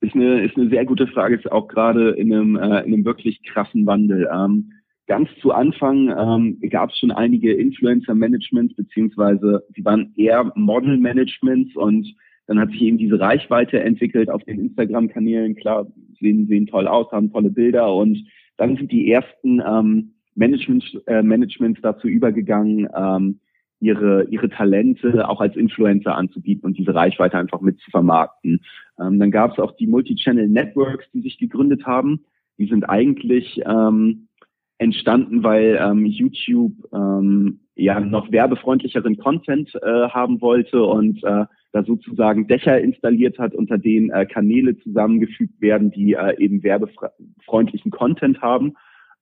ist 0.00 0.14
eine, 0.14 0.44
ist 0.44 0.56
eine 0.56 0.68
sehr 0.70 0.84
gute 0.84 1.06
Frage, 1.06 1.36
ist 1.36 1.50
auch 1.50 1.68
gerade 1.68 2.10
in 2.10 2.32
einem, 2.32 2.56
äh, 2.56 2.80
in 2.84 2.94
einem 2.94 3.04
wirklich 3.04 3.42
krassen 3.42 3.86
Wandel. 3.86 4.28
Ähm, 4.32 4.72
ganz 5.06 5.28
zu 5.40 5.52
Anfang 5.52 6.08
ähm, 6.08 6.60
gab 6.70 6.90
es 6.90 6.98
schon 6.98 7.10
einige 7.10 7.52
Influencer-Managements, 7.52 8.74
beziehungsweise 8.74 9.64
sie 9.74 9.84
waren 9.84 10.12
eher 10.16 10.52
Model-Managements 10.54 11.74
und 11.76 12.06
dann 12.46 12.58
hat 12.58 12.70
sich 12.70 12.82
eben 12.82 12.98
diese 12.98 13.20
Reichweite 13.20 13.80
entwickelt 13.80 14.30
auf 14.30 14.42
den 14.44 14.58
Instagram-Kanälen. 14.60 15.56
Klar, 15.56 15.86
sehen, 16.18 16.46
sehen 16.46 16.66
toll 16.66 16.86
aus, 16.86 17.10
haben 17.12 17.32
tolle 17.32 17.50
Bilder 17.50 17.92
und 17.94 18.24
dann 18.56 18.76
sind 18.76 18.90
die 18.90 19.10
ersten 19.10 19.60
ähm, 19.66 20.14
Management, 20.34 21.02
äh, 21.06 21.22
Managements 21.22 21.80
dazu 21.82 22.08
übergegangen, 22.08 22.88
ähm, 22.96 23.40
ihre, 23.80 24.24
ihre 24.30 24.48
Talente 24.48 25.28
auch 25.28 25.40
als 25.40 25.56
Influencer 25.56 26.16
anzubieten 26.16 26.64
und 26.64 26.78
diese 26.78 26.94
Reichweite 26.94 27.38
einfach 27.38 27.60
mit 27.60 27.78
zu 27.80 27.90
vermarkten. 27.90 28.60
Ähm, 29.00 29.18
dann 29.18 29.30
gab 29.30 29.52
es 29.52 29.58
auch 29.58 29.76
die 29.76 29.86
Multi-Channel 29.86 30.48
Networks, 30.48 31.06
die 31.12 31.20
sich 31.20 31.38
gegründet 31.38 31.86
haben. 31.86 32.24
Die 32.58 32.66
sind 32.66 32.88
eigentlich 32.88 33.60
ähm, 33.64 34.28
entstanden, 34.78 35.42
weil 35.42 35.78
ähm, 35.80 36.06
YouTube 36.06 36.72
ähm, 36.92 37.60
ja 37.74 38.00
noch 38.00 38.32
werbefreundlicheren 38.32 39.16
Content 39.16 39.72
äh, 39.74 40.08
haben 40.08 40.40
wollte 40.40 40.82
und 40.82 41.22
äh, 41.24 41.44
da 41.72 41.84
sozusagen 41.84 42.48
Dächer 42.48 42.80
installiert 42.80 43.38
hat, 43.38 43.54
unter 43.54 43.78
denen 43.78 44.10
äh, 44.10 44.26
Kanäle 44.26 44.76
zusammengefügt 44.78 45.60
werden, 45.60 45.90
die 45.90 46.14
äh, 46.14 46.36
eben 46.38 46.62
werbefreundlichen 46.62 47.90
Content 47.90 48.40
haben. 48.40 48.74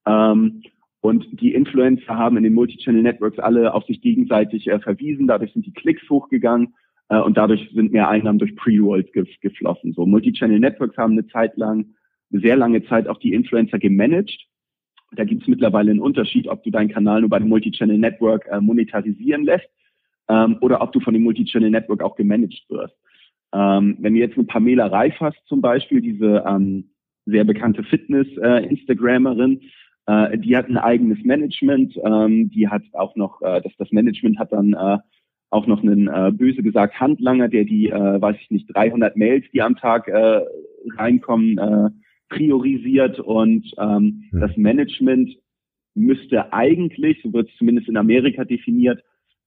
Ähm, 0.07 0.63
und 1.01 1.27
die 1.41 1.55
Influencer 1.55 2.17
haben 2.17 2.37
in 2.37 2.45
den 2.45 2.55
Multichannel 2.55 3.03
Networks 3.03 3.39
alle 3.39 3.75
auf 3.75 3.85
sich 3.85 4.01
gegenseitig 4.01 4.69
äh, 4.69 4.79
verwiesen. 4.79 5.27
Dadurch 5.27 5.53
sind 5.53 5.67
die 5.67 5.73
Klicks 5.73 6.09
hochgegangen 6.09 6.75
äh, 7.09 7.19
und 7.19 7.37
dadurch 7.37 7.69
sind 7.75 7.93
mehr 7.93 8.09
Einnahmen 8.09 8.39
durch 8.39 8.57
Pre-Rolls 8.57 9.11
ge 9.13 9.25
geflossen. 9.41 9.93
So 9.93 10.07
Multichannel 10.07 10.61
Networks 10.61 10.97
haben 10.97 11.13
eine 11.13 11.27
Zeit 11.29 11.57
lang, 11.57 11.95
eine 12.33 12.41
sehr 12.41 12.57
lange 12.57 12.85
Zeit 12.85 13.09
auch 13.09 13.19
die 13.19 13.33
Influencer 13.33 13.79
gemanagt. 13.79 14.47
Da 15.13 15.25
gibt 15.25 15.43
es 15.43 15.49
mittlerweile 15.49 15.93
einen 15.93 16.01
Unterschied, 16.01 16.49
ob 16.49 16.65
du 16.65 16.71
deinen 16.71 16.91
Kanal 16.91 17.21
nur 17.21 17.31
bei 17.31 17.39
dem 17.39 17.49
Multichannel 17.49 17.99
Network 17.99 18.47
äh, 18.51 18.61
monetarisieren 18.61 19.45
lässt 19.45 19.69
ähm, 20.29 20.59
oder 20.61 20.83
ob 20.83 20.93
du 20.93 21.01
von 21.01 21.15
dem 21.15 21.23
Multichannel 21.23 21.71
Network 21.71 22.03
auch 22.03 22.17
gemanagt 22.17 22.65
wirst. 22.69 22.95
Ähm, 23.55 23.97
wenn 24.01 24.15
du 24.15 24.21
jetzt 24.21 24.37
eine 24.37 24.47
Pamela 24.47 24.87
Reif 24.87 25.15
hast 25.21 25.41
zum 25.47 25.61
Beispiel, 25.61 26.01
diese 26.01 26.45
ähm, 26.47 26.91
sehr 27.25 27.45
bekannte 27.45 27.85
Fitness-Instagrammerin, 27.85 29.61
äh, 29.63 29.67
äh, 30.07 30.39
die 30.39 30.57
hat 30.57 30.69
ein 30.69 30.79
eigenes 30.79 31.23
Management. 31.25 31.97
Ähm, 32.05 32.51
die 32.51 32.69
hat 32.69 32.83
auch 32.93 33.17
noch, 33.17 33.43
äh, 33.43 33.61
das, 33.63 33.73
das 33.79 33.91
Management 33.93 34.39
hat 34.39 34.53
dann 34.53 34.73
äh, 34.73 34.99
auch 35.51 35.67
noch 35.67 35.83
einen 35.83 36.09
äh, 36.09 36.33
böse 36.33 36.63
gesagt 36.63 36.99
Handlanger, 37.01 37.49
der 37.49 37.65
die, 37.65 37.89
äh, 37.89 38.21
weiß 38.21 38.37
ich 38.41 38.51
nicht, 38.51 38.67
300 38.75 39.17
Mails, 39.17 39.45
die 39.53 39.63
am 39.63 39.77
Tag 39.77 40.09
äh, 40.09 40.41
reinkommen, 40.97 41.59
äh, 41.59 41.91
priorisiert 42.29 43.21
und 43.21 43.65
ähm, 43.79 44.25
mhm. 44.31 44.41
das 44.41 44.57
Management 44.57 45.37
müsste 45.95 46.53
eigentlich, 46.53 47.21
so 47.23 47.33
wird 47.33 47.49
es 47.49 47.57
zumindest 47.57 47.89
in 47.89 47.97
Amerika 47.97 48.45
definiert, 48.45 49.01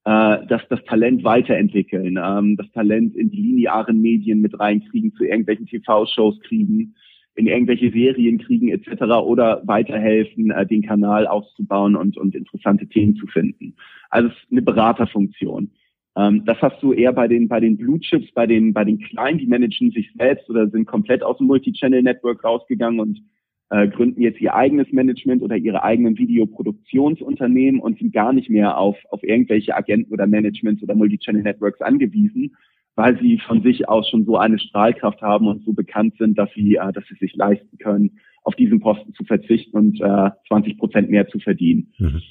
äh, 0.06 0.46
dass 0.48 0.62
das 0.70 0.84
Talent 0.86 1.24
weiterentwickeln, 1.24 2.18
ähm, 2.22 2.56
das 2.56 2.72
Talent 2.72 3.16
in 3.16 3.30
die 3.30 3.42
linearen 3.42 4.02
Medien 4.02 4.42
mit 4.42 4.60
reinkriegen, 4.60 5.14
zu 5.14 5.26
irgendwelchen 5.26 5.68
TV-Shows 5.68 6.40
kriegen, 6.42 6.96
in 7.36 7.48
irgendwelche 7.48 7.92
Serien 7.92 8.38
kriegen 8.38 8.70
etc. 8.70 9.04
oder 9.24 9.62
weiterhelfen, 9.66 10.52
äh, 10.52 10.66
den 10.66 10.82
Kanal 10.82 11.28
auszubauen 11.28 11.96
und, 11.96 12.18
und 12.18 12.36
interessante 12.36 12.88
Themen 12.88 13.16
zu 13.16 13.28
finden. 13.28 13.76
Also 14.10 14.30
es 14.30 14.36
ist 14.36 14.52
eine 14.52 14.62
Beraterfunktion. 14.62 15.72
Ähm, 16.20 16.44
das 16.46 16.62
hast 16.62 16.84
du 16.84 16.92
eher 16.92 17.14
bei 17.14 17.28
den 17.28 17.48
bei 17.48 17.60
den 17.60 17.78
Blue 17.78 18.00
Chips, 18.00 18.32
bei 18.34 18.46
den 18.46 18.74
bei 18.74 18.84
den 18.84 19.00
Kleinen, 19.00 19.40
die 19.40 19.48
managen 19.48 19.92
sich 19.92 20.12
selbst 20.18 20.50
oder 20.50 20.68
sind 20.70 20.86
komplett 20.86 21.24
aus 21.24 21.38
dem 21.38 21.48
Multi-Channel 21.48 22.04
Network 22.04 22.44
rausgegangen 22.44 23.00
und 23.00 23.22
äh, 23.70 23.88
gründen 23.88 24.22
jetzt 24.22 24.42
ihr 24.42 24.54
eigenes 24.54 24.92
Management 24.92 25.42
oder 25.42 25.56
ihre 25.56 25.84
eigenen 25.84 26.18
Videoproduktionsunternehmen 26.18 27.80
und 27.80 28.00
sind 28.00 28.12
gar 28.12 28.34
nicht 28.34 28.50
mehr 28.50 28.78
auf 28.78 28.98
auf 29.12 29.24
irgendwelche 29.24 29.76
Agenten 29.76 30.12
oder 30.12 30.28
Managements 30.28 30.84
oder 30.84 30.96
Multi-Channel 30.96 31.44
Networks 31.44 31.80
angewiesen, 31.80 32.56
weil 32.96 33.18
sie 33.20 33.40
von 33.48 33.62
sich 33.62 33.88
aus 33.88 34.10
schon 34.10 34.26
so 34.26 34.36
eine 34.36 34.60
Strahlkraft 34.60 35.22
haben 35.22 35.48
und 35.48 35.64
so 35.64 35.72
bekannt 35.72 36.16
sind, 36.18 36.38
dass 36.38 36.52
sie, 36.54 36.76
äh, 36.76 36.92
dass 36.92 37.06
sie 37.08 37.16
sich 37.16 37.34
leisten 37.36 37.78
können, 37.78 38.20
auf 38.44 38.56
diesen 38.56 38.82
Posten 38.82 39.14
zu 39.14 39.24
verzichten 39.24 39.78
und 39.78 40.02
äh, 40.02 40.32
20 40.50 40.78
Prozent 40.78 41.10
mehr 41.10 41.28
zu 41.30 41.40
verdienen. 41.40 41.94
Mhm. 41.98 42.22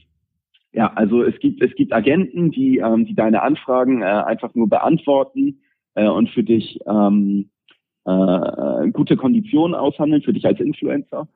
Ja, 0.72 0.92
also 0.94 1.22
es 1.22 1.38
gibt 1.40 1.62
es 1.62 1.74
gibt 1.74 1.92
Agenten, 1.92 2.50
die 2.50 2.78
ähm, 2.78 3.06
die 3.06 3.14
deine 3.14 3.42
Anfragen 3.42 4.02
äh, 4.02 4.04
einfach 4.04 4.54
nur 4.54 4.68
beantworten 4.68 5.60
äh, 5.94 6.08
und 6.08 6.28
für 6.30 6.42
dich 6.42 6.78
ähm, 6.86 7.50
äh, 8.04 8.90
gute 8.90 9.16
Konditionen 9.16 9.74
aushandeln 9.74 10.22
für 10.22 10.32
dich 10.32 10.46
als 10.46 10.60
Influencer. 10.60 11.28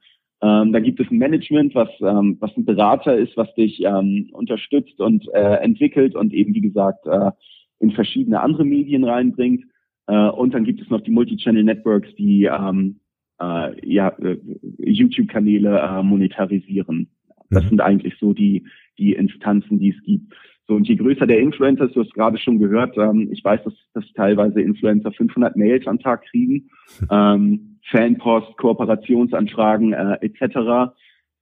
Ähm, 0.42 0.72
da 0.72 0.80
gibt 0.80 1.00
es 1.00 1.10
ein 1.10 1.18
Management, 1.18 1.74
was 1.74 1.88
ähm, 2.00 2.36
was 2.40 2.54
ein 2.56 2.64
Berater 2.64 3.16
ist, 3.16 3.36
was 3.36 3.52
dich 3.54 3.82
ähm, 3.84 4.28
unterstützt 4.32 5.00
und 5.00 5.26
äh, 5.32 5.56
entwickelt 5.62 6.14
und 6.14 6.34
eben 6.34 6.54
wie 6.54 6.60
gesagt 6.60 7.06
äh, 7.06 7.30
in 7.78 7.92
verschiedene 7.92 8.40
andere 8.40 8.64
Medien 8.64 9.04
reinbringt. 9.04 9.64
Äh, 10.08 10.28
und 10.28 10.52
dann 10.52 10.64
gibt 10.64 10.80
es 10.80 10.90
noch 10.90 11.00
die 11.00 11.10
Multi-Channel 11.10 11.64
Networks, 11.64 12.14
die 12.16 12.44
ähm, 12.44 13.00
äh, 13.40 13.86
ja, 13.86 14.08
äh, 14.18 14.38
YouTube-Kanäle 14.78 15.78
äh, 15.78 16.02
monetarisieren. 16.02 17.10
Das 17.52 17.64
mhm. 17.64 17.68
sind 17.68 17.80
eigentlich 17.80 18.14
so 18.20 18.32
die, 18.32 18.64
die 18.98 19.12
Instanzen, 19.12 19.78
die 19.78 19.90
es 19.90 20.02
gibt. 20.04 20.32
So, 20.68 20.74
und 20.74 20.88
je 20.88 20.96
größer 20.96 21.26
der 21.26 21.40
Influencer 21.40 21.86
ist, 21.86 21.96
du 21.96 22.00
hast 22.00 22.14
gerade 22.14 22.38
schon 22.38 22.58
gehört, 22.58 22.96
ähm, 22.96 23.28
ich 23.32 23.44
weiß, 23.44 23.64
dass, 23.64 23.74
dass 23.94 24.04
teilweise 24.14 24.60
Influencer 24.60 25.12
500 25.12 25.56
Mails 25.56 25.86
am 25.86 25.98
Tag 25.98 26.24
kriegen, 26.30 26.70
ähm, 27.10 27.78
Fanpost, 27.90 28.56
Kooperationsanfragen 28.58 29.92
äh, 29.92 30.18
etc. 30.20 30.94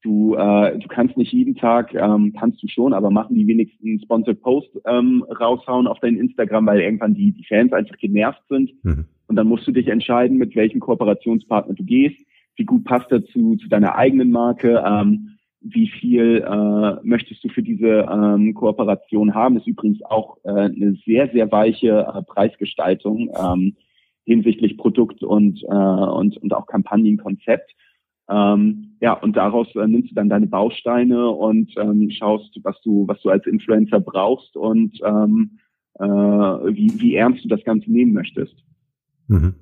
Du, 0.03 0.35
äh, 0.35 0.79
du 0.79 0.88
kannst 0.88 1.19
nicht 1.19 1.33
jeden 1.33 1.54
Tag, 1.54 1.94
ähm, 1.94 2.33
kannst 2.38 2.63
du 2.63 2.69
schon, 2.69 2.94
aber 2.94 3.11
machen 3.11 3.37
die 3.37 3.46
wenigsten 3.46 4.00
Sponsored 4.00 4.40
Post 4.40 4.71
ähm, 4.87 5.23
raushauen 5.38 5.87
auf 5.87 6.00
dein 6.00 6.17
Instagram, 6.17 6.67
weil 6.67 6.81
irgendwann 6.81 7.15
die, 7.15 7.33
die 7.33 7.44
Fans 7.44 7.73
einfach 7.75 7.98
genervt 7.98 8.42
sind. 8.48 8.73
Mhm. 8.83 9.04
Und 9.27 9.37
dann 9.37 9.46
musst 9.46 9.67
du 9.67 9.73
dich 9.73 9.88
entscheiden, 9.88 10.38
mit 10.38 10.56
welchem 10.56 10.81
Kooperationspartner 10.81 11.75
du 11.75 11.85
gehst, 11.85 12.17
wie 12.56 12.65
gut 12.65 12.85
passt 12.85 13.13
er 13.13 13.25
zu, 13.27 13.56
zu 13.56 13.69
deiner 13.69 13.94
eigenen 13.96 14.31
Marke, 14.31 14.83
ähm, 14.85 15.37
wie 15.61 15.88
viel 15.88 16.42
äh, 16.46 16.96
möchtest 17.02 17.44
du 17.44 17.48
für 17.48 17.63
diese 17.63 18.08
ähm, 18.11 18.54
Kooperation 18.54 19.35
haben. 19.35 19.56
Ist 19.56 19.67
übrigens 19.67 20.02
auch 20.02 20.38
äh, 20.44 20.50
eine 20.50 20.96
sehr, 21.04 21.29
sehr 21.29 21.50
weiche 21.52 22.06
äh, 22.15 22.23
Preisgestaltung 22.23 23.31
ähm, 23.38 23.77
hinsichtlich 24.25 24.79
Produkt 24.79 25.23
und, 25.23 25.63
äh, 25.65 25.67
und, 25.67 26.37
und 26.38 26.54
auch 26.54 26.67
Kampagnenkonzept. 26.67 27.75
Ähm, 28.29 28.96
ja, 29.00 29.13
und 29.15 29.37
daraus 29.37 29.75
äh, 29.75 29.87
nimmst 29.87 30.13
du 30.13 30.15
dann 30.15 30.29
deine 30.29 30.46
Bausteine 30.46 31.29
und 31.29 31.75
ähm, 31.77 32.11
schaust, 32.11 32.58
was 32.63 32.81
du, 32.83 33.06
was 33.08 33.21
du 33.23 33.29
als 33.29 33.46
Influencer 33.46 34.00
brauchst 34.00 34.56
und 34.56 34.98
ähm, 35.04 35.58
äh, 35.98 36.04
wie, 36.04 36.92
wie 37.00 37.15
ernst 37.17 37.44
du 37.44 37.48
das 37.48 37.65
Ganze 37.65 37.90
nehmen 37.90 38.13
möchtest. 38.13 38.54
Mhm. 39.27 39.56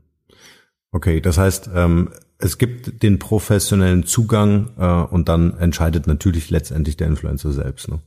Okay, 0.92 1.20
das 1.20 1.38
heißt, 1.38 1.70
ähm, 1.74 2.10
es 2.38 2.58
gibt 2.58 3.02
den 3.02 3.18
professionellen 3.18 4.04
Zugang 4.04 4.70
äh, 4.78 5.14
und 5.14 5.28
dann 5.28 5.54
entscheidet 5.58 6.06
natürlich 6.06 6.50
letztendlich 6.50 6.96
der 6.96 7.08
Influencer 7.08 7.50
selbst. 7.50 7.90
Ne? 7.90 7.98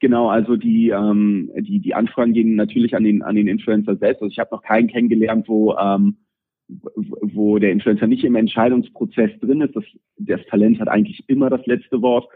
Genau, 0.00 0.28
also 0.28 0.56
die, 0.56 0.90
ähm, 0.90 1.50
die, 1.56 1.80
die 1.80 1.94
Anfragen 1.94 2.32
gehen 2.32 2.54
natürlich 2.54 2.94
an 2.94 3.04
den, 3.04 3.22
an 3.22 3.36
den 3.36 3.48
Influencer 3.48 3.96
selbst. 3.96 4.22
Also 4.22 4.32
ich 4.32 4.38
habe 4.38 4.54
noch 4.54 4.62
keinen 4.62 4.88
kennengelernt, 4.88 5.48
wo, 5.48 5.74
ähm, 5.76 6.16
wo 6.68 7.58
der 7.58 7.72
Influencer 7.72 8.06
nicht 8.06 8.24
im 8.24 8.36
Entscheidungsprozess 8.36 9.30
drin 9.40 9.62
ist. 9.62 9.74
Das, 9.74 9.84
das 10.18 10.40
Talent 10.46 10.78
hat 10.80 10.88
eigentlich 10.88 11.24
immer 11.26 11.50
das 11.50 11.64
letzte 11.66 12.00
Wort. 12.02 12.28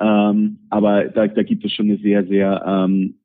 Ähm, 0.00 0.60
aber 0.70 1.04
da, 1.04 1.26
da 1.26 1.42
gibt 1.42 1.64
es 1.64 1.72
schon 1.72 1.86
eine 1.86 1.98
sehr, 1.98 2.26
sehr 2.26 2.62
ähm, 2.66 3.16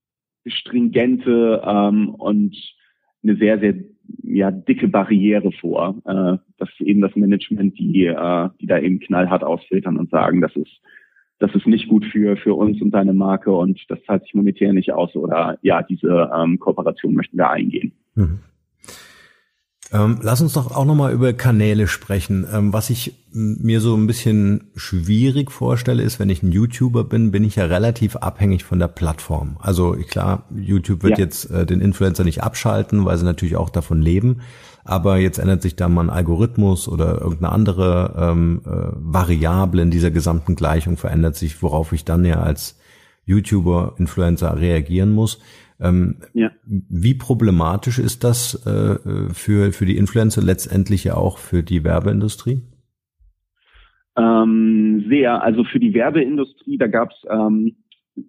stringente 0.45 1.61
ähm, 1.65 2.09
und 2.09 2.55
eine 3.25 3.37
sehr, 3.37 3.59
sehr 3.59 3.75
ja, 4.23 4.51
dicke 4.51 4.87
Barriere 4.87 5.51
vor, 5.51 5.95
äh, 6.05 6.37
dass 6.57 6.69
eben 6.79 7.01
das 7.01 7.15
Management, 7.15 7.77
die, 7.79 8.05
äh, 8.05 8.49
die 8.61 8.67
da 8.67 8.79
eben 8.79 8.99
knallhart 8.99 9.43
ausfiltern 9.43 9.97
und 9.97 10.09
sagen, 10.09 10.41
das 10.41 10.55
ist, 10.55 10.81
das 11.39 11.53
ist 11.55 11.67
nicht 11.67 11.89
gut 11.89 12.05
für, 12.05 12.37
für 12.37 12.53
uns 12.53 12.81
und 12.81 12.91
deine 12.91 13.13
Marke 13.13 13.51
und 13.51 13.79
das 13.89 14.01
zahlt 14.03 14.23
sich 14.23 14.33
monetär 14.33 14.73
nicht 14.73 14.93
aus 14.93 15.15
oder 15.15 15.57
ja, 15.61 15.81
diese 15.81 16.31
ähm, 16.35 16.59
Kooperation 16.59 17.13
möchten 17.13 17.37
wir 17.37 17.49
eingehen. 17.49 17.93
Mhm. 18.15 18.39
Ähm, 19.95 20.19
lass 20.21 20.41
uns 20.41 20.53
doch 20.53 20.75
auch 20.75 20.83
nochmal 20.83 21.13
über 21.13 21.31
Kanäle 21.31 21.87
sprechen. 21.87 22.45
Ähm, 22.51 22.73
was 22.73 22.89
ich 22.89 23.15
mir 23.31 23.79
so 23.79 23.95
ein 23.95 24.07
bisschen 24.07 24.71
schwierig 24.75 25.51
vorstelle, 25.51 26.03
ist, 26.03 26.19
wenn 26.19 26.29
ich 26.29 26.43
ein 26.43 26.51
YouTuber 26.51 27.05
bin, 27.05 27.31
bin 27.31 27.45
ich 27.45 27.55
ja 27.55 27.65
relativ 27.65 28.17
abhängig 28.17 28.65
von 28.65 28.79
der 28.79 28.89
Plattform. 28.89 29.55
Also 29.61 29.93
klar, 29.93 30.43
YouTube 30.53 31.03
wird 31.03 31.17
ja. 31.17 31.23
jetzt 31.23 31.49
äh, 31.49 31.65
den 31.65 31.79
Influencer 31.79 32.25
nicht 32.25 32.43
abschalten, 32.43 33.05
weil 33.05 33.17
sie 33.17 33.23
natürlich 33.23 33.55
auch 33.55 33.69
davon 33.69 34.01
leben. 34.01 34.41
Aber 34.83 35.17
jetzt 35.17 35.39
ändert 35.39 35.61
sich 35.61 35.77
da 35.77 35.87
mal 35.87 36.03
ein 36.03 36.09
Algorithmus 36.09 36.89
oder 36.89 37.21
irgendeine 37.21 37.53
andere 37.53 38.15
ähm, 38.17 38.61
äh, 38.65 38.69
Variable 38.95 39.81
in 39.81 39.91
dieser 39.91 40.11
gesamten 40.11 40.55
Gleichung 40.55 40.97
verändert 40.97 41.37
sich, 41.37 41.61
worauf 41.63 41.93
ich 41.93 42.03
dann 42.03 42.25
ja 42.25 42.41
als 42.41 42.75
YouTuber, 43.25 43.95
Influencer 43.97 44.59
reagieren 44.59 45.11
muss. 45.11 45.39
Ähm, 45.79 46.17
ja. 46.33 46.51
Wie 46.65 47.15
problematisch 47.15 47.99
ist 47.99 48.23
das 48.23 48.65
äh, 48.65 49.33
für, 49.33 49.71
für 49.71 49.85
die 49.85 49.97
Influencer, 49.97 50.41
letztendlich 50.41 51.03
ja 51.03 51.15
auch 51.15 51.37
für 51.37 51.63
die 51.63 51.83
Werbeindustrie? 51.83 52.61
Ähm, 54.17 55.05
sehr. 55.09 55.43
Also 55.43 55.63
für 55.65 55.79
die 55.79 55.93
Werbeindustrie, 55.93 56.77
da 56.77 56.87
gab 56.87 57.11
es, 57.11 57.17
ähm, 57.29 57.75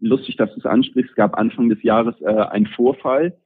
lustig, 0.01 0.37
dass 0.37 0.53
du 0.53 0.59
es 0.59 0.67
ansprichst, 0.67 1.11
es 1.11 1.17
gab 1.17 1.39
Anfang 1.39 1.69
des 1.69 1.83
Jahres 1.83 2.21
äh, 2.21 2.27
einen 2.27 2.67
Vorfall, 2.67 3.37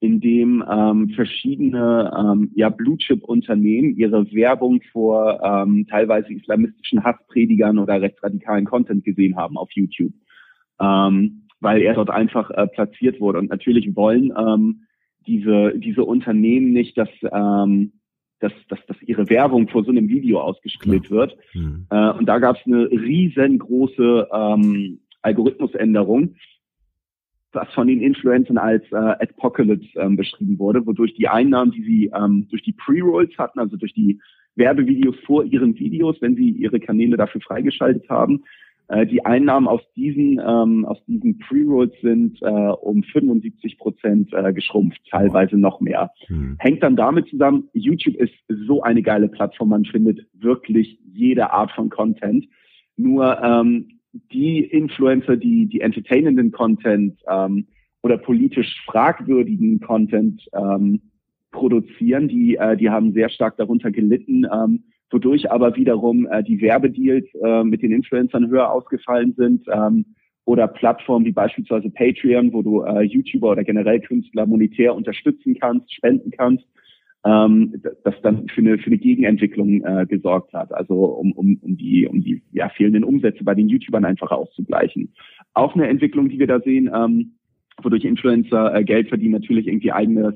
in 0.00 0.20
dem 0.20 0.64
ähm, 0.70 1.10
verschiedene 1.10 2.12
ähm, 2.16 2.52
ja, 2.54 2.68
Blue-Chip-Unternehmen 2.68 3.96
ihre 3.96 4.32
Werbung 4.32 4.80
vor 4.92 5.40
ähm, 5.42 5.88
teilweise 5.90 6.32
islamistischen 6.32 7.02
Hasspredigern 7.02 7.78
oder 7.80 8.00
rechtsradikalen 8.00 8.64
Content 8.64 9.04
gesehen 9.04 9.36
haben 9.36 9.56
auf 9.56 9.70
YouTube. 9.72 10.12
Ähm, 10.80 11.47
weil 11.60 11.82
er 11.82 11.94
dort 11.94 12.10
einfach 12.10 12.50
äh, 12.50 12.66
platziert 12.66 13.20
wurde. 13.20 13.38
Und 13.38 13.50
natürlich 13.50 13.94
wollen 13.96 14.32
ähm, 14.36 14.82
diese, 15.26 15.72
diese 15.76 16.04
Unternehmen 16.04 16.72
nicht, 16.72 16.96
dass, 16.96 17.08
ähm, 17.30 17.92
dass, 18.40 18.52
dass, 18.68 18.78
dass 18.86 19.02
ihre 19.02 19.28
Werbung 19.28 19.68
vor 19.68 19.84
so 19.84 19.90
einem 19.90 20.08
Video 20.08 20.40
ausgespielt 20.40 21.06
Klar. 21.06 21.20
wird. 21.20 21.36
Mhm. 21.54 21.86
Äh, 21.90 22.10
und 22.12 22.26
da 22.26 22.38
gab 22.38 22.56
es 22.56 22.66
eine 22.66 22.90
riesengroße 22.90 24.28
ähm, 24.32 25.00
Algorithmusänderung, 25.22 26.36
was 27.52 27.72
von 27.74 27.88
den 27.88 28.00
Influencern 28.00 28.58
als 28.58 28.84
äh, 28.92 28.96
Apocalypse 28.96 29.98
ähm, 29.98 30.16
beschrieben 30.16 30.58
wurde, 30.58 30.86
wodurch 30.86 31.14
die 31.14 31.28
Einnahmen, 31.28 31.72
die 31.72 31.82
sie 31.82 32.10
ähm, 32.14 32.46
durch 32.50 32.62
die 32.62 32.72
Pre-Rolls 32.72 33.36
hatten, 33.38 33.58
also 33.58 33.76
durch 33.76 33.94
die 33.94 34.20
Werbevideos 34.54 35.16
vor 35.24 35.44
ihren 35.44 35.78
Videos, 35.78 36.16
wenn 36.20 36.34
sie 36.34 36.50
ihre 36.50 36.80
Kanäle 36.80 37.16
dafür 37.16 37.40
freigeschaltet 37.40 38.08
haben, 38.08 38.44
äh, 38.88 39.06
die 39.06 39.24
Einnahmen 39.24 39.68
aus 39.68 39.82
diesen, 39.94 40.40
ähm, 40.44 40.84
aus 40.86 40.98
diesen 41.06 41.38
Pre-Rolls 41.38 41.92
sind 42.00 42.40
äh, 42.42 42.46
um 42.46 43.02
75 43.02 43.78
Prozent 43.78 44.32
äh, 44.32 44.52
geschrumpft, 44.52 45.00
teilweise 45.10 45.56
noch 45.56 45.80
mehr. 45.80 46.10
Hm. 46.26 46.56
Hängt 46.58 46.82
dann 46.82 46.96
damit 46.96 47.28
zusammen, 47.28 47.68
YouTube 47.74 48.16
ist 48.16 48.34
so 48.48 48.82
eine 48.82 49.02
geile 49.02 49.28
Plattform, 49.28 49.68
man 49.68 49.84
findet 49.84 50.26
wirklich 50.32 50.98
jede 51.12 51.52
Art 51.52 51.70
von 51.72 51.90
Content. 51.90 52.46
Nur 52.96 53.40
ähm, 53.42 53.98
die 54.32 54.60
Influencer, 54.60 55.36
die 55.36 55.66
die 55.66 55.82
entertainenden 55.82 56.50
Content 56.50 57.20
ähm, 57.30 57.66
oder 58.02 58.16
politisch 58.16 58.82
fragwürdigen 58.86 59.80
Content 59.80 60.42
ähm, 60.54 61.00
produzieren, 61.50 62.28
die, 62.28 62.56
äh, 62.56 62.76
die 62.76 62.90
haben 62.90 63.12
sehr 63.12 63.28
stark 63.28 63.56
darunter 63.56 63.90
gelitten, 63.90 64.46
ähm, 64.52 64.84
wodurch 65.10 65.50
aber 65.50 65.76
wiederum 65.76 66.26
äh, 66.30 66.42
die 66.42 66.60
Werbedeals 66.60 67.26
äh, 67.42 67.64
mit 67.64 67.82
den 67.82 67.92
Influencern 67.92 68.48
höher 68.48 68.70
ausgefallen 68.70 69.34
sind 69.36 69.64
ähm, 69.72 70.04
oder 70.44 70.66
Plattformen 70.66 71.26
wie 71.26 71.32
beispielsweise 71.32 71.90
Patreon, 71.90 72.52
wo 72.52 72.62
du 72.62 72.82
äh, 72.82 73.02
YouTuber 73.02 73.50
oder 73.50 73.64
generell 73.64 74.00
Künstler 74.00 74.46
monetär 74.46 74.94
unterstützen 74.94 75.56
kannst, 75.60 75.92
spenden 75.92 76.30
kannst, 76.30 76.64
ähm, 77.24 77.82
das 78.04 78.14
dann 78.22 78.48
für 78.48 78.60
eine, 78.60 78.78
für 78.78 78.86
eine 78.86 78.98
Gegenentwicklung 78.98 79.84
äh, 79.84 80.06
gesorgt 80.06 80.52
hat, 80.52 80.72
also 80.72 80.94
um, 80.94 81.32
um, 81.32 81.58
um 81.62 81.76
die, 81.76 82.06
um 82.06 82.22
die 82.22 82.42
ja, 82.52 82.68
fehlenden 82.70 83.04
Umsätze 83.04 83.44
bei 83.44 83.54
den 83.54 83.68
YouTubern 83.68 84.04
einfach 84.04 84.30
auszugleichen. 84.30 85.12
Auch 85.54 85.74
eine 85.74 85.88
Entwicklung, 85.88 86.28
die 86.28 86.38
wir 86.38 86.46
da 86.46 86.60
sehen, 86.60 86.90
ähm, 86.94 87.32
wodurch 87.82 88.04
Influencer 88.04 88.74
äh, 88.74 88.84
Geld 88.84 89.08
verdienen, 89.08 89.32
natürlich 89.32 89.66
irgendwie 89.66 89.92
eigenes 89.92 90.34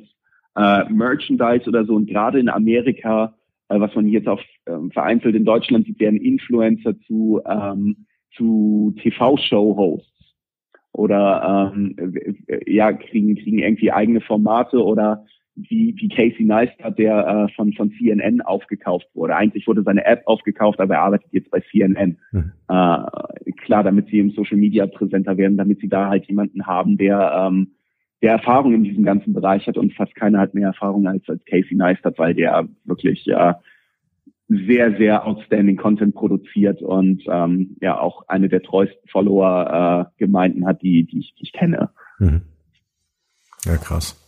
äh, 0.56 0.84
Merchandise 0.90 1.68
oder 1.68 1.84
so 1.84 1.94
und 1.94 2.06
gerade 2.06 2.38
in 2.38 2.48
Amerika 2.48 3.34
was 3.80 3.94
man 3.94 4.08
jetzt 4.08 4.28
auch 4.28 4.40
ähm, 4.66 4.90
vereinzelt 4.90 5.34
in 5.34 5.44
Deutschland 5.44 5.86
sieht, 5.86 6.00
werden 6.00 6.20
Influencer 6.20 6.98
zu, 7.00 7.40
ähm, 7.46 8.06
zu 8.36 8.94
TV-Show-Hosts 9.02 10.08
oder 10.92 11.72
ähm, 11.74 12.14
ja, 12.66 12.92
kriegen, 12.92 13.36
kriegen 13.36 13.58
irgendwie 13.58 13.92
eigene 13.92 14.20
Formate 14.20 14.82
oder 14.82 15.24
wie, 15.54 15.94
wie 15.98 16.08
Casey 16.08 16.44
Neistat, 16.44 16.98
der 16.98 17.26
äh, 17.26 17.52
von, 17.54 17.72
von 17.74 17.92
CNN 17.98 18.40
aufgekauft 18.40 19.06
wurde. 19.14 19.36
Eigentlich 19.36 19.66
wurde 19.66 19.82
seine 19.82 20.04
App 20.04 20.22
aufgekauft, 20.26 20.80
aber 20.80 20.94
er 20.94 21.02
arbeitet 21.02 21.28
jetzt 21.32 21.50
bei 21.50 21.60
CNN. 21.70 22.18
Mhm. 22.32 22.52
Äh, 22.68 23.52
klar, 23.64 23.82
damit 23.84 24.08
sie 24.08 24.18
im 24.18 24.30
Social 24.30 24.56
Media 24.56 24.86
präsenter 24.86 25.36
werden, 25.36 25.56
damit 25.56 25.80
sie 25.80 25.88
da 25.88 26.08
halt 26.08 26.26
jemanden 26.26 26.66
haben, 26.66 26.96
der 26.96 27.48
ähm, 27.48 27.72
der 28.22 28.32
Erfahrung 28.32 28.74
in 28.74 28.84
diesem 28.84 29.04
ganzen 29.04 29.32
Bereich 29.32 29.66
hat 29.66 29.76
und 29.76 29.92
fast 29.94 30.14
keiner 30.14 30.38
hat 30.38 30.54
mehr 30.54 30.68
Erfahrung 30.68 31.06
als, 31.06 31.28
als 31.28 31.44
Casey 31.44 31.74
Neistat, 31.74 32.18
weil 32.18 32.34
der 32.34 32.68
wirklich 32.84 33.24
ja 33.26 33.60
sehr, 34.48 34.96
sehr 34.96 35.26
outstanding 35.26 35.76
Content 35.76 36.14
produziert 36.14 36.82
und 36.82 37.22
ähm, 37.26 37.76
ja 37.80 37.98
auch 37.98 38.28
eine 38.28 38.48
der 38.48 38.62
treuesten 38.62 39.08
Follower-Gemeinden 39.08 40.62
äh, 40.62 40.66
hat, 40.66 40.82
die, 40.82 41.04
die, 41.04 41.20
ich, 41.20 41.34
die 41.34 41.44
ich 41.44 41.52
kenne. 41.52 41.90
Mhm. 42.18 42.42
Ja, 43.64 43.76
krass. 43.76 44.18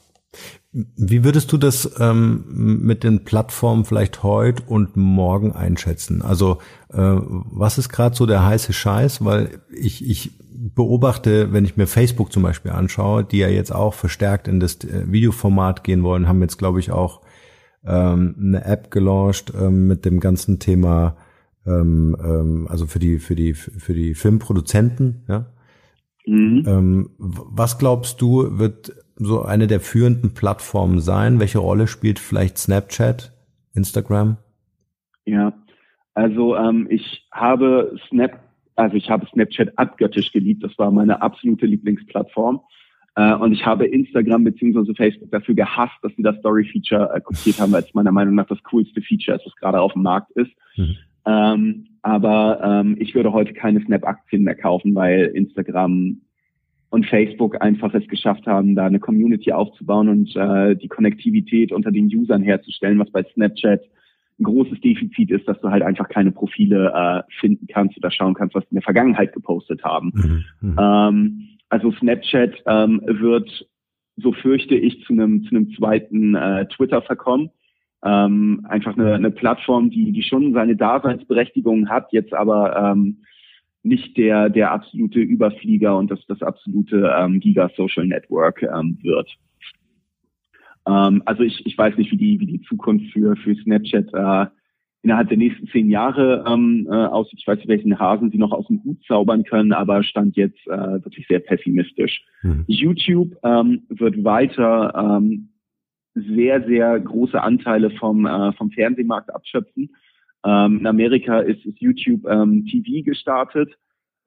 Wie 0.97 1.23
würdest 1.23 1.53
du 1.53 1.57
das 1.57 2.01
ähm, 2.01 2.45
mit 2.49 3.05
den 3.05 3.23
Plattformen 3.23 3.85
vielleicht 3.85 4.25
heute 4.25 4.65
und 4.67 4.97
morgen 4.97 5.53
einschätzen? 5.53 6.21
Also 6.21 6.59
äh, 6.93 6.99
was 6.99 7.79
ist 7.79 7.91
gerade 7.91 8.17
so 8.17 8.27
der 8.27 8.45
heiße 8.45 8.73
Scheiß? 8.73 9.25
Weil 9.25 9.61
ich, 9.71 10.05
ich 10.05 10.33
beobachte, 10.53 11.53
wenn 11.53 11.65
ich 11.65 11.77
mir 11.77 11.87
Facebook 11.87 12.33
zum 12.33 12.43
Beispiel 12.43 12.73
anschaue, 12.73 13.23
die 13.23 13.39
ja 13.39 13.49
jetzt 13.49 13.73
auch 13.73 13.95
verstärkt 13.95 14.49
in 14.49 14.59
das 14.59 14.83
äh, 14.83 15.05
Videoformat 15.07 15.85
gehen 15.85 16.03
wollen, 16.03 16.27
haben 16.27 16.43
jetzt, 16.43 16.59
glaube 16.59 16.81
ich, 16.81 16.91
auch 16.91 17.21
ähm, 17.87 18.35
eine 18.39 18.65
App 18.65 18.91
gelauncht 18.91 19.53
ähm, 19.57 19.87
mit 19.87 20.05
dem 20.05 20.19
ganzen 20.19 20.59
Thema, 20.59 21.17
ähm, 21.67 22.17
ähm, 22.21 22.67
also 22.69 22.87
für 22.87 22.99
die, 22.99 23.21
für 23.21 23.37
die, 23.37 23.55
für 23.55 23.95
die 23.95 24.15
Filmproduzenten, 24.15 25.25
ja. 25.29 25.47
Mhm. 26.27 26.65
Ähm, 26.67 27.11
was 27.19 27.79
glaubst 27.79 28.21
du, 28.23 28.59
wird 28.59 29.04
so 29.17 29.43
eine 29.43 29.67
der 29.67 29.81
führenden 29.81 30.35
Plattformen 30.35 31.01
sein? 31.01 31.41
Welche 31.41 31.59
Rolle 31.59 31.87
spielt 31.87 32.19
vielleicht 32.19 32.59
Snapchat, 32.59 33.33
Instagram? 33.75 34.37
Ja, 35.25 35.53
also 36.15 36.57
ähm, 36.57 36.87
ich 36.91 37.27
habe 37.33 37.97
Snap 38.09 38.41
also 38.77 38.97
ich 38.97 39.09
habe 39.09 39.27
Snapchat 39.27 39.79
abgöttisch 39.79 40.33
geliebt. 40.33 40.65
Das 40.65 40.77
war 40.79 40.91
meine 40.91 41.23
absolute 41.23 41.67
Lieblingsplattform. 41.67 42.61
Äh, 43.17 43.35
und 43.35 43.53
ich 43.53 43.65
habe 43.65 43.87
Instagram 43.87 44.45
beziehungsweise 44.45 44.95
Facebook 44.95 45.31
dafür 45.31 45.55
gehasst, 45.55 45.97
dass 46.03 46.13
sie 46.17 46.23
das 46.23 46.37
Story-Feature 46.39 47.15
äh, 47.15 47.21
kopiert 47.21 47.61
haben, 47.61 47.73
weil 47.73 47.83
es 47.83 47.95
meiner 47.95 48.13
Meinung 48.13 48.35
nach 48.35 48.47
das 48.47 48.63
coolste 48.65 49.01
Feature 49.01 49.37
ist, 49.37 49.47
was 49.47 49.57
gerade 49.57 49.81
auf 49.81 49.93
dem 49.93 50.03
Markt 50.03 50.33
ist. 50.33 50.51
Mhm. 50.77 50.97
Ähm, 51.27 51.87
aber 52.03 52.61
ähm, 52.63 52.97
ich 52.99 53.15
würde 53.15 53.33
heute 53.33 53.55
keine 53.55 53.81
Snap-Aktien 53.81 54.43
mehr 54.43 54.57
kaufen, 54.57 54.95
weil 54.95 55.27
Instagram 55.35 56.21
und 56.95 57.07
Facebook 57.07 57.61
einfach 57.61 57.93
es 57.93 58.07
geschafft 58.07 58.47
haben, 58.47 58.77
da 58.77 58.87
eine 58.87 59.01
Community 59.01 59.51
aufzubauen 59.51 60.09
und 60.09 60.37
äh, 60.37 60.77
die 60.77 60.87
Konnektivität 60.87 61.73
unter 61.73 61.91
den 61.91 62.07
Usern 62.07 62.41
herzustellen, 62.41 63.01
was 63.01 63.11
bei 63.11 63.25
Snapchat 63.35 63.83
ein 64.39 64.45
großes 64.45 64.81
Defizit 64.81 65.33
ist, 65.33 65.49
dass 65.49 65.61
du 65.61 65.71
halt 65.71 65.83
einfach 65.83 66.09
keine 66.09 66.31
Profile 66.31 66.93
äh, 66.95 67.33
finden 67.41 67.67
kannst 67.67 67.97
oder 67.97 68.13
schauen 68.13 68.35
kannst, 68.35 68.55
was 68.55 68.63
in 68.71 68.77
der 68.77 68.83
Vergangenheit 68.83 69.33
gepostet 69.33 69.83
haben. 69.83 70.13
Mhm, 70.15 70.45
mhm. 70.61 70.77
ähm, 70.79 71.49
also 71.69 71.91
Snapchat 71.91 72.63
ähm, 72.67 73.03
wird, 73.05 73.67
so 74.17 74.33
fürchte 74.33 74.77
ich, 74.77 75.03
zu 75.05 75.15
einem 75.15 75.43
zu 75.43 75.57
einem 75.57 75.73
zweiten 75.73 76.37
äh, 76.37 76.69
Twitter 76.69 77.03
verkommen. 77.03 77.51
ähm, 78.05 78.65
einfach 78.69 78.97
eine, 78.97 79.15
eine 79.15 79.33
Plattform, 79.33 79.91
die, 79.91 80.13
die 80.13 80.23
schon 80.23 80.53
seine 80.53 80.77
Daseinsberechtigung 80.77 81.89
hat, 81.89 82.13
jetzt 82.13 82.35
aber 82.35 82.77
ähm, 82.77 83.25
nicht 83.85 84.17
der, 84.17 84.49
der 84.49 84.73
absolute 84.73 85.21
Überflieger 85.21 85.97
und 85.97 86.11
das, 86.11 86.25
das 86.27 86.43
absolute 86.43 87.15
ähm, 87.17 87.39
Giga-Social 87.39 88.07
Network 88.07 88.63
ähm, 88.63 88.99
wird. 89.03 89.31
Ähm, 90.87 91.23
also 91.27 91.43
ich, 91.43 91.65
ich 91.67 91.77
weiß 91.77 91.97
nicht, 91.97 92.11
wie 92.11 92.17
die, 92.17 92.41
wie 92.41 92.47
die 92.47 92.63
Zukunft 92.63 93.13
für, 93.13 93.37
für 93.37 93.55
Snapchat 93.57 94.13
äh, 94.15 94.47
innerhalb 95.03 95.29
der 95.29 95.37
nächsten 95.37 95.67
zehn 95.69 95.91
Jahre 95.91 96.45
ähm, 96.49 96.89
äh, 96.91 96.95
aussieht. 96.95 97.41
Ich 97.41 97.47
weiß 97.47 97.59
nicht, 97.59 97.69
welchen 97.69 97.99
Hasen 97.99 98.31
sie 98.31 98.39
noch 98.39 98.53
aus 98.53 98.67
dem 98.69 98.83
Hut 98.85 99.05
zaubern 99.07 99.45
können, 99.45 99.73
aber 99.73 100.03
stand 100.03 100.35
jetzt 100.37 100.67
äh, 100.67 101.05
wirklich 101.05 101.27
sehr 101.29 101.41
pessimistisch. 101.41 102.25
Mhm. 102.43 102.65
YouTube 102.67 103.37
ähm, 103.43 103.83
wird 103.91 104.25
weiter 104.25 104.95
ähm, 104.97 105.51
sehr, 106.15 106.65
sehr 106.65 106.99
große 107.01 107.41
Anteile 107.41 107.91
vom, 107.91 108.25
äh, 108.25 108.53
vom 108.53 108.71
Fernsehmarkt 108.71 109.35
abschöpfen. 109.35 109.91
Ähm, 110.45 110.79
in 110.81 110.87
Amerika 110.87 111.41
ist, 111.41 111.65
ist 111.65 111.81
YouTube 111.81 112.27
ähm, 112.27 112.67
TV 112.67 113.05
gestartet, 113.05 113.73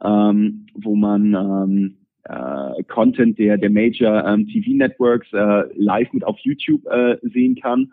ähm, 0.03 0.67
wo 0.73 0.95
man 0.95 1.33
ähm, 1.33 1.97
äh, 2.23 2.83
Content 2.83 3.37
der, 3.37 3.57
der 3.57 3.69
Major 3.69 4.25
ähm, 4.25 4.47
TV 4.47 4.71
Networks 4.71 5.31
äh, 5.33 5.63
live 5.75 6.11
mit 6.13 6.23
auf 6.23 6.37
YouTube 6.39 6.85
äh, 6.87 7.17
sehen 7.23 7.55
kann 7.55 7.91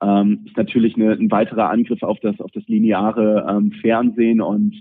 ähm, 0.00 0.44
ist 0.46 0.56
natürlich 0.56 0.94
eine, 0.94 1.12
ein 1.12 1.30
weiterer 1.30 1.70
Angriff 1.70 2.02
auf 2.02 2.20
das, 2.20 2.40
auf 2.40 2.52
das 2.52 2.66
lineare 2.68 3.60
Fernsehen 3.80 4.40
und 4.40 4.74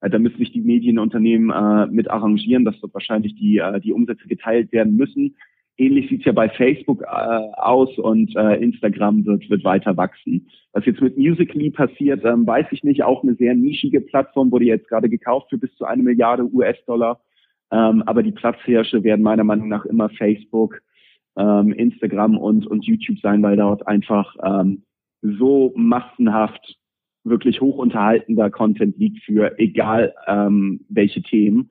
äh, 0.00 0.10
da 0.10 0.18
müssen 0.18 0.38
sich 0.38 0.52
die 0.52 0.60
Medienunternehmen 0.60 1.50
äh, 1.50 1.86
mit 1.92 2.10
arrangieren, 2.10 2.64
dass 2.64 2.78
dort 2.80 2.94
wahrscheinlich 2.94 3.34
die, 3.34 3.58
äh, 3.58 3.80
die 3.80 3.92
Umsätze 3.92 4.26
geteilt 4.26 4.72
werden 4.72 4.96
müssen. 4.96 5.36
Ähnlich 5.80 6.10
sieht's 6.10 6.26
ja 6.26 6.32
bei 6.32 6.50
Facebook 6.50 7.02
äh, 7.02 7.06
aus 7.06 7.96
und 7.98 8.36
äh, 8.36 8.56
Instagram 8.62 9.24
wird, 9.24 9.48
wird 9.48 9.64
weiter 9.64 9.96
wachsen. 9.96 10.46
Was 10.74 10.84
jetzt 10.84 11.00
mit 11.00 11.16
Musically 11.16 11.70
passiert, 11.70 12.22
ähm, 12.22 12.46
weiß 12.46 12.66
ich 12.70 12.84
nicht. 12.84 13.02
Auch 13.02 13.22
eine 13.22 13.34
sehr 13.36 13.54
nischige 13.54 14.02
Plattform 14.02 14.52
wurde 14.52 14.66
jetzt 14.66 14.88
gerade 14.88 15.08
gekauft 15.08 15.48
für 15.48 15.56
bis 15.56 15.74
zu 15.76 15.86
eine 15.86 16.02
Milliarde 16.02 16.44
US-Dollar. 16.44 17.20
Ähm, 17.72 18.02
aber 18.04 18.22
die 18.22 18.32
Platzhirsche 18.32 19.02
werden 19.04 19.22
meiner 19.22 19.42
Meinung 19.42 19.68
nach 19.68 19.86
immer 19.86 20.10
Facebook, 20.10 20.82
ähm, 21.38 21.72
Instagram 21.72 22.36
und, 22.36 22.66
und 22.66 22.84
YouTube 22.84 23.18
sein, 23.20 23.42
weil 23.42 23.56
dort 23.56 23.86
einfach 23.86 24.36
ähm, 24.44 24.82
so 25.22 25.72
massenhaft 25.76 26.76
wirklich 27.24 27.62
hochunterhaltender 27.62 28.50
Content 28.50 28.98
liegt 28.98 29.22
für 29.24 29.58
egal 29.58 30.12
ähm, 30.26 30.84
welche 30.90 31.22
Themen. 31.22 31.70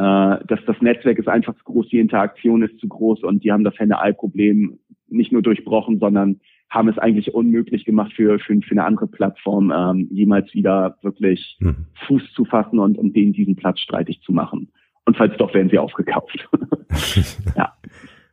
Äh, 0.00 0.46
dass 0.46 0.60
das 0.66 0.80
Netzwerk 0.80 1.18
ist 1.18 1.28
einfach 1.28 1.54
zu 1.56 1.64
groß, 1.64 1.88
die 1.88 1.98
Interaktion 1.98 2.62
ist 2.62 2.78
zu 2.80 2.88
groß 2.88 3.22
und 3.22 3.44
die 3.44 3.52
haben 3.52 3.64
das 3.64 3.78
Henne-Ei-Problem 3.78 4.78
nicht 5.08 5.30
nur 5.30 5.42
durchbrochen, 5.42 5.98
sondern 5.98 6.40
haben 6.70 6.88
es 6.88 6.96
eigentlich 6.96 7.34
unmöglich 7.34 7.84
gemacht 7.84 8.14
für, 8.14 8.38
für, 8.38 8.58
für 8.62 8.70
eine 8.70 8.84
andere 8.84 9.08
Plattform 9.08 9.70
ähm, 9.70 10.08
jemals 10.10 10.54
wieder 10.54 10.96
wirklich 11.02 11.58
mhm. 11.60 11.84
Fuß 12.06 12.32
zu 12.32 12.46
fassen 12.46 12.78
und 12.78 12.96
um 12.96 13.12
denen 13.12 13.34
diesen 13.34 13.56
Platz 13.56 13.80
streitig 13.80 14.22
zu 14.22 14.32
machen. 14.32 14.72
Und 15.04 15.18
falls 15.18 15.36
doch, 15.36 15.52
werden 15.52 15.68
sie 15.68 15.78
aufgekauft. 15.78 16.48
ja. 17.54 17.74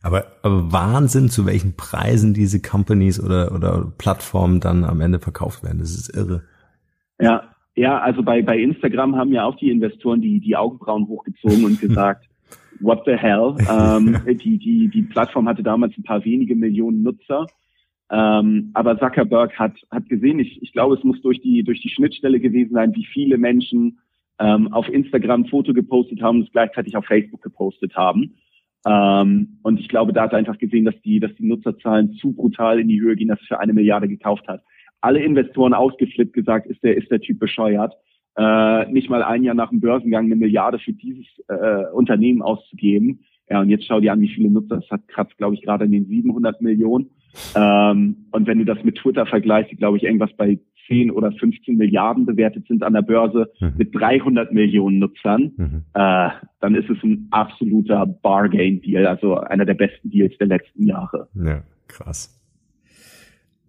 Aber, 0.02 0.24
aber 0.44 0.72
Wahnsinn, 0.72 1.28
zu 1.28 1.46
welchen 1.46 1.76
Preisen 1.76 2.34
diese 2.34 2.62
Companies 2.62 3.22
oder, 3.22 3.52
oder 3.54 3.92
Plattformen 3.98 4.62
dann 4.62 4.86
am 4.86 5.02
Ende 5.02 5.20
verkauft 5.20 5.64
werden. 5.64 5.80
Das 5.80 5.90
ist 5.90 6.16
irre. 6.16 6.44
Ja, 7.20 7.44
ja, 7.78 8.00
also 8.00 8.24
bei, 8.24 8.42
bei 8.42 8.58
Instagram 8.58 9.16
haben 9.16 9.32
ja 9.32 9.46
auch 9.46 9.56
die 9.56 9.70
Investoren 9.70 10.20
die, 10.20 10.40
die 10.40 10.56
Augenbrauen 10.56 11.08
hochgezogen 11.08 11.64
und 11.64 11.80
gesagt, 11.80 12.28
what 12.80 13.04
the 13.06 13.16
hell? 13.16 13.56
Ähm, 13.70 14.18
die, 14.26 14.58
die, 14.58 14.88
die 14.88 15.02
Plattform 15.04 15.48
hatte 15.48 15.62
damals 15.62 15.96
ein 15.96 16.04
paar 16.04 16.26
wenige 16.26 16.56
Millionen 16.56 17.04
Nutzer. 17.04 17.46
Ähm, 18.10 18.72
aber 18.74 18.98
Zuckerberg 18.98 19.60
hat, 19.60 19.74
hat 19.92 20.10
gesehen, 20.10 20.40
ich, 20.40 20.60
ich 20.62 20.74
glaube, 20.74 20.96
es 20.96 21.04
muss 21.04 21.22
durch 21.22 21.40
die, 21.42 21.64
durch 21.64 21.82
die 21.82 21.90
Schnittstelle 21.90 22.40
gewesen 22.40 22.74
sein, 22.74 22.96
wie 22.96 23.06
viele 23.06 23.38
Menschen 23.38 24.00
ähm, 24.40 24.74
auf 24.74 24.90
Instagram 24.90 25.42
ein 25.42 25.50
Foto 25.50 25.74
gepostet 25.74 26.22
haben 26.22 26.40
und 26.40 26.48
es 26.48 26.52
gleichzeitig 26.52 26.98
auf 26.98 27.06
Facebook 27.06 27.44
gepostet 27.44 27.96
haben. 27.96 28.38
Ähm, 28.88 29.60
und 29.62 29.80
ich 29.80 29.88
glaube, 29.88 30.14
da 30.14 30.24
hat 30.24 30.32
er 30.32 30.40
einfach 30.40 30.58
gesehen, 30.58 30.86
dass 30.86 31.00
die, 31.02 31.20
dass 31.20 31.36
die 31.36 31.46
Nutzerzahlen 31.46 32.14
zu 32.14 32.34
brutal 32.34 32.80
in 32.80 32.88
die 32.88 33.02
Höhe 33.02 33.16
gehen, 33.16 33.28
dass 33.28 33.42
er 33.42 33.48
für 33.48 33.60
eine 33.60 33.74
Milliarde 33.74 34.08
gekauft 34.08 34.48
hat. 34.48 34.64
Alle 35.02 35.24
Investoren 35.24 35.74
ausgeflippt 35.74 36.34
gesagt, 36.34 36.68
ist 36.68 36.84
der, 36.84 36.98
ist 36.98 37.12
der 37.12 37.20
Typ 37.20 37.40
bescheuert. 37.40 37.94
Äh, 38.36 38.92
nicht 38.92 39.10
mal 39.10 39.24
ein 39.24 39.44
Jahr 39.44 39.56
nach 39.56 39.70
dem 39.70 39.80
Börsengang 39.80 40.26
eine 40.26 40.36
Milliarde 40.36 40.80
für 40.80 40.94
dieses 40.94 41.26
äh, 41.48 41.86
Unternehmen 41.92 42.42
auszugeben. 42.42 43.26
Ja, 43.50 43.62
und 43.62 43.70
jetzt 43.70 43.86
schau 43.86 44.00
dir 44.00 44.12
an, 44.12 44.22
wie 44.22 44.28
viele 44.28 44.52
Nutzer 44.52 44.78
es 44.78 44.92
hat, 44.92 45.08
kratzt, 45.08 45.38
glaube 45.38 45.56
ich, 45.56 45.62
gerade 45.62 45.86
in 45.86 45.92
den 45.92 46.06
700 46.06 46.62
Millionen. 46.62 47.10
Ähm, 47.56 48.28
und 48.32 48.48
wenn 48.48 48.60
du 48.60 48.66
das 48.66 48.84
mit 48.84 48.98
Twitter 48.98 49.26
vergleichst, 49.26 49.76
glaube 49.78 49.98
ich, 49.98 50.04
irgendwas 50.04 50.34
bei 50.36 50.60
10 50.88 51.12
oder 51.12 51.32
15 51.32 51.78
Milliarden 51.78 52.26
bewertet 52.26 52.68
sind 52.68 52.84
an 52.84 52.94
der 52.94 53.02
Börse 53.02 53.52
mhm. 53.60 53.74
mit 53.78 53.96
300 53.96 54.54
Millionen 54.54 55.00
Nutzern, 55.00 55.52
mhm. 55.56 55.84
äh, 55.94 56.30
dann 56.60 56.76
ist 56.76 56.90
es 56.90 57.02
ein 57.04 57.28
absoluter 57.32 58.06
Bargain-Deal, 58.06 59.06
also 59.06 59.36
einer 59.36 59.66
der 59.66 59.76
besten 59.76 60.10
Deals 60.10 60.38
der 60.38 60.48
letzten 60.48 60.86
Jahre. 60.86 61.28
Ja, 61.36 61.64
krass. 61.88 62.37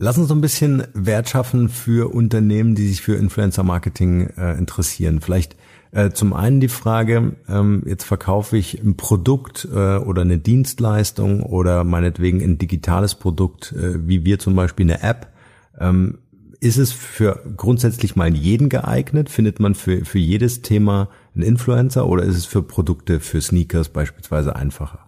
Lass 0.00 0.16
uns 0.16 0.28
so 0.28 0.34
ein 0.34 0.40
bisschen 0.40 0.84
Wert 0.94 1.28
schaffen 1.28 1.68
für 1.68 2.14
Unternehmen, 2.14 2.76
die 2.76 2.86
sich 2.86 3.02
für 3.02 3.16
Influencer-Marketing 3.16 4.28
äh, 4.36 4.56
interessieren. 4.56 5.20
Vielleicht 5.20 5.56
äh, 5.90 6.10
zum 6.10 6.34
einen 6.34 6.60
die 6.60 6.68
Frage, 6.68 7.34
ähm, 7.48 7.82
jetzt 7.84 8.04
verkaufe 8.04 8.56
ich 8.56 8.80
ein 8.80 8.96
Produkt 8.96 9.66
äh, 9.72 9.96
oder 9.96 10.22
eine 10.22 10.38
Dienstleistung 10.38 11.42
oder 11.42 11.82
meinetwegen 11.82 12.40
ein 12.40 12.58
digitales 12.58 13.16
Produkt, 13.16 13.72
äh, 13.72 14.06
wie 14.06 14.24
wir 14.24 14.38
zum 14.38 14.54
Beispiel 14.54 14.86
eine 14.86 15.02
App. 15.02 15.32
Ähm, 15.80 16.18
ist 16.60 16.78
es 16.78 16.92
für 16.92 17.42
grundsätzlich 17.56 18.14
mal 18.14 18.32
jeden 18.32 18.68
geeignet? 18.68 19.28
Findet 19.30 19.58
man 19.58 19.74
für, 19.74 20.04
für 20.04 20.18
jedes 20.18 20.62
Thema 20.62 21.08
einen 21.34 21.42
Influencer 21.42 22.06
oder 22.06 22.22
ist 22.22 22.36
es 22.36 22.46
für 22.46 22.62
Produkte, 22.62 23.18
für 23.18 23.40
Sneakers 23.40 23.88
beispielsweise 23.88 24.54
einfacher? 24.54 25.07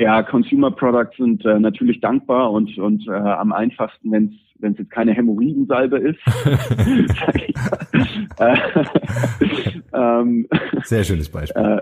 Ja, 0.00 0.22
Consumer 0.22 0.70
Products 0.70 1.18
sind 1.18 1.44
äh, 1.44 1.60
natürlich 1.60 2.00
dankbar 2.00 2.50
und, 2.52 2.78
und 2.78 3.06
äh, 3.06 3.10
am 3.10 3.52
einfachsten, 3.52 4.10
wenn 4.10 4.28
es 4.28 4.34
wenn 4.62 4.72
es 4.72 4.78
jetzt 4.78 4.90
keine 4.90 5.12
Hämorrhoidensalbe 5.12 5.98
ist. 5.98 6.18
äh, 8.38 8.56
ähm, 9.94 10.46
Sehr 10.84 11.04
schönes 11.04 11.30
Beispiel. 11.30 11.62
Äh, 11.62 11.80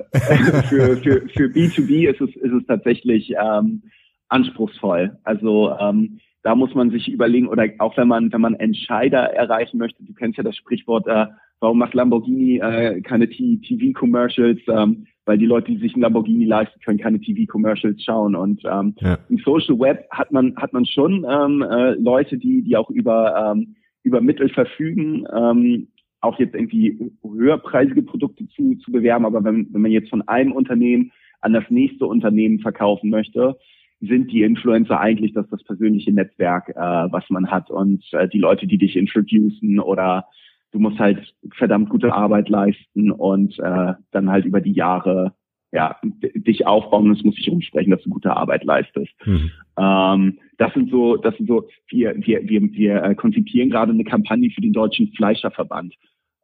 für, 0.62 0.96
für, 0.96 1.28
für 1.28 1.44
B2B 1.46 2.08
ist 2.08 2.20
es, 2.20 2.34
ist 2.36 2.52
es 2.52 2.66
tatsächlich 2.66 3.32
ähm, 3.40 3.82
anspruchsvoll. 4.28 5.16
Also 5.24 5.76
ähm, 5.78 6.20
da 6.42 6.54
muss 6.54 6.74
man 6.74 6.90
sich 6.90 7.08
überlegen, 7.08 7.48
oder 7.48 7.66
auch 7.78 7.96
wenn 7.96 8.08
man, 8.08 8.32
wenn 8.32 8.40
man 8.40 8.54
Entscheider 8.54 9.34
erreichen 9.34 9.78
möchte, 9.78 10.04
du 10.04 10.12
kennst 10.14 10.38
ja 10.38 10.44
das 10.44 10.56
Sprichwort, 10.56 11.06
äh, 11.06 11.26
warum 11.60 11.78
macht 11.78 11.94
Lamborghini 11.94 12.58
äh, 12.58 13.00
keine 13.00 13.28
TV-Commercials, 13.28 14.60
ähm, 14.68 15.06
weil 15.28 15.38
die 15.38 15.46
Leute, 15.46 15.70
die 15.70 15.78
sich 15.78 15.94
ein 15.94 16.00
Lamborghini 16.00 16.46
leisten 16.46 16.80
können, 16.80 16.98
keine 16.98 17.20
TV-Commercials 17.20 18.02
schauen. 18.02 18.34
Und 18.34 18.62
ähm, 18.64 18.94
ja. 19.00 19.18
im 19.28 19.38
Social 19.44 19.78
Web 19.78 20.08
hat 20.10 20.32
man 20.32 20.56
hat 20.56 20.72
man 20.72 20.86
schon 20.86 21.26
ähm, 21.28 21.62
äh, 21.62 21.92
Leute, 21.92 22.38
die 22.38 22.62
die 22.62 22.76
auch 22.76 22.90
über 22.90 23.52
ähm, 23.52 23.76
über 24.02 24.20
Mittel 24.22 24.48
verfügen, 24.48 25.26
ähm, 25.32 25.88
auch 26.20 26.38
jetzt 26.38 26.54
irgendwie 26.54 27.12
höherpreisige 27.22 28.02
Produkte 28.02 28.48
zu, 28.48 28.74
zu 28.76 28.90
bewerben. 28.90 29.26
Aber 29.26 29.44
wenn, 29.44 29.72
wenn 29.72 29.82
man 29.82 29.90
jetzt 29.90 30.10
von 30.10 30.26
einem 30.26 30.52
Unternehmen 30.52 31.12
an 31.40 31.52
das 31.52 31.64
nächste 31.68 32.06
Unternehmen 32.06 32.58
verkaufen 32.58 33.10
möchte, 33.10 33.56
sind 34.00 34.32
die 34.32 34.42
Influencer 34.42 34.98
eigentlich 34.98 35.32
das, 35.32 35.48
das 35.50 35.62
persönliche 35.62 36.12
Netzwerk, 36.12 36.70
äh, 36.70 36.74
was 36.74 37.24
man 37.28 37.50
hat 37.50 37.70
und 37.70 38.02
äh, 38.12 38.28
die 38.28 38.38
Leute, 38.38 38.66
die 38.66 38.78
dich 38.78 38.96
introducen 38.96 39.78
oder 39.78 40.26
du 40.72 40.78
musst 40.78 40.98
halt 40.98 41.34
verdammt 41.56 41.88
gute 41.90 42.12
Arbeit 42.12 42.48
leisten 42.48 43.10
und 43.10 43.58
äh, 43.58 43.94
dann 44.10 44.30
halt 44.30 44.44
über 44.44 44.60
die 44.60 44.72
Jahre 44.72 45.34
ja 45.72 45.96
dich 46.34 46.66
aufbauen 46.66 47.10
und 47.10 47.18
es 47.18 47.24
muss 47.24 47.36
sich 47.36 47.50
umsprechen, 47.50 47.90
dass 47.90 48.02
du 48.02 48.10
gute 48.10 48.34
Arbeit 48.34 48.64
leistest. 48.64 49.12
Mhm. 49.24 49.50
Ähm, 49.78 50.38
das 50.56 50.72
sind 50.72 50.90
so, 50.90 51.16
das 51.16 51.36
sind 51.36 51.46
so, 51.46 51.68
wir, 51.88 52.14
wir, 52.16 52.48
wir, 52.48 52.62
wir 52.72 53.02
äh, 53.02 53.14
konzipieren 53.14 53.70
gerade 53.70 53.92
eine 53.92 54.04
Kampagne 54.04 54.50
für 54.50 54.60
den 54.60 54.72
deutschen 54.72 55.12
Fleischerverband. 55.12 55.94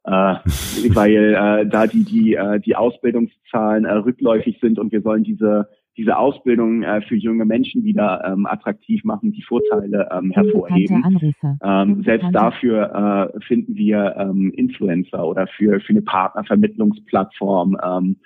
Äh, 0.03 0.11
weil 0.93 1.33
äh, 1.33 1.67
da 1.67 1.87
die 1.87 2.03
die 2.03 2.35
äh, 2.35 2.59
die 2.59 2.75
Ausbildungszahlen 2.75 3.85
äh, 3.85 3.93
rückläufig 3.93 4.59
sind 4.61 4.77
und 4.77 4.91
wir 4.91 5.01
sollen 5.01 5.23
diese 5.23 5.67
diese 5.97 6.17
Ausbildung 6.17 6.83
äh, 6.83 7.01
für 7.01 7.15
junge 7.15 7.45
Menschen 7.45 7.83
wieder 7.83 8.23
ähm, 8.25 8.45
attraktiv 8.45 9.03
machen, 9.03 9.31
die 9.31 9.43
Vorteile 9.43 10.09
ähm, 10.11 10.31
hervorheben. 10.31 11.33
Ähm, 11.63 12.03
selbst 12.03 12.29
dafür 12.33 13.31
äh, 13.35 13.41
finden 13.41 13.75
wir 13.75 14.15
ähm, 14.17 14.51
Influencer 14.55 15.25
oder 15.25 15.47
für, 15.47 15.79
für 15.79 15.91
eine 15.91 16.01
Partnervermittlungsplattform. 16.01 17.77
Ähm, 17.83 18.17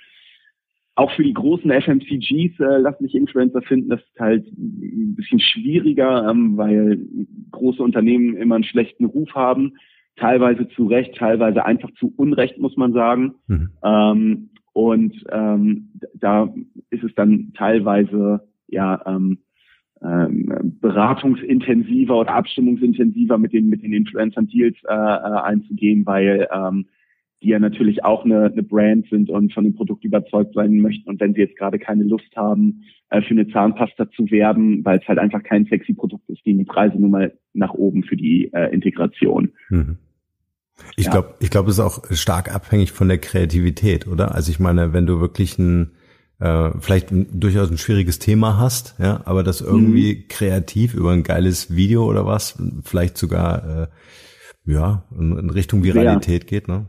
auch 0.99 1.11
für 1.11 1.23
die 1.23 1.33
großen 1.33 1.71
FMCGs 1.71 2.59
äh, 2.59 2.77
lassen 2.77 3.05
sich 3.05 3.15
Influencer 3.15 3.61
finden. 3.61 3.89
Das 3.89 4.01
ist 4.01 4.19
halt 4.19 4.45
ein 4.47 5.15
bisschen 5.15 5.39
schwieriger, 5.39 6.29
ähm, 6.29 6.57
weil 6.57 6.99
große 7.51 7.81
Unternehmen 7.81 8.35
immer 8.35 8.55
einen 8.55 8.65
schlechten 8.65 9.05
Ruf 9.05 9.33
haben. 9.33 9.77
Teilweise 10.17 10.67
zu 10.69 10.87
Recht, 10.87 11.15
teilweise 11.15 11.65
einfach 11.65 11.89
zu 11.93 12.13
Unrecht, 12.17 12.57
muss 12.57 12.75
man 12.75 12.91
sagen. 12.91 13.35
Mhm. 13.47 13.69
Ähm, 13.81 14.48
und 14.73 15.13
ähm, 15.31 15.89
da 16.13 16.53
ist 16.89 17.03
es 17.03 17.13
dann 17.15 17.53
teilweise 17.55 18.47
ja 18.67 19.01
ähm, 19.05 19.39
ähm, 20.01 20.77
beratungsintensiver 20.79 22.17
oder 22.17 22.33
abstimmungsintensiver 22.33 23.37
mit 23.37 23.53
den 23.53 23.67
mit 23.67 23.83
den 23.83 23.93
Influencern 23.93 24.47
Deals 24.47 24.77
äh, 24.87 24.93
äh, 24.93 25.41
einzugehen, 25.41 26.05
weil 26.05 26.47
ähm, 26.53 26.85
die 27.41 27.49
ja 27.49 27.59
natürlich 27.59 28.03
auch 28.03 28.25
eine, 28.25 28.45
eine 28.45 28.63
Brand 28.63 29.07
sind 29.09 29.29
und 29.29 29.53
von 29.53 29.63
dem 29.63 29.75
Produkt 29.75 30.03
überzeugt 30.03 30.53
sein 30.55 30.77
möchten. 30.77 31.09
Und 31.09 31.21
wenn 31.21 31.33
sie 31.33 31.41
jetzt 31.41 31.57
gerade 31.57 31.79
keine 31.79 32.03
Lust 32.03 32.35
haben, 32.35 32.83
äh, 33.09 33.21
für 33.21 33.31
eine 33.31 33.47
Zahnpasta 33.47 34.09
zu 34.11 34.29
werben, 34.29 34.83
weil 34.83 34.99
es 34.99 35.07
halt 35.07 35.19
einfach 35.19 35.43
kein 35.43 35.65
sexy 35.65 35.93
Produkt 35.93 36.29
ist, 36.29 36.43
gehen 36.43 36.57
die 36.57 36.65
Preise 36.65 36.99
nun 36.99 37.11
mal 37.11 37.33
nach 37.53 37.73
oben 37.73 38.03
für 38.03 38.17
die 38.17 38.51
äh, 38.53 38.73
Integration. 38.73 39.51
Mhm. 39.69 39.97
Ich 40.95 41.05
ja. 41.05 41.11
glaube, 41.11 41.35
ich 41.39 41.49
glaube, 41.49 41.69
es 41.69 41.77
ist 41.77 41.83
auch 41.83 42.03
stark 42.11 42.53
abhängig 42.53 42.91
von 42.91 43.07
der 43.07 43.17
Kreativität, 43.17 44.07
oder? 44.07 44.35
Also 44.35 44.51
ich 44.51 44.59
meine, 44.59 44.93
wenn 44.93 45.05
du 45.05 45.19
wirklich 45.19 45.57
ein 45.57 45.91
äh, 46.39 46.71
vielleicht 46.79 47.11
ein, 47.11 47.39
durchaus 47.39 47.69
ein 47.69 47.77
schwieriges 47.77 48.19
Thema 48.19 48.57
hast, 48.57 48.97
ja, 48.99 49.21
aber 49.25 49.43
das 49.43 49.61
irgendwie 49.61 50.15
mhm. 50.15 50.27
kreativ 50.29 50.93
über 50.93 51.11
ein 51.11 51.23
geiles 51.23 51.75
Video 51.75 52.05
oder 52.05 52.25
was, 52.25 52.57
vielleicht 52.83 53.17
sogar 53.17 53.89
äh, 54.67 54.71
ja 54.71 55.03
in, 55.17 55.37
in 55.37 55.49
Richtung 55.49 55.83
Viralität 55.83 56.49
sehr. 56.49 56.59
geht, 56.59 56.67
ne? 56.67 56.85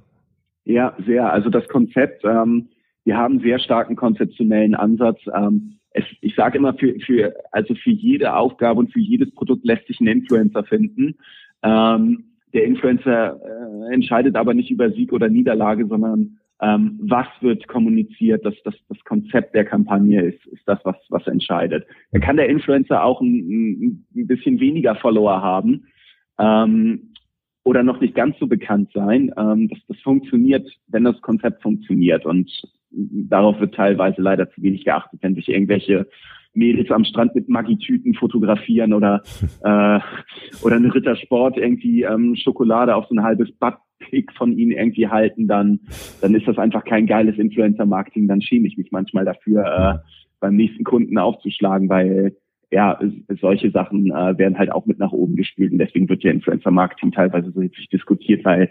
Ja, 0.64 0.94
sehr. 1.04 1.32
Also 1.32 1.50
das 1.50 1.66
Konzept, 1.68 2.24
ähm, 2.24 2.68
wir 3.04 3.16
haben 3.16 3.34
einen 3.34 3.42
sehr 3.42 3.58
starken 3.58 3.96
konzeptionellen 3.96 4.74
Ansatz. 4.74 5.18
Ähm, 5.34 5.78
es, 5.90 6.04
ich 6.20 6.36
sage 6.36 6.58
immer, 6.58 6.74
für, 6.74 6.94
für, 7.04 7.34
also 7.50 7.74
für 7.74 7.90
jede 7.90 8.34
Aufgabe 8.34 8.78
und 8.78 8.92
für 8.92 9.00
jedes 9.00 9.32
Produkt 9.34 9.64
lässt 9.64 9.86
sich 9.88 9.98
ein 10.00 10.06
Influencer 10.06 10.62
finden. 10.64 11.16
Ähm, 11.62 12.29
der 12.52 12.64
Influencer 12.64 13.40
äh, 13.40 13.94
entscheidet 13.94 14.36
aber 14.36 14.54
nicht 14.54 14.70
über 14.70 14.90
Sieg 14.90 15.12
oder 15.12 15.28
Niederlage, 15.28 15.86
sondern 15.86 16.38
ähm, 16.62 16.98
was 17.02 17.26
wird 17.40 17.66
kommuniziert, 17.68 18.44
das, 18.44 18.54
das, 18.64 18.74
das 18.88 18.98
Konzept 19.04 19.54
der 19.54 19.64
Kampagne 19.64 20.22
ist, 20.22 20.44
ist 20.46 20.66
das, 20.66 20.78
was, 20.84 20.96
was 21.08 21.26
entscheidet. 21.26 21.86
Da 22.12 22.18
kann 22.18 22.36
der 22.36 22.48
Influencer 22.48 23.02
auch 23.02 23.20
ein, 23.20 24.04
ein 24.14 24.26
bisschen 24.26 24.60
weniger 24.60 24.94
Follower 24.96 25.40
haben 25.40 25.86
ähm, 26.38 27.12
oder 27.64 27.82
noch 27.82 28.00
nicht 28.00 28.14
ganz 28.14 28.38
so 28.38 28.46
bekannt 28.46 28.90
sein. 28.92 29.32
Ähm, 29.38 29.68
das, 29.68 29.78
das 29.88 29.98
funktioniert, 30.00 30.68
wenn 30.88 31.04
das 31.04 31.20
Konzept 31.22 31.62
funktioniert 31.62 32.26
und 32.26 32.50
darauf 32.90 33.58
wird 33.60 33.74
teilweise 33.74 34.20
leider 34.20 34.50
zu 34.50 34.62
wenig 34.62 34.84
geachtet, 34.84 35.20
wenn 35.22 35.34
sich 35.34 35.48
irgendwelche 35.48 36.08
Mädels 36.52 36.90
am 36.90 37.04
Strand 37.04 37.34
mit 37.34 37.48
Maggi-Tüten 37.48 38.14
fotografieren 38.14 38.92
oder 38.92 39.22
äh, 39.62 40.00
oder 40.62 40.76
eine 40.76 40.94
Rittersport 40.94 41.56
irgendwie 41.56 42.02
ähm, 42.02 42.34
Schokolade 42.36 42.94
auf 42.94 43.06
so 43.08 43.14
ein 43.14 43.22
halbes 43.22 43.50
Buttpick 43.52 44.32
von 44.32 44.56
ihnen 44.56 44.72
irgendwie 44.72 45.08
halten, 45.08 45.46
dann 45.46 45.80
dann 46.20 46.34
ist 46.34 46.46
das 46.46 46.58
einfach 46.58 46.84
kein 46.84 47.06
geiles 47.06 47.38
Influencer-Marketing. 47.38 48.28
Dann 48.28 48.42
schäme 48.42 48.66
ich 48.66 48.76
mich 48.76 48.90
manchmal 48.90 49.24
dafür, 49.24 49.64
äh, 49.64 50.08
beim 50.40 50.56
nächsten 50.56 50.84
Kunden 50.84 51.18
aufzuschlagen, 51.18 51.88
weil 51.88 52.34
ja, 52.72 52.98
solche 53.40 53.70
Sachen 53.70 54.06
äh, 54.06 54.38
werden 54.38 54.58
halt 54.58 54.70
auch 54.70 54.86
mit 54.86 54.98
nach 54.98 55.12
oben 55.12 55.34
gespielt 55.36 55.72
und 55.72 55.78
deswegen 55.78 56.08
wird 56.08 56.22
ja 56.22 56.30
Influencer-Marketing 56.30 57.12
teilweise 57.12 57.50
so 57.50 57.60
hitzig 57.60 57.88
diskutiert, 57.88 58.44
weil 58.44 58.70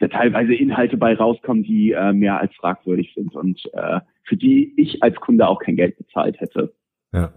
da 0.00 0.08
teilweise 0.08 0.54
Inhalte 0.54 0.96
bei 0.96 1.14
rauskommen, 1.14 1.62
die 1.62 1.92
äh, 1.92 2.12
mehr 2.12 2.40
als 2.40 2.54
fragwürdig 2.56 3.12
sind 3.14 3.34
und 3.36 3.62
äh, 3.74 4.00
für 4.24 4.36
die 4.36 4.72
ich 4.76 5.02
als 5.02 5.16
Kunde 5.16 5.46
auch 5.46 5.60
kein 5.60 5.76
Geld 5.76 5.96
bezahlt 5.96 6.40
hätte. 6.40 6.72
Ja. 7.12 7.32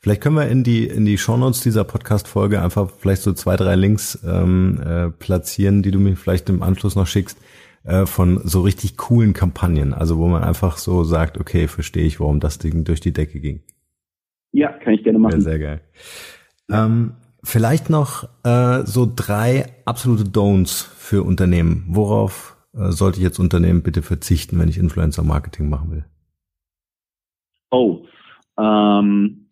Vielleicht 0.00 0.20
können 0.20 0.36
wir 0.36 0.48
in 0.48 0.64
die 0.64 0.86
in 0.86 1.04
die 1.04 1.18
Shownotes 1.18 1.62
dieser 1.62 1.84
Podcast-Folge 1.84 2.60
einfach 2.60 2.90
vielleicht 2.90 3.22
so 3.22 3.32
zwei, 3.32 3.56
drei 3.56 3.74
Links 3.74 4.18
ähm, 4.24 4.80
äh, 4.84 5.10
platzieren, 5.10 5.82
die 5.82 5.90
du 5.90 5.98
mir 5.98 6.16
vielleicht 6.16 6.48
im 6.50 6.62
Anschluss 6.62 6.94
noch 6.94 7.06
schickst, 7.06 7.38
äh, 7.84 8.06
von 8.06 8.40
so 8.44 8.60
richtig 8.60 8.96
coolen 8.96 9.32
Kampagnen. 9.32 9.94
Also 9.94 10.18
wo 10.18 10.28
man 10.28 10.44
einfach 10.44 10.76
so 10.76 11.04
sagt, 11.04 11.38
okay, 11.38 11.68
verstehe 11.68 12.04
ich, 12.04 12.20
warum 12.20 12.38
das 12.40 12.58
Ding 12.58 12.84
durch 12.84 13.00
die 13.00 13.12
Decke 13.12 13.40
ging. 13.40 13.62
Ja, 14.52 14.72
kann 14.72 14.94
ich 14.94 15.02
gerne 15.02 15.18
machen. 15.18 15.36
Ja, 15.36 15.40
sehr 15.40 15.58
geil. 15.58 15.80
Ähm, 16.70 17.14
vielleicht 17.42 17.90
noch 17.90 18.28
äh, 18.44 18.84
so 18.84 19.10
drei 19.14 19.66
absolute 19.84 20.24
Don'ts 20.24 20.86
für 20.96 21.22
Unternehmen. 21.22 21.84
Worauf 21.88 22.56
äh, 22.74 22.90
sollte 22.90 23.18
ich 23.18 23.24
jetzt 23.24 23.38
Unternehmen 23.38 23.82
bitte 23.82 24.02
verzichten, 24.02 24.58
wenn 24.58 24.68
ich 24.68 24.78
Influencer-Marketing 24.78 25.68
machen 25.68 25.90
will? 25.90 26.04
Oh, 27.70 28.04
ähm, 28.58 29.48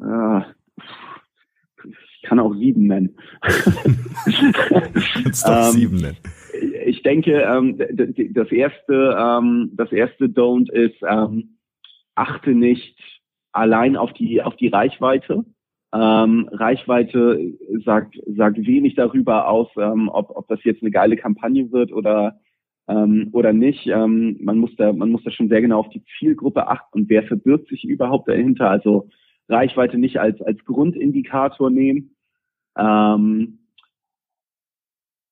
äh, 0.00 0.40
ich 1.84 2.22
kann 2.22 2.40
auch 2.40 2.54
sieben 2.54 2.86
nennen. 2.86 3.16
Kannst 3.40 5.46
doch 5.46 5.66
ähm, 5.66 5.72
sieben 5.72 5.96
nennen. 5.98 6.16
Ich 6.86 7.02
denke, 7.02 7.42
ähm, 7.42 7.78
das 8.32 8.50
erste, 8.50 9.16
ähm, 9.18 9.70
das 9.74 9.92
erste 9.92 10.26
Don't 10.26 10.72
ist, 10.72 10.96
ähm, 11.08 11.58
achte 12.14 12.50
nicht 12.50 12.98
allein 13.52 13.96
auf 13.96 14.12
die 14.14 14.42
auf 14.42 14.56
die 14.56 14.68
Reichweite. 14.68 15.44
Ähm, 15.94 16.48
Reichweite 16.52 17.54
sagt 17.84 18.16
sagt 18.36 18.66
wenig 18.66 18.96
darüber 18.96 19.48
aus, 19.48 19.68
ähm, 19.76 20.08
ob 20.08 20.30
ob 20.30 20.48
das 20.48 20.64
jetzt 20.64 20.82
eine 20.82 20.90
geile 20.90 21.16
Kampagne 21.16 21.70
wird 21.70 21.92
oder 21.92 22.40
ähm, 22.88 23.28
oder 23.32 23.52
nicht. 23.52 23.86
Ähm, 23.86 24.38
man 24.40 24.58
muss 24.58 24.74
da, 24.76 24.92
man 24.92 25.10
muss 25.10 25.24
da 25.24 25.30
schon 25.30 25.48
sehr 25.48 25.60
genau 25.60 25.80
auf 25.80 25.88
die 25.90 26.04
Zielgruppe 26.18 26.68
achten 26.68 27.00
und 27.00 27.08
wer 27.08 27.22
verbirgt 27.24 27.68
sich 27.68 27.84
überhaupt 27.84 28.28
dahinter. 28.28 28.70
Also 28.70 29.08
Reichweite 29.48 29.98
nicht 29.98 30.18
als 30.18 30.40
als 30.42 30.64
Grundindikator 30.64 31.70
nehmen. 31.70 32.16
Ähm, 32.78 33.58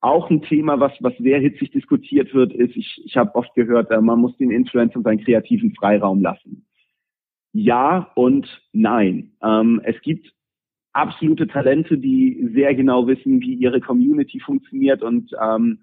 auch 0.00 0.30
ein 0.30 0.42
Thema, 0.42 0.80
was 0.80 0.92
was 1.00 1.16
sehr 1.18 1.40
hitzig 1.40 1.70
diskutiert 1.70 2.34
wird, 2.34 2.52
ist, 2.52 2.76
ich, 2.76 3.02
ich 3.04 3.16
habe 3.16 3.34
oft 3.34 3.54
gehört, 3.54 3.90
äh, 3.90 4.00
man 4.00 4.20
muss 4.20 4.36
den 4.36 4.50
Influencern 4.50 5.02
seinen 5.02 5.24
kreativen 5.24 5.74
Freiraum 5.74 6.20
lassen. 6.20 6.66
Ja 7.52 8.10
und 8.14 8.62
nein. 8.72 9.32
Ähm, 9.42 9.80
es 9.84 10.00
gibt 10.02 10.34
absolute 10.92 11.46
Talente, 11.46 11.98
die 11.98 12.50
sehr 12.52 12.74
genau 12.74 13.06
wissen, 13.06 13.40
wie 13.40 13.54
ihre 13.54 13.80
Community 13.80 14.40
funktioniert 14.40 15.02
und 15.02 15.30
ähm, 15.40 15.78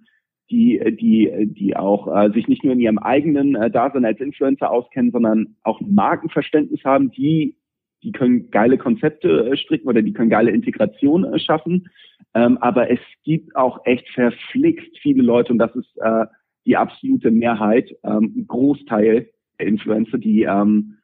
die, 0.52 0.80
die, 1.00 1.48
die 1.48 1.76
auch 1.76 2.08
äh, 2.14 2.32
sich 2.32 2.48
nicht 2.48 2.64
nur 2.64 2.74
in 2.74 2.80
ihrem 2.80 3.00
eigenen 3.00 3.56
äh, 3.56 3.72
Dasein 3.72 4.06
als 4.06 4.20
Influencer 4.20 4.70
auskennen, 4.70 5.12
sondern 5.12 5.56
auch 5.64 5.80
Markenverständnis 5.82 6.84
haben, 6.84 7.12
die, 7.12 7.56
die 8.04 8.12
können 8.12 8.52
geile 8.52 8.78
Konzepte 8.78 9.52
äh, 9.52 9.58
stricken 9.58 9.88
oder 9.88 10.02
die 10.02 10.14
können 10.14 10.30
geile 10.30 10.52
Integration 10.52 11.24
äh, 11.24 11.40
schaffen. 11.40 11.90
Ähm, 12.34 12.58
aber 12.60 12.92
es 12.92 13.00
gibt 13.24 13.56
auch 13.56 13.80
echt 13.86 14.08
verflixt 14.10 14.98
viele 15.02 15.24
Leute 15.24 15.54
und 15.54 15.60
das 15.60 15.76
ist 15.76 15.98
äh, 15.98 16.26
die 16.66 16.78
absolute 16.78 17.32
Mehrheit, 17.32 17.90
ähm, 18.04 18.34
ein 18.36 18.48
Großteil 18.48 19.30
der 19.60 19.68
Influencer, 19.68 20.18
die 20.18 20.44
ähm, 20.44 20.98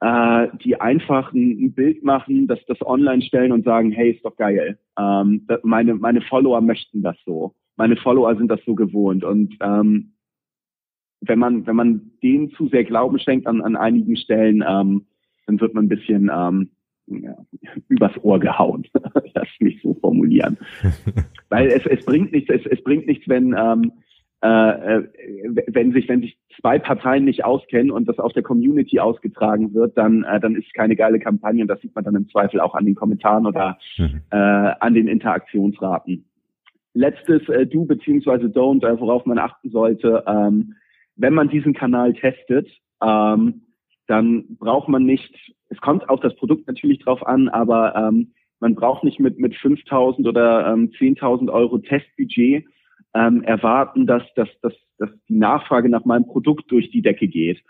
äh, 0.00 0.48
die 0.62 0.80
einfach 0.80 1.32
ein, 1.32 1.64
ein, 1.64 1.72
Bild 1.72 2.04
machen, 2.04 2.46
dass 2.46 2.64
das 2.66 2.80
online 2.82 3.22
stellen 3.22 3.50
und 3.50 3.64
sagen, 3.64 3.90
hey, 3.90 4.12
ist 4.12 4.24
doch 4.24 4.36
geil. 4.36 4.78
Ähm, 4.96 5.46
meine, 5.64 5.94
meine 5.94 6.20
Follower 6.20 6.60
möchten 6.60 7.02
das 7.02 7.16
so 7.24 7.54
meine 7.78 7.96
Follower 7.96 8.36
sind 8.36 8.50
das 8.50 8.60
so 8.66 8.74
gewohnt. 8.74 9.24
Und 9.24 9.54
ähm, 9.60 10.12
wenn 11.20 11.38
man, 11.38 11.66
wenn 11.66 11.76
man 11.76 12.10
denen 12.22 12.50
zu 12.50 12.68
sehr 12.68 12.84
Glauben 12.84 13.18
schenkt 13.18 13.46
an, 13.46 13.62
an 13.62 13.76
einigen 13.76 14.16
Stellen, 14.16 14.62
ähm, 14.68 15.06
dann 15.46 15.60
wird 15.60 15.74
man 15.74 15.86
ein 15.86 15.88
bisschen 15.88 16.30
ähm, 16.34 16.70
ja, 17.06 17.36
übers 17.88 18.12
Ohr 18.22 18.38
gehauen. 18.40 18.86
Lass 19.34 19.48
mich 19.60 19.80
so 19.82 19.94
formulieren. 19.94 20.58
Weil 21.48 21.68
es, 21.68 21.86
es 21.86 22.04
bringt 22.04 22.32
nichts, 22.32 22.50
es, 22.50 22.66
es 22.66 22.82
bringt 22.82 23.06
nichts, 23.06 23.28
wenn 23.28 23.54
ähm, 23.56 23.92
äh, 24.40 24.98
äh, 24.98 25.08
wenn 25.68 25.92
sich 25.92 26.08
wenn 26.08 26.20
sich 26.20 26.38
zwei 26.60 26.78
Parteien 26.78 27.24
nicht 27.24 27.44
auskennen 27.44 27.90
und 27.90 28.08
das 28.08 28.18
auf 28.18 28.32
der 28.34 28.44
Community 28.44 29.00
ausgetragen 29.00 29.74
wird, 29.74 29.96
dann 29.96 30.22
äh, 30.24 30.38
dann 30.38 30.54
ist 30.54 30.66
es 30.66 30.72
keine 30.74 30.94
geile 30.94 31.18
Kampagne 31.18 31.62
und 31.62 31.68
das 31.68 31.80
sieht 31.80 31.94
man 31.94 32.04
dann 32.04 32.14
im 32.14 32.28
Zweifel 32.28 32.60
auch 32.60 32.74
an 32.74 32.84
den 32.84 32.94
Kommentaren 32.94 33.46
oder 33.46 33.78
mhm. 33.96 34.20
äh, 34.30 34.36
an 34.36 34.94
den 34.94 35.08
Interaktionsraten 35.08 36.27
letztes 36.94 37.48
äh, 37.48 37.66
Do 37.66 37.84
beziehungsweise 37.84 38.46
Don't, 38.46 38.86
äh, 38.86 39.00
worauf 39.00 39.26
man 39.26 39.38
achten 39.38 39.70
sollte, 39.70 40.24
ähm, 40.26 40.74
wenn 41.16 41.34
man 41.34 41.48
diesen 41.48 41.74
Kanal 41.74 42.14
testet, 42.14 42.68
ähm, 43.02 43.62
dann 44.06 44.56
braucht 44.56 44.88
man 44.88 45.04
nicht, 45.04 45.34
es 45.68 45.78
kommt 45.80 46.08
auf 46.08 46.20
das 46.20 46.34
Produkt 46.36 46.66
natürlich 46.66 47.00
drauf 47.00 47.26
an, 47.26 47.48
aber 47.48 47.94
ähm, 47.94 48.32
man 48.60 48.74
braucht 48.74 49.04
nicht 49.04 49.20
mit, 49.20 49.38
mit 49.38 49.54
5.000 49.54 50.26
oder 50.26 50.72
ähm, 50.72 50.90
10.000 50.98 51.52
Euro 51.52 51.78
Testbudget 51.78 52.64
ähm, 53.14 53.42
erwarten, 53.42 54.06
dass, 54.06 54.22
dass, 54.34 54.48
dass, 54.62 54.72
dass 54.98 55.10
die 55.28 55.36
Nachfrage 55.36 55.88
nach 55.88 56.04
meinem 56.04 56.26
Produkt 56.26 56.70
durch 56.70 56.90
die 56.90 57.02
Decke 57.02 57.28
geht. 57.28 57.62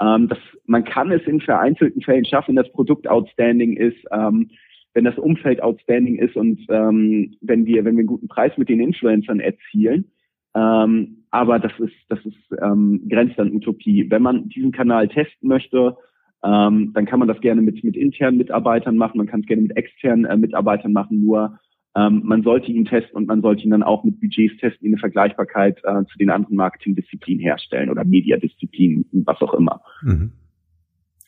Ähm, 0.00 0.28
das, 0.28 0.38
man 0.66 0.84
kann 0.84 1.12
es 1.12 1.22
in 1.26 1.40
vereinzelten 1.40 2.02
Fällen 2.02 2.24
schaffen, 2.24 2.56
das 2.56 2.70
Produkt 2.72 3.06
outstanding 3.06 3.76
ist. 3.76 3.98
Ähm, 4.10 4.50
wenn 4.94 5.04
das 5.04 5.18
Umfeld 5.18 5.62
outstanding 5.62 6.16
ist 6.16 6.36
und 6.36 6.60
ähm, 6.68 7.36
wenn 7.40 7.66
wir, 7.66 7.84
wenn 7.84 7.96
wir 7.96 8.00
einen 8.00 8.06
guten 8.06 8.28
Preis 8.28 8.52
mit 8.56 8.68
den 8.68 8.80
Influencern 8.80 9.40
erzielen. 9.40 10.06
Ähm, 10.54 11.24
aber 11.30 11.58
das 11.58 11.72
ist, 11.80 11.94
das 12.08 12.24
ist 12.24 12.38
ähm, 12.62 13.06
grenzt 13.08 13.38
an 13.40 13.52
Utopie. 13.52 14.08
Wenn 14.08 14.22
man 14.22 14.48
diesen 14.48 14.70
Kanal 14.70 15.08
testen 15.08 15.48
möchte, 15.48 15.96
ähm, 16.44 16.92
dann 16.94 17.06
kann 17.06 17.18
man 17.18 17.28
das 17.28 17.40
gerne 17.40 17.60
mit, 17.60 17.82
mit 17.82 17.96
internen 17.96 18.38
Mitarbeitern 18.38 18.96
machen, 18.96 19.18
man 19.18 19.26
kann 19.26 19.40
es 19.40 19.46
gerne 19.46 19.62
mit 19.62 19.76
externen 19.76 20.26
äh, 20.26 20.36
Mitarbeitern 20.36 20.92
machen, 20.92 21.24
nur 21.24 21.58
ähm, 21.96 22.22
man 22.24 22.42
sollte 22.42 22.70
ihn 22.70 22.84
testen 22.84 23.16
und 23.16 23.26
man 23.26 23.40
sollte 23.40 23.64
ihn 23.64 23.70
dann 23.70 23.82
auch 23.82 24.04
mit 24.04 24.20
Budgets 24.20 24.56
testen, 24.58 24.80
die 24.82 24.88
eine 24.88 24.98
Vergleichbarkeit 24.98 25.78
äh, 25.84 26.04
zu 26.04 26.18
den 26.18 26.30
anderen 26.30 26.56
Marketingdisziplinen 26.56 27.40
herstellen 27.40 27.88
oder 27.88 28.04
Mediadisziplinen, 28.04 29.06
was 29.24 29.40
auch 29.40 29.54
immer. 29.54 29.80
Mhm. 30.02 30.32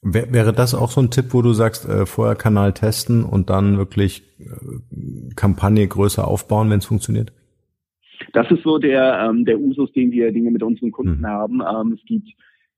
Wäre 0.09 0.53
das 0.53 0.75
auch 0.75 0.91
so 0.91 1.01
ein 1.01 1.11
Tipp, 1.11 1.27
wo 1.31 1.43
du 1.43 1.53
sagst, 1.53 1.89
äh, 1.89 2.07
vorher 2.07 2.37
Kanal 2.37 2.73
testen 2.73 3.25
und 3.25 3.51
dann 3.51 3.77
wirklich 3.77 4.23
äh, 4.39 5.35
Kampagne 5.35 5.87
größer 5.87 6.27
aufbauen, 6.27 6.71
wenn 6.71 6.79
es 6.79 6.87
funktioniert? 6.87 7.33
Das 8.33 8.49
ist 8.53 8.63
so 8.63 8.79
der, 8.79 9.29
ähm, 9.29 9.45
der 9.45 9.59
Usus, 9.59 9.93
den 9.93 10.13
wir, 10.13 10.31
den 10.31 10.45
wir 10.45 10.53
mit 10.53 10.63
unseren 10.63 10.93
Kunden 10.93 11.23
mhm. 11.23 11.27
haben. 11.27 11.61
Ähm, 11.61 11.93
es 11.99 12.05
gibt, 12.07 12.29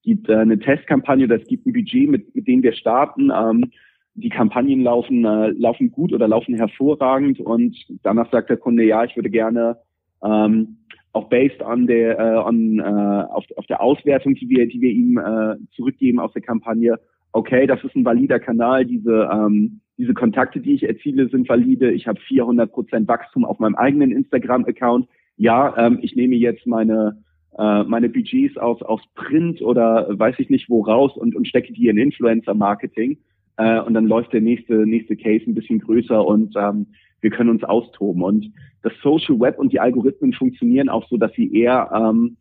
gibt 0.02 0.28
äh, 0.30 0.36
eine 0.36 0.58
Testkampagne 0.58 1.26
oder 1.26 1.36
es 1.36 1.46
gibt 1.46 1.66
ein 1.66 1.74
Budget, 1.74 2.08
mit, 2.08 2.34
mit 2.34 2.46
dem 2.48 2.62
wir 2.62 2.72
starten. 2.72 3.30
Ähm, 3.30 3.72
die 4.14 4.30
Kampagnen 4.30 4.82
laufen, 4.82 5.24
äh, 5.26 5.50
laufen 5.50 5.92
gut 5.92 6.14
oder 6.14 6.28
laufen 6.28 6.54
hervorragend 6.54 7.40
und 7.40 7.76
danach 8.02 8.30
sagt 8.32 8.48
der 8.48 8.56
Kunde, 8.56 8.84
ja, 8.84 9.04
ich 9.04 9.14
würde 9.16 9.30
gerne 9.30 9.76
ähm, 10.24 10.78
auch 11.12 11.28
based 11.28 11.60
on 11.62 11.86
der 11.86 12.18
äh, 12.18 12.36
on, 12.38 12.78
äh, 12.78 12.82
auf, 12.82 13.44
auf 13.56 13.66
der 13.66 13.82
Auswertung, 13.82 14.34
die 14.34 14.48
wir, 14.48 14.66
die 14.66 14.80
wir 14.80 14.90
ihm 14.90 15.18
äh, 15.18 15.56
zurückgeben 15.74 16.20
aus 16.20 16.32
der 16.32 16.42
Kampagne, 16.42 16.98
okay, 17.32 17.66
das 17.66 17.82
ist 17.84 17.94
ein 17.94 18.04
valider 18.04 18.38
Kanal, 18.38 18.84
diese 18.84 19.28
ähm, 19.32 19.80
diese 19.98 20.14
Kontakte, 20.14 20.60
die 20.60 20.74
ich 20.74 20.84
erziele, 20.84 21.28
sind 21.28 21.48
valide. 21.48 21.90
Ich 21.90 22.06
habe 22.06 22.20
400 22.20 22.70
Prozent 22.70 23.08
Wachstum 23.08 23.44
auf 23.44 23.58
meinem 23.58 23.74
eigenen 23.74 24.12
Instagram-Account. 24.12 25.08
Ja, 25.36 25.76
ähm, 25.76 25.98
ich 26.02 26.14
nehme 26.14 26.36
jetzt 26.36 26.66
meine 26.66 27.22
äh, 27.58 27.82
meine 27.82 28.08
Budgets 28.08 28.56
aus 28.56 28.80
aus 28.82 29.02
Print 29.16 29.60
oder 29.60 30.06
weiß 30.10 30.36
ich 30.38 30.50
nicht 30.50 30.70
wo 30.70 30.82
raus 30.82 31.16
und, 31.16 31.34
und 31.34 31.48
stecke 31.48 31.72
die 31.72 31.88
in 31.88 31.98
Influencer-Marketing. 31.98 33.18
Äh, 33.56 33.80
und 33.80 33.94
dann 33.94 34.06
läuft 34.06 34.32
der 34.32 34.40
nächste 34.40 34.86
nächste 34.86 35.16
Case 35.16 35.44
ein 35.46 35.54
bisschen 35.54 35.80
größer 35.80 36.24
und 36.24 36.54
ähm, 36.56 36.86
wir 37.20 37.30
können 37.30 37.50
uns 37.50 37.64
austoben. 37.64 38.22
Und 38.22 38.52
das 38.82 38.92
Social 39.02 39.40
Web 39.40 39.58
und 39.58 39.72
die 39.72 39.80
Algorithmen 39.80 40.32
funktionieren 40.32 40.88
auch 40.88 41.08
so, 41.08 41.16
dass 41.16 41.32
sie 41.32 41.52
eher, 41.52 41.90
ähm, 41.92 42.36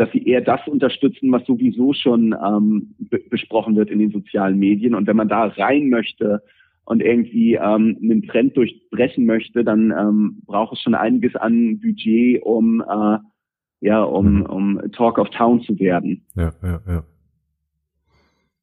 dass 0.00 0.10
sie 0.12 0.24
eher 0.24 0.40
das 0.40 0.66
unterstützen, 0.66 1.30
was 1.30 1.44
sowieso 1.44 1.92
schon 1.92 2.34
ähm, 2.42 2.94
besprochen 3.28 3.76
wird 3.76 3.90
in 3.90 3.98
den 3.98 4.10
sozialen 4.10 4.58
Medien. 4.58 4.94
Und 4.94 5.06
wenn 5.06 5.16
man 5.16 5.28
da 5.28 5.44
rein 5.44 5.90
möchte 5.90 6.42
und 6.84 7.02
irgendwie 7.02 7.56
ähm, 7.56 7.98
einen 8.02 8.22
Trend 8.22 8.56
durchbrechen 8.56 9.26
möchte, 9.26 9.62
dann 9.62 9.90
ähm, 9.90 10.42
braucht 10.46 10.72
es 10.72 10.80
schon 10.80 10.94
einiges 10.94 11.36
an 11.36 11.78
Budget, 11.80 12.42
um 12.42 12.80
äh, 12.80 13.18
ja, 13.82 14.02
um, 14.02 14.36
mhm. 14.36 14.46
um 14.46 14.80
Talk 14.92 15.18
of 15.18 15.28
Town 15.30 15.60
zu 15.60 15.78
werden. 15.78 16.24
Ja, 16.34 16.54
ja, 16.62 16.80
ja. 16.88 17.04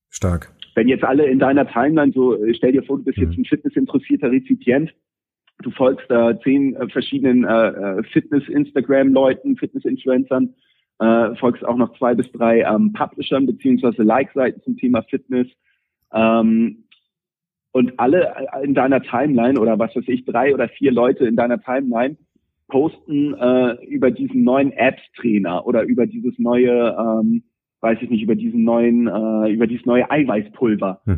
Stark. 0.10 0.52
Wenn 0.74 0.88
jetzt 0.88 1.04
alle 1.04 1.28
in 1.28 1.38
deiner 1.38 1.68
Timeline 1.68 2.14
so, 2.14 2.36
stell 2.54 2.72
dir 2.72 2.82
vor, 2.82 2.98
du 2.98 3.04
bist 3.04 3.20
mhm. 3.20 3.26
jetzt 3.26 3.38
ein 3.38 3.46
fitnessinteressierter 3.46 4.32
Rezipient, 4.32 4.92
Du 5.64 5.72
folgst 5.72 6.10
äh, 6.12 6.36
zehn 6.44 6.76
äh, 6.76 6.88
verschiedenen 6.90 7.44
äh, 7.44 7.70
äh, 7.70 8.04
Fitness-Instagram-Leuten, 8.12 9.58
Fitness-Influencern, 9.58 10.54
äh, 11.00 11.36
folgst 11.36 11.66
auch 11.66 11.78
noch 11.78 11.98
zwei 11.98 12.16
bis 12.16 12.32
drei 12.32 12.62
ähm, 12.62 12.94
Publishern 12.94 13.46
beziehungsweise 13.46 14.04
Like-Seiten 14.04 14.62
zum 14.62 14.78
Thema 14.78 15.04
Fitness. 15.04 15.48
Ähm, 16.14 16.84
und 17.72 18.00
alle 18.00 18.34
äh, 18.54 18.64
in 18.64 18.74
deiner 18.74 19.02
Timeline 19.02 19.60
oder 19.60 19.78
was 19.78 19.96
weiß 19.96 20.06
ich, 20.08 20.26
drei 20.26 20.54
oder 20.54 20.70
vier 20.70 20.92
Leute 20.92 21.26
in 21.26 21.36
deiner 21.36 21.62
Timeline 21.62 22.18
posten 22.68 23.34
äh, 23.36 23.86
über 23.86 24.12
diesen 24.12 24.44
neuen 24.44 24.72
Apps-Trainer 24.72 25.66
oder 25.66 25.84
über 25.84 26.06
dieses 26.06 26.38
neue 26.38 26.96
ähm, 26.98 27.44
weiß 27.82 28.00
ich 28.02 28.10
nicht, 28.10 28.24
über 28.24 28.36
diesen 28.36 28.64
neuen, 28.64 29.08
äh, 29.08 29.52
über 29.52 29.68
dieses 29.68 29.86
neue 29.86 30.10
Eiweißpulver 30.10 31.02
mhm, 31.06 31.14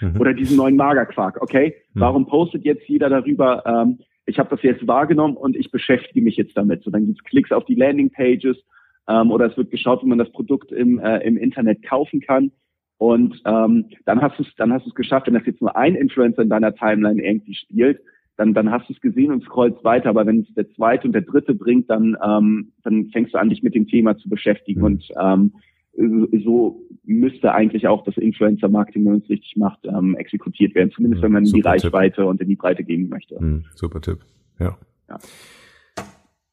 mhm, 0.00 0.08
mhm. 0.08 0.16
oder 0.20 0.34
diesen 0.34 0.56
neuen 0.56 0.76
Magerquark, 0.76 1.40
okay? 1.40 1.74
Warum 1.94 2.26
postet 2.26 2.64
jetzt 2.64 2.88
jeder 2.88 3.08
darüber, 3.08 3.64
ähm, 3.66 3.98
ich 4.26 4.38
habe 4.38 4.50
das 4.50 4.62
jetzt 4.62 4.86
wahrgenommen 4.86 5.36
und 5.36 5.56
ich 5.56 5.70
beschäftige 5.70 6.22
mich 6.22 6.36
jetzt 6.36 6.56
damit. 6.56 6.82
So, 6.82 6.90
dann 6.90 7.06
gibt's 7.06 7.24
Klicks 7.24 7.52
auf 7.52 7.64
die 7.66 7.74
Landingpages 7.74 8.56
ähm, 9.08 9.30
oder 9.30 9.46
es 9.46 9.56
wird 9.56 9.70
geschaut, 9.70 10.02
wie 10.02 10.08
man 10.08 10.18
das 10.18 10.30
Produkt 10.32 10.72
im, 10.72 10.98
äh, 10.98 11.18
im 11.18 11.36
Internet 11.36 11.82
kaufen 11.82 12.20
kann. 12.20 12.52
Und 12.98 13.40
ähm, 13.44 13.86
dann 14.04 14.22
hast 14.22 14.38
du 14.38 14.44
es, 14.44 14.54
dann 14.56 14.72
hast 14.72 14.84
du 14.84 14.90
es 14.90 14.94
geschafft, 14.94 15.26
wenn 15.26 15.34
das 15.34 15.46
jetzt 15.46 15.60
nur 15.60 15.76
ein 15.76 15.96
Influencer 15.96 16.42
in 16.42 16.48
deiner 16.48 16.74
Timeline 16.74 17.20
irgendwie 17.20 17.54
spielt, 17.54 18.00
dann, 18.36 18.54
dann 18.54 18.70
hast 18.70 18.88
du 18.88 18.92
es 18.92 19.00
gesehen 19.00 19.32
und 19.32 19.42
scrollst 19.42 19.82
weiter. 19.84 20.08
Aber 20.08 20.24
wenn 20.26 20.40
es 20.40 20.54
der 20.54 20.70
zweite 20.70 21.06
und 21.06 21.12
der 21.12 21.22
dritte 21.22 21.54
bringt, 21.54 21.90
dann, 21.90 22.16
ähm, 22.24 22.72
dann 22.82 23.08
fängst 23.10 23.34
du 23.34 23.38
an, 23.38 23.48
dich 23.48 23.62
mit 23.62 23.74
dem 23.74 23.88
Thema 23.88 24.16
zu 24.16 24.28
beschäftigen. 24.28 24.80
Mhm. 24.80 24.86
Und 24.86 25.08
ähm, 25.20 25.52
so 26.44 26.80
müsste 27.04 27.52
eigentlich 27.52 27.86
auch 27.86 28.04
das 28.04 28.16
Influencer-Marketing, 28.16 29.04
wenn 29.04 29.12
man 29.12 29.22
es 29.22 29.28
richtig 29.28 29.56
macht, 29.56 29.80
ähm, 29.84 30.14
exekutiert 30.16 30.74
werden. 30.74 30.90
Zumindest 30.92 31.22
wenn 31.22 31.32
man 31.32 31.44
in 31.44 31.52
die 31.52 31.60
Reichweite 31.60 32.16
Tipp. 32.16 32.26
und 32.26 32.40
in 32.40 32.48
die 32.48 32.56
Breite 32.56 32.84
gehen 32.84 33.08
möchte. 33.08 33.42
Mhm, 33.42 33.64
super 33.74 34.00
Tipp. 34.00 34.20
Ja. 34.58 34.78
ja. 35.08 35.18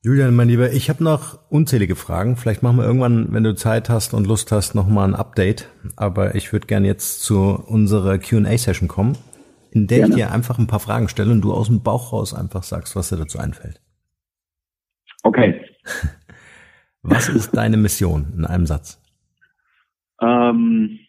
Julian, 0.02 0.34
mein 0.34 0.48
Lieber, 0.48 0.72
ich 0.72 0.90
habe 0.90 1.04
noch 1.04 1.40
unzählige 1.50 1.98
Fragen. 1.98 2.38
Vielleicht 2.38 2.64
machen 2.64 2.78
wir 2.78 2.86
irgendwann, 2.86 3.34
wenn 3.34 3.44
du 3.44 3.54
Zeit 3.54 3.90
hast 3.90 4.14
und 4.14 4.28
Lust 4.28 4.50
hast, 4.50 4.74
nochmal 4.74 5.10
ein 5.10 5.14
Update. 5.14 5.68
Aber 5.98 6.36
ich 6.36 6.54
würde 6.54 6.68
gerne 6.68 6.88
jetzt 6.88 7.22
zu 7.22 7.38
unserer 7.38 8.18
Q&A-Session 8.18 8.88
kommen, 8.88 9.18
in 9.72 9.88
der 9.88 9.98
gerne. 9.98 10.12
ich 10.12 10.16
dir 10.16 10.32
einfach 10.32 10.58
ein 10.58 10.68
paar 10.68 10.80
Fragen 10.80 11.10
stelle 11.10 11.32
und 11.34 11.42
du 11.42 11.52
aus 11.52 11.68
dem 11.68 11.84
Bauch 11.84 12.14
raus 12.14 12.34
einfach 12.34 12.64
sagst, 12.64 12.96
was 12.96 13.10
dir 13.10 13.18
dazu 13.18 13.40
einfällt. 13.40 13.82
Okay. 15.24 15.66
Was 17.02 17.30
ist 17.30 17.56
deine 17.56 17.78
Mission 17.78 18.34
in 18.36 18.46
einem 18.46 18.66
Satz? 18.66 19.02
Ähm, 20.22 21.00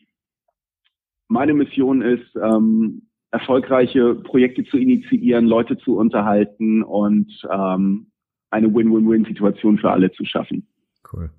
meine 1.27 1.53
Mission 1.53 2.01
ist, 2.01 2.37
ähm, 2.37 3.09
erfolgreiche 3.33 4.15
Projekte 4.15 4.65
zu 4.65 4.77
initiieren, 4.79 5.47
Leute 5.47 5.79
zu 5.79 5.97
unterhalten 5.97 6.85
und 6.85 7.29
ähm, 7.51 8.10
eine 8.51 8.73
Win-Win-Win-Situation 8.73 9.79
für 9.79 9.91
alle 9.91 10.11
zu 10.13 10.25
schaffen. 10.25 10.67
Cool. 11.13 11.31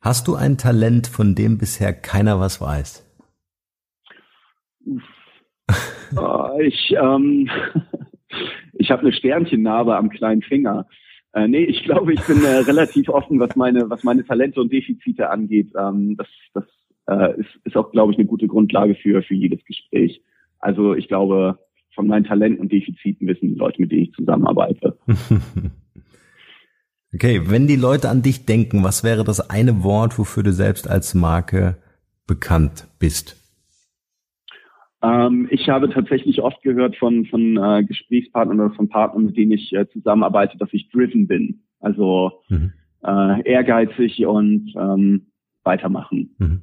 Hast 0.00 0.28
du 0.28 0.34
ein 0.34 0.56
Talent, 0.58 1.06
von 1.06 1.34
dem 1.34 1.58
bisher 1.58 1.92
keiner 1.92 2.40
was 2.40 2.60
weiß? 2.60 3.06
äh, 6.16 6.66
ich 6.66 6.94
ähm, 6.98 7.50
ich 8.74 8.90
habe 8.90 9.02
eine 9.02 9.12
Sternchennarbe 9.12 9.96
am 9.96 10.10
kleinen 10.10 10.42
Finger. 10.42 10.86
Äh, 11.32 11.48
nee, 11.48 11.64
ich 11.64 11.84
glaube, 11.84 12.12
ich 12.12 12.20
bin 12.22 12.42
äh, 12.44 12.48
relativ 12.66 13.08
offen, 13.08 13.38
was 13.38 13.54
meine, 13.56 13.88
was 13.90 14.02
meine 14.02 14.24
Talente 14.24 14.60
und 14.60 14.72
Defizite 14.72 15.30
angeht. 15.30 15.70
Ähm, 15.78 16.16
das 16.16 16.28
das 16.54 16.64
äh, 17.08 17.40
ist, 17.40 17.50
ist 17.64 17.76
auch, 17.76 17.92
glaube 17.92 18.12
ich, 18.12 18.18
eine 18.18 18.26
gute 18.26 18.46
Grundlage 18.46 18.94
für, 18.94 19.22
für 19.22 19.34
jedes 19.34 19.64
Gespräch. 19.64 20.22
Also 20.58 20.94
ich 20.94 21.08
glaube, 21.08 21.58
von 21.94 22.06
meinen 22.06 22.24
Talenten 22.24 22.60
und 22.60 22.72
Defiziten 22.72 23.26
wissen 23.26 23.48
die 23.48 23.58
Leute, 23.58 23.80
mit 23.80 23.90
denen 23.90 24.04
ich 24.04 24.12
zusammenarbeite. 24.12 24.96
okay, 27.14 27.42
wenn 27.46 27.66
die 27.66 27.76
Leute 27.76 28.08
an 28.08 28.22
dich 28.22 28.46
denken, 28.46 28.84
was 28.84 29.04
wäre 29.04 29.24
das 29.24 29.50
eine 29.50 29.82
Wort, 29.82 30.18
wofür 30.18 30.42
du 30.42 30.52
selbst 30.52 30.88
als 30.88 31.14
Marke 31.14 31.76
bekannt 32.26 32.86
bist? 32.98 33.36
Ähm, 35.02 35.48
ich 35.50 35.68
habe 35.68 35.90
tatsächlich 35.90 36.42
oft 36.42 36.62
gehört 36.62 36.96
von, 36.96 37.24
von 37.26 37.56
äh, 37.56 37.84
Gesprächspartnern 37.84 38.60
oder 38.60 38.74
von 38.74 38.88
Partnern, 38.88 39.26
mit 39.26 39.36
denen 39.36 39.52
ich 39.52 39.72
äh, 39.72 39.88
zusammenarbeite, 39.88 40.58
dass 40.58 40.68
ich 40.72 40.90
driven 40.90 41.26
bin. 41.26 41.62
Also 41.80 42.42
mhm. 42.48 42.72
äh, 43.02 43.50
ehrgeizig 43.50 44.26
und 44.26 44.72
ähm, 44.76 45.26
weitermachen. 45.64 46.34
Mhm. 46.38 46.62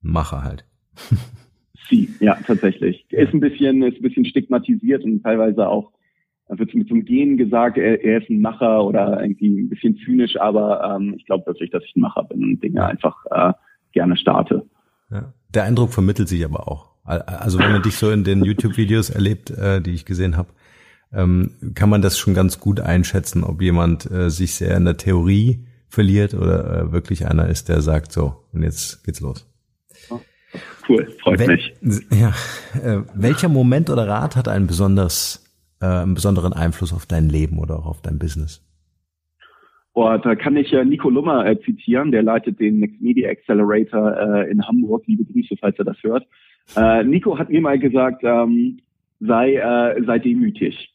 Macher 0.00 0.44
halt. 0.44 0.64
Sie, 1.88 2.10
ja, 2.20 2.36
tatsächlich. 2.46 3.06
Er 3.10 3.26
ist 3.26 3.34
ein 3.34 3.40
bisschen, 3.40 3.82
ist 3.82 3.98
ein 3.98 4.02
bisschen 4.02 4.24
stigmatisiert 4.24 5.04
und 5.04 5.22
teilweise 5.22 5.68
auch 5.68 5.92
wird 6.48 6.74
mit 6.74 6.88
so 6.88 6.94
einem 6.94 7.04
Gen 7.04 7.36
gesagt, 7.36 7.76
er, 7.76 8.02
er 8.04 8.22
ist 8.22 8.30
ein 8.30 8.40
Macher 8.40 8.84
oder 8.84 9.20
irgendwie 9.20 9.62
ein 9.62 9.68
bisschen 9.68 9.96
zynisch, 10.04 10.40
aber 10.40 10.96
ähm, 10.96 11.14
ich 11.16 11.26
glaube 11.26 11.46
wirklich, 11.46 11.70
dass 11.70 11.82
ich 11.84 11.96
ein 11.96 12.00
Macher 12.00 12.22
bin 12.24 12.42
und 12.44 12.62
Dinge 12.62 12.84
einfach 12.84 13.16
äh, 13.30 13.52
gerne 13.92 14.16
starte. 14.16 14.64
Ja. 15.10 15.32
Der 15.54 15.64
Eindruck 15.64 15.92
vermittelt 15.92 16.28
sich 16.28 16.44
aber 16.44 16.68
auch. 16.68 16.90
Also 17.04 17.58
wenn 17.60 17.72
man 17.72 17.82
dich 17.82 17.96
so 17.96 18.10
in 18.10 18.24
den 18.24 18.44
YouTube-Videos 18.44 19.10
erlebt, 19.10 19.50
äh, 19.50 19.80
die 19.80 19.92
ich 19.92 20.04
gesehen 20.04 20.36
habe, 20.36 20.48
ähm, 21.12 21.52
kann 21.74 21.88
man 21.88 22.02
das 22.02 22.18
schon 22.18 22.34
ganz 22.34 22.58
gut 22.58 22.80
einschätzen, 22.80 23.44
ob 23.44 23.62
jemand 23.62 24.10
äh, 24.10 24.28
sich 24.28 24.54
sehr 24.54 24.76
in 24.76 24.84
der 24.84 24.96
Theorie 24.96 25.64
verliert 25.88 26.34
oder 26.34 26.80
äh, 26.80 26.92
wirklich 26.92 27.26
einer 27.26 27.48
ist, 27.48 27.68
der 27.68 27.80
sagt 27.80 28.10
so, 28.10 28.42
und 28.52 28.62
jetzt 28.62 29.04
geht's 29.04 29.20
los. 29.20 29.48
Cool, 30.88 31.06
freut 31.20 31.40
Wel 31.40 31.48
mich. 31.48 31.74
Ja, 32.10 32.28
äh, 32.82 33.02
welcher 33.14 33.48
Moment 33.48 33.90
oder 33.90 34.06
Rat 34.06 34.36
hat 34.36 34.48
einen 34.48 34.66
besonders, 34.66 35.44
äh, 35.80 35.86
einen 35.86 36.14
besonderen 36.14 36.52
Einfluss 36.52 36.92
auf 36.92 37.06
dein 37.06 37.28
Leben 37.28 37.58
oder 37.58 37.78
auch 37.78 37.86
auf 37.86 38.02
dein 38.02 38.18
Business? 38.18 38.62
Boah, 39.94 40.18
da 40.18 40.34
kann 40.34 40.56
ich 40.56 40.72
äh, 40.74 40.84
Nico 40.84 41.08
Lummer 41.08 41.46
äh, 41.46 41.58
zitieren, 41.60 42.12
der 42.12 42.22
leitet 42.22 42.60
den 42.60 42.80
Next 42.80 43.00
Media 43.00 43.30
Accelerator 43.30 44.14
äh, 44.14 44.50
in 44.50 44.62
Hamburg. 44.66 45.04
Liebe 45.06 45.24
Grüße, 45.24 45.56
falls 45.58 45.78
er 45.78 45.86
das 45.86 45.96
hört. 46.02 46.26
Äh, 46.76 47.02
Nico 47.04 47.38
hat 47.38 47.48
mir 47.48 47.62
mal 47.62 47.78
gesagt, 47.78 48.22
ähm, 48.22 48.78
sei, 49.20 49.54
äh, 49.54 50.02
sei 50.04 50.18
demütig. 50.18 50.92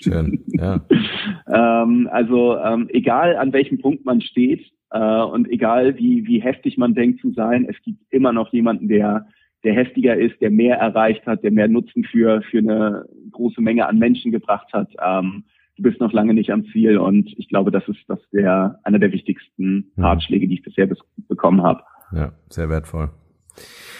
Schön, 0.00 0.42
ja. 0.46 0.80
ähm, 1.52 2.08
also 2.10 2.56
ähm, 2.56 2.88
egal 2.90 3.36
an 3.36 3.52
welchem 3.52 3.78
Punkt 3.78 4.06
man 4.06 4.20
steht 4.22 4.64
äh, 4.92 5.22
und 5.22 5.48
egal 5.50 5.96
wie, 5.96 6.26
wie 6.26 6.40
heftig 6.40 6.76
man 6.76 6.94
denkt 6.94 7.20
zu 7.20 7.32
sein, 7.32 7.66
es 7.68 7.76
gibt 7.82 8.00
immer 8.10 8.32
noch 8.32 8.52
jemanden, 8.52 8.88
der, 8.88 9.26
der 9.64 9.74
heftiger 9.74 10.16
ist, 10.16 10.40
der 10.40 10.50
mehr 10.50 10.76
erreicht 10.76 11.26
hat, 11.26 11.42
der 11.42 11.50
mehr 11.50 11.68
Nutzen 11.68 12.04
für, 12.04 12.42
für 12.42 12.58
eine 12.58 13.06
große 13.30 13.60
Menge 13.60 13.86
an 13.86 13.98
Menschen 13.98 14.32
gebracht 14.32 14.72
hat. 14.72 14.88
Ähm, 15.02 15.44
du 15.76 15.82
bist 15.82 16.00
noch 16.00 16.12
lange 16.12 16.34
nicht 16.34 16.50
am 16.50 16.66
Ziel 16.66 16.98
und 16.98 17.32
ich 17.38 17.48
glaube, 17.48 17.70
das 17.70 17.88
ist 17.88 18.00
das 18.08 18.20
der 18.32 18.78
einer 18.84 18.98
der 18.98 19.12
wichtigsten 19.12 19.92
Ratschläge, 19.96 20.46
die 20.46 20.54
ich 20.54 20.62
bisher 20.62 20.88
bekommen 21.28 21.62
habe. 21.62 21.82
Ja, 22.12 22.32
sehr 22.50 22.68
wertvoll. 22.68 23.10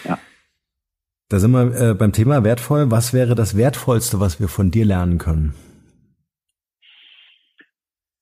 Ja. 0.05 0.19
Da 1.31 1.39
sind 1.39 1.53
wir 1.53 1.91
äh, 1.91 1.95
beim 1.95 2.13
Thema 2.13 2.45
wertvoll. 2.45 2.91
Was 2.91 3.15
wäre 3.15 3.35
das 3.35 3.57
Wertvollste, 3.57 4.21
was 4.21 4.39
wir 4.39 4.49
von 4.49 4.71
dir 4.71 4.85
lernen 4.85 5.17
können? 5.17 5.55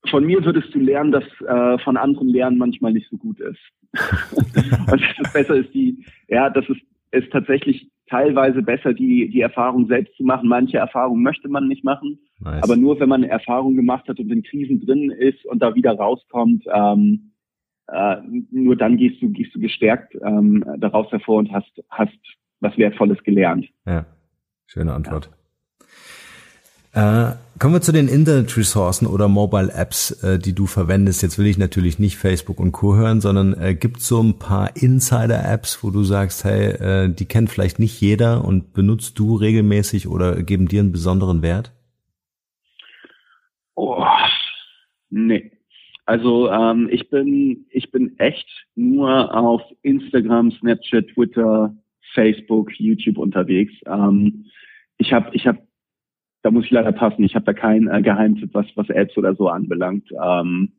Von 0.09 0.24
mir 0.24 0.44
würdest 0.44 0.74
du 0.74 0.78
lernen, 0.78 1.12
dass 1.12 1.24
äh, 1.46 1.78
von 1.82 1.96
anderen 1.96 2.28
Lernen 2.28 2.59
manchmal 2.59 2.92
nicht 2.92 3.09
so 3.11 3.16
gut 3.16 3.38
ist. 3.40 3.61
Und 4.90 5.03
es 5.22 5.32
besser 5.32 5.57
ist 5.57 5.74
die, 5.74 6.05
ja, 6.28 6.48
das 6.48 6.68
ist, 6.68 6.80
ist 7.11 7.30
tatsächlich 7.32 7.90
teilweise 8.09 8.62
besser, 8.62 8.94
die, 8.94 9.28
die 9.28 9.40
Erfahrung 9.40 9.86
selbst 9.86 10.16
zu 10.16 10.24
machen. 10.24 10.48
Manche 10.48 10.78
Erfahrungen 10.78 11.22
möchte 11.22 11.48
man 11.48 11.68
nicht 11.68 11.84
machen. 11.84 12.18
Nice. 12.40 12.62
Aber 12.62 12.76
nur 12.76 12.98
wenn 12.98 13.09
man 13.09 13.22
eine 13.22 13.32
Erfahrung 13.32 13.76
gemacht 13.76 14.09
hat 14.09 14.18
und 14.18 14.30
in 14.30 14.42
Krisen 14.42 14.84
drin 14.84 15.11
ist 15.11 15.44
und 15.46 15.61
da 15.61 15.74
wieder 15.74 15.92
rauskommt, 15.92 16.64
ähm, 16.72 17.32
äh, 17.88 18.16
nur 18.51 18.76
dann 18.76 18.96
gehst 18.96 19.20
du, 19.20 19.30
gehst 19.30 19.55
du 19.55 19.61
gestärkt 19.61 20.16
ähm, 20.22 20.64
daraus 20.78 21.11
hervor 21.11 21.38
und 21.38 21.53
hast, 21.53 21.82
hast 21.90 22.18
was 22.61 22.76
Wertvolles 22.78 23.22
gelernt. 23.22 23.66
Ja, 23.86 24.07
schöne 24.66 24.92
Antwort. 24.92 25.26
Ja. 25.26 25.39
Äh, 26.93 27.32
kommen 27.61 27.74
wir 27.74 27.80
zu 27.80 27.93
den 27.93 28.09
Internet-Ressourcen 28.09 29.07
oder 29.07 29.28
Mobile-Apps, 29.28 30.22
äh, 30.24 30.38
die 30.38 30.55
du 30.55 30.66
verwendest. 30.66 31.22
Jetzt 31.22 31.38
will 31.38 31.47
ich 31.47 31.57
natürlich 31.57 32.01
nicht 32.01 32.16
Facebook 32.16 32.59
und 32.59 32.72
Co. 32.72 32.97
hören, 32.97 33.20
sondern 33.20 33.55
äh, 33.55 33.74
gibt 33.74 34.01
so 34.01 34.20
ein 34.20 34.38
paar 34.38 34.76
Insider-Apps, 34.76 35.84
wo 35.84 35.91
du 35.91 36.03
sagst, 36.03 36.45
hey, 36.45 36.70
äh, 36.70 37.09
die 37.09 37.26
kennt 37.26 37.51
vielleicht 37.51 37.78
nicht 37.78 38.01
jeder 38.01 38.45
und 38.45 38.72
benutzt 38.72 39.18
du 39.18 39.36
regelmäßig 39.36 40.09
oder 40.09 40.43
geben 40.43 40.66
dir 40.66 40.80
einen 40.80 40.91
besonderen 40.91 41.43
Wert? 41.43 41.72
Oh, 43.76 44.05
nee. 45.11 45.53
Also 46.07 46.51
ähm, 46.51 46.88
ich 46.91 47.09
bin 47.09 47.66
ich 47.70 47.93
bin 47.93 48.18
echt 48.18 48.49
nur 48.74 49.32
auf 49.32 49.62
Instagram, 49.82 50.51
Snapchat, 50.51 51.07
Twitter, 51.14 51.72
Facebook, 52.14 52.72
YouTube 52.80 53.16
unterwegs. 53.16 53.72
Ähm, 53.86 54.47
ich 54.99 55.12
habe, 55.12 55.30
ich 55.34 55.47
habe, 55.47 55.61
da 56.43 56.51
muss 56.51 56.64
ich 56.64 56.70
leider 56.70 56.93
passen. 56.93 57.24
Ich 57.24 57.34
habe 57.34 57.45
da 57.45 57.53
kein 57.53 57.88
äh, 57.88 58.03
Geheimtipp, 58.03 58.51
was 58.53 58.66
was 58.74 58.91
Ads 58.91 59.16
oder 59.18 59.34
so 59.34 59.49
anbelangt. 59.49 60.09
Ähm, 60.22 60.72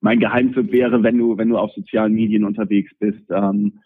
mein 0.00 0.20
Geheimtipp 0.20 0.72
wäre, 0.72 1.02
wenn 1.02 1.18
du 1.18 1.38
wenn 1.38 1.48
du 1.48 1.58
auf 1.58 1.72
sozialen 1.72 2.14
Medien 2.14 2.44
unterwegs 2.44 2.92
bist, 2.98 3.22
ähm, 3.30 3.80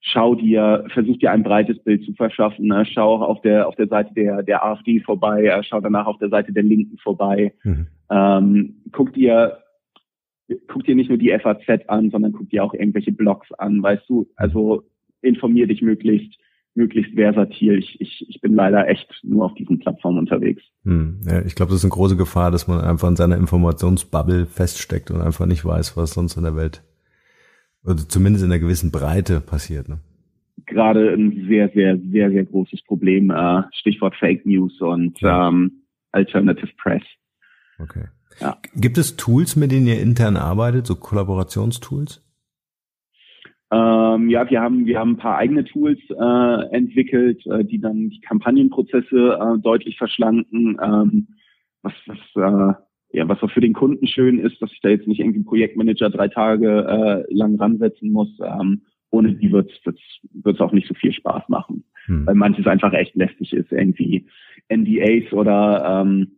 schau 0.00 0.34
dir, 0.34 0.84
versuch 0.92 1.18
dir 1.18 1.32
ein 1.32 1.42
breites 1.42 1.82
Bild 1.82 2.04
zu 2.04 2.12
verschaffen. 2.12 2.66
Ne? 2.66 2.84
Schau 2.86 3.22
auf 3.22 3.40
der 3.40 3.66
auf 3.66 3.76
der 3.76 3.88
Seite 3.88 4.12
der 4.14 4.42
der 4.42 4.64
AfD 4.64 5.00
vorbei, 5.00 5.44
äh, 5.44 5.62
schau 5.62 5.80
danach 5.80 6.06
auf 6.06 6.18
der 6.18 6.28
Seite 6.28 6.52
der 6.52 6.62
Linken 6.62 6.98
vorbei. 6.98 7.54
Mhm. 7.62 7.86
Ähm, 8.10 8.74
guck 8.92 9.12
dir 9.14 9.58
guck 10.68 10.84
dir 10.84 10.94
nicht 10.94 11.08
nur 11.08 11.18
die 11.18 11.36
FAZ 11.38 11.88
an, 11.88 12.10
sondern 12.10 12.32
guck 12.32 12.50
dir 12.50 12.62
auch 12.62 12.74
irgendwelche 12.74 13.12
Blogs 13.12 13.50
an, 13.52 13.82
weißt 13.82 14.08
du. 14.08 14.28
Also 14.36 14.82
informier 15.22 15.66
dich 15.66 15.80
möglichst 15.80 16.38
möglichst 16.74 17.14
versatil. 17.14 17.78
Ich, 17.78 18.00
ich, 18.00 18.26
ich 18.28 18.40
bin 18.40 18.54
leider 18.54 18.88
echt 18.88 19.08
nur 19.22 19.44
auf 19.44 19.54
diesen 19.54 19.78
Plattformen 19.78 20.18
unterwegs. 20.18 20.62
Hm, 20.84 21.20
ja, 21.24 21.42
ich 21.42 21.54
glaube, 21.54 21.70
das 21.70 21.78
ist 21.78 21.84
eine 21.84 21.92
große 21.92 22.16
Gefahr, 22.16 22.50
dass 22.50 22.68
man 22.68 22.80
einfach 22.80 23.08
in 23.08 23.16
seiner 23.16 23.36
Informationsbubble 23.36 24.46
feststeckt 24.46 25.10
und 25.10 25.20
einfach 25.20 25.46
nicht 25.46 25.64
weiß, 25.64 25.96
was 25.96 26.14
sonst 26.14 26.36
in 26.36 26.42
der 26.42 26.56
Welt 26.56 26.82
oder 27.84 27.96
zumindest 27.96 28.44
in 28.44 28.50
einer 28.50 28.60
gewissen 28.60 28.90
Breite 28.90 29.40
passiert. 29.40 29.88
Ne? 29.88 30.00
Gerade 30.66 31.12
ein 31.12 31.46
sehr, 31.48 31.68
sehr, 31.74 31.98
sehr, 31.98 32.30
sehr 32.30 32.44
großes 32.44 32.82
Problem. 32.84 33.30
Äh, 33.30 33.62
Stichwort 33.72 34.14
Fake 34.16 34.46
News 34.46 34.80
und 34.80 35.20
ja. 35.20 35.48
ähm, 35.48 35.82
Alternative 36.12 36.70
Press. 36.82 37.02
Okay. 37.78 38.04
Ja. 38.40 38.56
Gibt 38.74 38.98
es 38.98 39.16
Tools, 39.16 39.56
mit 39.56 39.70
denen 39.70 39.86
ihr 39.86 40.00
intern 40.00 40.36
arbeitet, 40.36 40.86
so 40.86 40.96
Kollaborationstools? 40.96 42.23
Ähm, 43.74 44.28
ja, 44.28 44.48
wir 44.48 44.60
haben 44.60 44.86
wir 44.86 45.00
haben 45.00 45.12
ein 45.12 45.16
paar 45.16 45.36
eigene 45.38 45.64
Tools 45.64 45.98
äh, 46.10 46.74
entwickelt, 46.76 47.44
äh, 47.46 47.64
die 47.64 47.80
dann 47.80 48.10
die 48.10 48.20
Kampagnenprozesse 48.20 49.38
äh, 49.40 49.58
deutlich 49.60 49.98
verschlanken. 49.98 50.78
Ähm, 50.80 51.28
was 51.82 51.92
was 52.06 52.18
äh, 52.36 52.74
ja 53.18 53.28
was 53.28 53.42
auch 53.42 53.50
für 53.50 53.60
den 53.60 53.72
Kunden 53.72 54.06
schön 54.06 54.38
ist, 54.38 54.62
dass 54.62 54.70
ich 54.70 54.80
da 54.80 54.90
jetzt 54.90 55.08
nicht 55.08 55.18
irgendwie 55.18 55.42
Projektmanager 55.42 56.10
drei 56.10 56.28
Tage 56.28 57.24
äh, 57.28 57.34
lang 57.34 57.56
ransetzen 57.56 58.12
muss. 58.12 58.30
Ähm, 58.40 58.82
ohne 59.10 59.34
die 59.34 59.50
wird 59.50 59.70
es 59.84 60.60
auch 60.60 60.72
nicht 60.72 60.88
so 60.88 60.94
viel 60.94 61.12
Spaß 61.12 61.48
machen, 61.48 61.84
hm. 62.06 62.26
weil 62.26 62.34
manches 62.34 62.66
einfach 62.66 62.92
echt 62.92 63.14
lästig 63.14 63.52
ist, 63.52 63.70
irgendwie 63.70 64.26
NDAs 64.68 65.32
oder 65.32 66.02
ähm, 66.02 66.32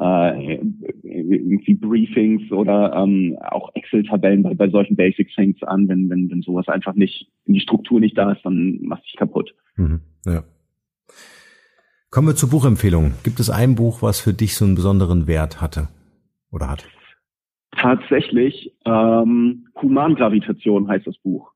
äh, 0.00 0.58
irgendwie 1.02 1.74
Briefings 1.74 2.50
oder 2.50 2.94
ähm, 2.94 3.36
auch 3.50 3.70
Excel-Tabellen 3.74 4.42
bei, 4.42 4.54
bei 4.54 4.70
solchen 4.70 4.96
Basics 4.96 5.34
fängt 5.34 5.62
an, 5.68 5.88
wenn, 5.88 6.08
wenn, 6.08 6.30
wenn 6.30 6.42
sowas 6.42 6.68
einfach 6.68 6.94
nicht, 6.94 7.28
wenn 7.44 7.54
die 7.54 7.60
Struktur 7.60 8.00
nicht 8.00 8.16
da 8.16 8.32
ist, 8.32 8.42
dann 8.44 8.78
macht 8.82 9.02
sich 9.04 9.16
kaputt. 9.16 9.54
Mhm, 9.76 10.00
ja. 10.24 10.42
Kommen 12.10 12.28
wir 12.28 12.34
zur 12.34 12.50
Buchempfehlung. 12.50 13.12
Gibt 13.22 13.40
es 13.40 13.50
ein 13.50 13.74
Buch, 13.74 14.02
was 14.02 14.20
für 14.20 14.32
dich 14.32 14.56
so 14.56 14.64
einen 14.64 14.74
besonderen 14.74 15.26
Wert 15.26 15.60
hatte 15.60 15.88
oder 16.50 16.70
hat? 16.70 16.88
Tatsächlich, 17.76 18.74
ähm, 18.84 19.68
Humangravitation 19.80 20.88
heißt 20.88 21.06
das 21.06 21.18
Buch. 21.18 21.52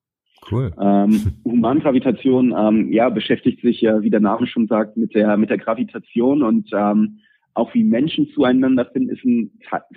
Cool. 0.51 0.73
Ähm, 0.79 1.33
Humangravitation, 1.45 2.55
ähm, 2.57 2.93
ja, 2.93 3.09
beschäftigt 3.09 3.63
sich 3.63 3.81
ja, 3.81 4.03
wie 4.03 4.11
der 4.11 4.21
Name 4.21 4.47
schon 4.47 4.67
sagt, 4.67 4.97
mit 4.97 5.15
der 5.15 5.37
mit 5.37 5.51
der 5.51 5.59
Gravitation 5.59 6.43
und 6.43 6.69
ähm, 6.73 7.21
auch 7.55 7.73
wie 7.75 7.85
Menschen 7.85 8.29
zueinander 8.35 8.85
finden, 8.87 9.11
ist 9.11 9.25
ein, 9.25 9.53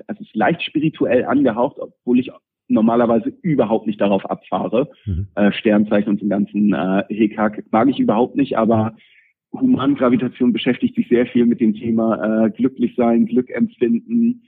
also 0.07 0.21
ist 0.21 0.35
leicht 0.35 0.61
spirituell 0.61 1.25
angehaucht, 1.25 1.77
obwohl 1.79 2.19
ich 2.19 2.31
normalerweise 2.67 3.33
überhaupt 3.41 3.87
nicht 3.87 3.99
darauf 3.99 4.25
abfahre. 4.29 4.89
Mhm. 5.05 5.27
Äh, 5.35 5.51
Sternzeichen 5.51 6.09
und 6.09 6.21
den 6.21 6.29
ganzen 6.29 6.73
äh, 6.73 7.03
Hekak 7.09 7.63
mag 7.71 7.89
ich 7.89 7.99
überhaupt 7.99 8.35
nicht, 8.35 8.57
aber 8.57 8.95
Humangravitation 9.53 10.53
beschäftigt 10.53 10.95
sich 10.95 11.07
sehr 11.07 11.25
viel 11.25 11.45
mit 11.45 11.61
dem 11.61 11.73
Thema 11.73 12.45
äh, 12.45 12.49
glücklich 12.51 12.93
sein, 12.95 13.25
Glück 13.25 13.49
empfinden, 13.49 14.43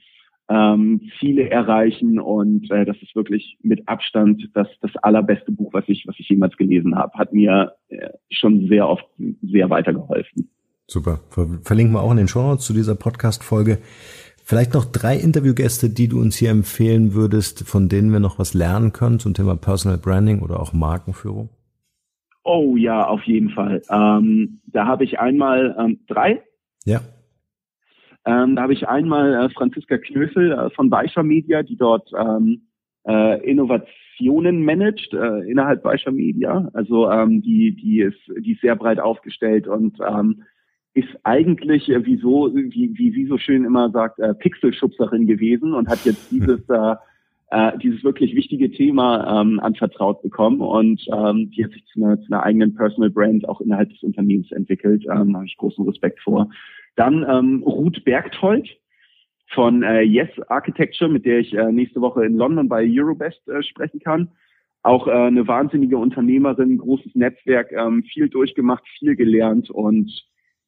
ähm, 0.48 1.00
Ziele 1.18 1.48
erreichen 1.48 2.18
und 2.18 2.70
äh, 2.70 2.84
das 2.84 3.00
ist 3.00 3.14
wirklich 3.14 3.56
mit 3.62 3.88
Abstand 3.88 4.50
das, 4.54 4.68
das 4.80 4.94
allerbeste 4.96 5.52
Buch, 5.52 5.72
was 5.72 5.84
ich, 5.88 6.06
was 6.06 6.18
ich 6.18 6.28
jemals 6.28 6.56
gelesen 6.56 6.96
habe. 6.96 7.16
Hat 7.16 7.32
mir 7.32 7.72
äh, 7.88 8.10
schon 8.30 8.68
sehr 8.68 8.88
oft 8.88 9.06
sehr 9.42 9.70
weitergeholfen. 9.70 10.50
Super. 10.90 11.20
Verlinken 11.62 11.94
wir 11.94 12.02
auch 12.02 12.10
in 12.10 12.16
den 12.16 12.26
Show 12.26 12.42
Notes 12.42 12.66
zu 12.66 12.72
dieser 12.72 12.96
Podcast-Folge. 12.96 13.78
Vielleicht 14.42 14.74
noch 14.74 14.84
drei 14.84 15.16
Interviewgäste, 15.16 15.88
die 15.88 16.08
du 16.08 16.20
uns 16.20 16.34
hier 16.34 16.50
empfehlen 16.50 17.14
würdest, 17.14 17.68
von 17.68 17.88
denen 17.88 18.10
wir 18.10 18.18
noch 18.18 18.40
was 18.40 18.54
lernen 18.54 18.92
können 18.92 19.20
zum 19.20 19.32
Thema 19.32 19.54
Personal 19.54 19.98
Branding 19.98 20.40
oder 20.40 20.58
auch 20.58 20.72
Markenführung? 20.72 21.48
Oh 22.42 22.74
ja, 22.76 23.06
auf 23.06 23.22
jeden 23.22 23.50
Fall. 23.50 23.82
Ähm, 23.88 24.62
da 24.66 24.86
habe 24.86 25.04
ich 25.04 25.20
einmal 25.20 25.76
ähm, 25.78 26.00
drei. 26.08 26.42
Ja. 26.84 27.02
Ähm, 28.26 28.56
da 28.56 28.62
habe 28.62 28.72
ich 28.72 28.88
einmal 28.88 29.44
äh, 29.44 29.50
Franziska 29.50 29.96
Knöfel 29.96 30.50
äh, 30.50 30.70
von 30.70 30.90
Beischer 30.90 31.22
Media, 31.22 31.62
die 31.62 31.76
dort 31.76 32.10
ähm, 32.18 32.62
äh, 33.06 33.48
Innovationen 33.48 34.64
managt 34.64 35.14
äh, 35.14 35.48
innerhalb 35.48 35.84
Beischer 35.84 36.10
Media. 36.10 36.68
Also 36.74 37.08
ähm, 37.08 37.42
die, 37.42 37.76
die 37.76 38.00
ist, 38.00 38.18
die 38.40 38.54
ist 38.54 38.60
sehr 38.62 38.74
breit 38.74 38.98
aufgestellt 38.98 39.68
und 39.68 39.96
ähm, 40.00 40.42
ist 40.94 41.08
eigentlich, 41.22 41.88
äh, 41.88 42.04
wie, 42.04 42.16
so, 42.16 42.50
wie, 42.54 42.92
wie 42.96 43.10
sie 43.12 43.26
so 43.26 43.38
schön 43.38 43.64
immer 43.64 43.90
sagt, 43.90 44.18
äh, 44.18 44.34
Pixelschubserin 44.34 45.26
gewesen 45.26 45.74
und 45.74 45.88
hat 45.88 46.04
jetzt 46.04 46.30
dieses, 46.30 46.60
äh, 46.68 46.96
äh, 47.50 47.78
dieses 47.78 48.02
wirklich 48.04 48.34
wichtige 48.34 48.70
Thema 48.70 49.40
ähm, 49.40 49.60
anvertraut 49.60 50.22
bekommen 50.22 50.60
und 50.60 51.04
ähm, 51.12 51.50
die 51.50 51.64
hat 51.64 51.72
sich 51.72 51.84
zu 51.86 52.02
einer, 52.02 52.20
zu 52.20 52.32
einer 52.32 52.42
eigenen 52.42 52.74
Personal 52.74 53.10
Brand 53.10 53.48
auch 53.48 53.60
innerhalb 53.60 53.90
des 53.90 54.02
Unternehmens 54.02 54.50
entwickelt. 54.52 55.04
Ähm, 55.04 55.36
habe 55.36 55.46
ich 55.46 55.56
großen 55.56 55.84
Respekt 55.86 56.20
vor. 56.20 56.50
Dann 56.96 57.26
ähm, 57.28 57.62
Ruth 57.64 58.04
Bergtold 58.04 58.68
von 59.48 59.82
äh, 59.82 60.02
Yes 60.02 60.28
Architecture, 60.48 61.10
mit 61.10 61.24
der 61.24 61.40
ich 61.40 61.52
äh, 61.52 61.72
nächste 61.72 62.00
Woche 62.00 62.24
in 62.24 62.36
London 62.36 62.68
bei 62.68 62.86
Eurobest 62.88 63.46
äh, 63.48 63.62
sprechen 63.62 64.00
kann. 64.00 64.28
Auch 64.82 65.08
äh, 65.08 65.10
eine 65.10 65.46
wahnsinnige 65.46 65.98
Unternehmerin, 65.98 66.78
großes 66.78 67.14
Netzwerk, 67.14 67.72
ähm, 67.72 68.04
viel 68.04 68.28
durchgemacht, 68.28 68.84
viel 68.98 69.16
gelernt 69.16 69.70
und 69.70 70.10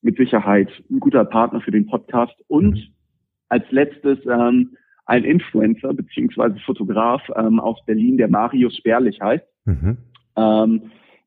mit 0.02 0.16
Sicherheit 0.16 0.68
ein 0.90 1.00
guter 1.00 1.24
Partner 1.24 1.60
für 1.60 1.70
den 1.70 1.86
Podcast 1.86 2.34
und 2.48 2.74
mhm. 2.74 2.82
als 3.48 3.64
letztes 3.70 4.18
ähm, 4.26 4.76
ein 5.06 5.24
Influencer 5.24 5.94
beziehungsweise 5.94 6.58
Fotograf 6.60 7.22
ähm, 7.36 7.60
aus 7.60 7.84
Berlin, 7.86 8.18
der 8.18 8.28
Marius 8.28 8.76
Sperlich 8.76 9.20
heißt. 9.20 9.44
Mhm. 9.64 9.96
Ähm, 10.36 10.82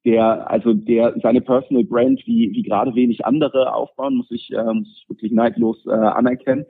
der, 0.06 0.50
also 0.50 0.74
der 0.74 1.16
seine 1.22 1.42
Personal 1.42 1.84
Brand 1.84 2.22
wie, 2.26 2.52
wie 2.52 2.62
gerade 2.62 2.94
wenig 2.94 3.26
andere 3.26 3.74
aufbauen, 3.74 4.16
muss 4.16 4.30
ich, 4.30 4.52
äh, 4.52 4.74
muss 4.74 4.88
ich 5.02 5.10
wirklich 5.10 5.32
neidlos 5.32 5.84
äh, 5.88 5.92
anerkennen. 5.92 6.66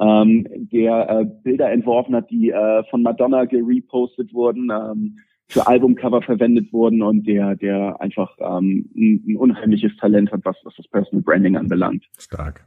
Ähm, 0.00 0.46
der 0.72 1.10
äh, 1.10 1.24
Bilder 1.42 1.70
entworfen 1.70 2.14
hat, 2.14 2.30
die 2.30 2.50
äh, 2.50 2.84
von 2.84 3.02
Madonna 3.02 3.44
gerepostet 3.44 4.32
wurden, 4.32 4.70
ähm, 4.70 5.16
für 5.48 5.66
Albumcover 5.66 6.22
verwendet 6.22 6.72
wurden 6.72 7.02
und 7.02 7.26
der, 7.26 7.56
der 7.56 8.00
einfach 8.00 8.36
ähm, 8.38 8.90
ein, 8.94 9.24
ein 9.26 9.36
unheimliches 9.36 9.96
Talent 9.96 10.30
hat, 10.30 10.44
was, 10.44 10.56
was 10.64 10.74
das 10.76 10.86
Personal 10.88 11.22
Branding 11.22 11.56
anbelangt. 11.56 12.04
Stark. 12.18 12.66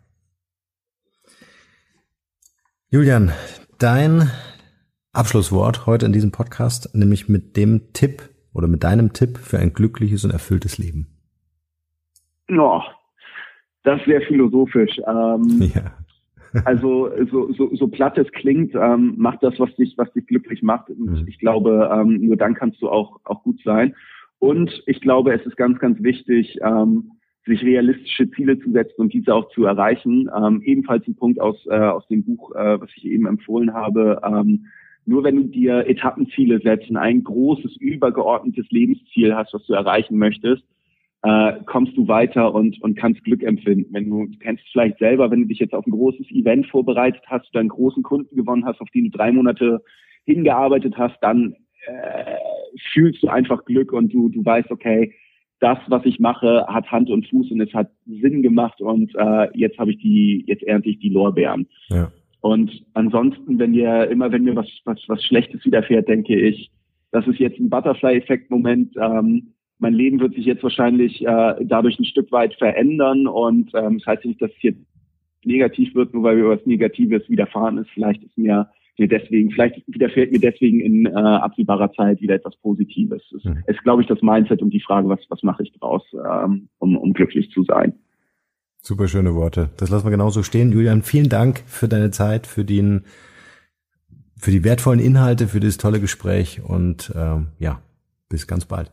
Julian, 2.89 3.31
dein 3.77 4.29
Abschlusswort 5.13 5.85
heute 5.85 6.07
in 6.07 6.13
diesem 6.13 6.31
Podcast, 6.31 6.93
nämlich 6.95 7.29
mit 7.29 7.55
dem 7.55 7.93
Tipp 7.93 8.29
oder 8.53 8.67
mit 8.67 8.83
deinem 8.83 9.13
Tipp 9.13 9.37
für 9.37 9.59
ein 9.59 9.73
glückliches 9.73 10.25
und 10.25 10.31
erfülltes 10.31 10.77
Leben. 10.77 11.07
Oh, 12.49 12.81
das 13.83 14.01
sehr 14.05 14.21
philosophisch. 14.21 14.97
Ähm, 15.07 15.71
ja. 15.73 15.97
Also 16.65 17.09
so, 17.31 17.51
so, 17.53 17.75
so 17.75 17.87
platt 17.87 18.17
es 18.17 18.31
klingt, 18.31 18.75
ähm, 18.75 19.15
mach 19.17 19.37
das, 19.37 19.59
was 19.59 19.73
dich, 19.75 19.93
was 19.97 20.11
dich 20.13 20.27
glücklich 20.27 20.61
macht. 20.61 20.89
Und 20.89 21.21
mhm. 21.21 21.27
ich 21.27 21.39
glaube, 21.39 21.89
ähm, 21.93 22.21
nur 22.21 22.37
dann 22.37 22.53
kannst 22.53 22.81
du 22.81 22.89
auch, 22.89 23.19
auch 23.23 23.43
gut 23.43 23.59
sein. 23.63 23.95
Und 24.39 24.83
ich 24.87 25.01
glaube, 25.01 25.33
es 25.33 25.45
ist 25.45 25.55
ganz, 25.55 25.79
ganz 25.79 26.01
wichtig, 26.01 26.57
ähm, 26.63 27.11
sich 27.45 27.63
realistische 27.63 28.29
Ziele 28.31 28.59
zu 28.59 28.71
setzen 28.71 29.01
und 29.01 29.13
diese 29.13 29.33
auch 29.33 29.49
zu 29.49 29.65
erreichen. 29.65 30.29
Ähm, 30.35 30.61
ebenfalls 30.63 31.07
ein 31.07 31.15
Punkt 31.15 31.39
aus, 31.39 31.57
äh, 31.67 31.77
aus 31.77 32.07
dem 32.07 32.23
Buch, 32.23 32.53
äh, 32.55 32.79
was 32.79 32.89
ich 32.95 33.05
eben 33.05 33.25
empfohlen 33.25 33.73
habe. 33.73 34.21
Ähm, 34.23 34.65
nur 35.05 35.23
wenn 35.23 35.35
du 35.35 35.43
dir 35.43 35.87
Etappenziele 35.87 36.59
setzt 36.59 36.89
und 36.89 36.97
ein 36.97 37.23
großes, 37.23 37.75
übergeordnetes 37.77 38.69
Lebensziel 38.69 39.35
hast, 39.35 39.53
was 39.53 39.65
du 39.65 39.73
erreichen 39.73 40.17
möchtest, 40.17 40.63
äh, 41.23 41.53
kommst 41.65 41.95
du 41.95 42.07
weiter 42.07 42.53
und, 42.53 42.81
und 42.81 42.97
kannst 42.97 43.23
Glück 43.23 43.43
empfinden. 43.43 43.93
Wenn 43.93 44.09
du, 44.09 44.25
du 44.25 44.37
kennst 44.39 44.63
vielleicht 44.71 44.97
selber, 44.97 45.29
wenn 45.29 45.41
du 45.41 45.47
dich 45.47 45.59
jetzt 45.59 45.73
auf 45.73 45.85
ein 45.85 45.91
großes 45.91 46.31
Event 46.31 46.67
vorbereitet 46.67 47.21
hast, 47.27 47.53
du 47.53 47.59
einen 47.59 47.69
großen 47.69 48.03
Kunden 48.03 48.35
gewonnen 48.35 48.65
hast, 48.65 48.81
auf 48.81 48.89
den 48.89 49.05
du 49.05 49.17
drei 49.17 49.31
Monate 49.31 49.81
hingearbeitet 50.25 50.97
hast, 50.97 51.17
dann 51.21 51.55
äh, 51.85 52.35
fühlst 52.93 53.21
du 53.23 53.27
einfach 53.27 53.65
Glück 53.65 53.93
und 53.93 54.13
du, 54.13 54.29
du 54.29 54.43
weißt, 54.43 54.71
okay, 54.71 55.13
das, 55.59 55.77
was 55.87 56.03
ich 56.05 56.19
mache, 56.19 56.65
hat 56.67 56.91
Hand 56.91 57.09
und 57.11 57.27
Fuß 57.27 57.51
und 57.51 57.61
es 57.61 57.73
hat 57.73 57.91
Sinn 58.07 58.41
gemacht 58.41 58.81
und 58.81 59.13
äh, 59.15 59.47
jetzt 59.53 59.77
habe 59.77 59.91
ich 59.91 59.99
die, 59.99 60.43
jetzt 60.47 60.63
ernte 60.63 60.89
ich 60.89 60.99
die 60.99 61.09
Lorbeeren. 61.09 61.67
Ja. 61.89 62.11
Und 62.41 62.83
ansonsten, 62.95 63.59
wenn 63.59 63.73
dir 63.73 64.09
immer, 64.09 64.31
wenn 64.31 64.43
mir 64.43 64.55
was, 64.55 64.67
was, 64.85 64.99
was 65.07 65.23
Schlechtes 65.23 65.63
widerfährt, 65.63 66.07
denke 66.07 66.35
ich, 66.35 66.71
das 67.11 67.27
ist 67.27 67.37
jetzt 67.37 67.59
ein 67.59 67.69
Butterfly-Effekt-Moment. 67.69 68.95
Ähm, 68.99 69.53
mein 69.81 69.93
Leben 69.93 70.19
wird 70.19 70.35
sich 70.35 70.45
jetzt 70.45 70.63
wahrscheinlich 70.63 71.25
äh, 71.25 71.55
dadurch 71.65 71.99
ein 71.99 72.05
Stück 72.05 72.31
weit 72.31 72.53
verändern 72.55 73.27
und 73.27 73.71
ähm, 73.73 73.97
das 73.97 74.05
heißt 74.05 74.25
nicht, 74.25 74.41
dass 74.41 74.51
es 74.51 74.61
jetzt 74.61 74.79
negativ 75.43 75.95
wird, 75.95 76.13
nur 76.13 76.23
weil 76.23 76.35
mir 76.35 76.49
was 76.49 76.65
Negatives 76.65 77.27
widerfahren 77.27 77.79
ist. 77.79 77.89
Vielleicht 77.93 78.21
ist 78.23 78.37
mir, 78.37 78.69
mir 78.99 79.07
deswegen, 79.07 79.49
vielleicht 79.51 79.81
widerfährt 79.87 80.31
mir 80.31 80.39
deswegen 80.39 80.81
in 80.81 81.07
äh, 81.07 81.09
absehbarer 81.09 81.91
Zeit 81.93 82.21
wieder 82.21 82.35
etwas 82.35 82.55
Positives. 82.57 83.23
Es 83.35 83.43
mhm. 83.43 83.63
ist, 83.65 83.81
glaube 83.83 84.03
ich, 84.03 84.07
das 84.07 84.21
Mindset 84.21 84.61
und 84.61 84.69
die 84.69 84.81
Frage, 84.81 85.09
was, 85.09 85.19
was 85.29 85.41
mache 85.41 85.63
ich 85.63 85.73
draus, 85.73 86.03
ähm, 86.13 86.69
um, 86.77 86.95
um 86.95 87.13
glücklich 87.13 87.49
zu 87.49 87.63
sein. 87.63 87.93
Super 88.83 89.07
schöne 89.07 89.33
Worte. 89.33 89.71
Das 89.77 89.89
lassen 89.89 90.05
wir 90.05 90.11
genauso 90.11 90.43
stehen. 90.43 90.71
Julian, 90.71 91.01
vielen 91.01 91.29
Dank 91.29 91.63
für 91.65 91.87
deine 91.87 92.11
Zeit, 92.11 92.45
für 92.45 92.65
den, 92.65 93.05
für 94.37 94.51
die 94.51 94.63
wertvollen 94.63 94.99
Inhalte, 94.99 95.47
für 95.47 95.59
dieses 95.59 95.77
tolle 95.77 95.99
Gespräch 95.99 96.61
und 96.63 97.11
ähm, 97.15 97.47
ja, 97.57 97.81
bis 98.29 98.45
ganz 98.45 98.65
bald. 98.65 98.91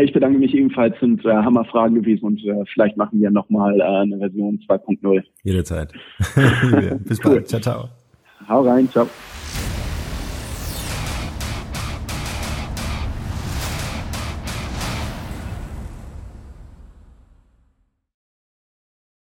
Ich 0.00 0.12
bedanke 0.12 0.38
mich 0.38 0.54
ebenfalls, 0.54 0.98
sind 1.00 1.24
äh, 1.24 1.30
Hammerfragen 1.30 1.96
gewesen 1.96 2.24
und 2.24 2.44
äh, 2.44 2.64
vielleicht 2.72 2.96
machen 2.96 3.20
wir 3.20 3.30
nochmal 3.30 3.80
äh, 3.80 3.82
eine 3.82 4.18
Version 4.18 4.60
2.0. 4.68 5.22
Jederzeit. 5.42 5.92
Bis 7.04 7.18
cool. 7.24 7.34
bald. 7.34 7.48
Ciao, 7.48 7.60
ciao. 7.60 7.88
Hau 8.48 8.62
rein, 8.62 8.88
ciao. 8.90 9.08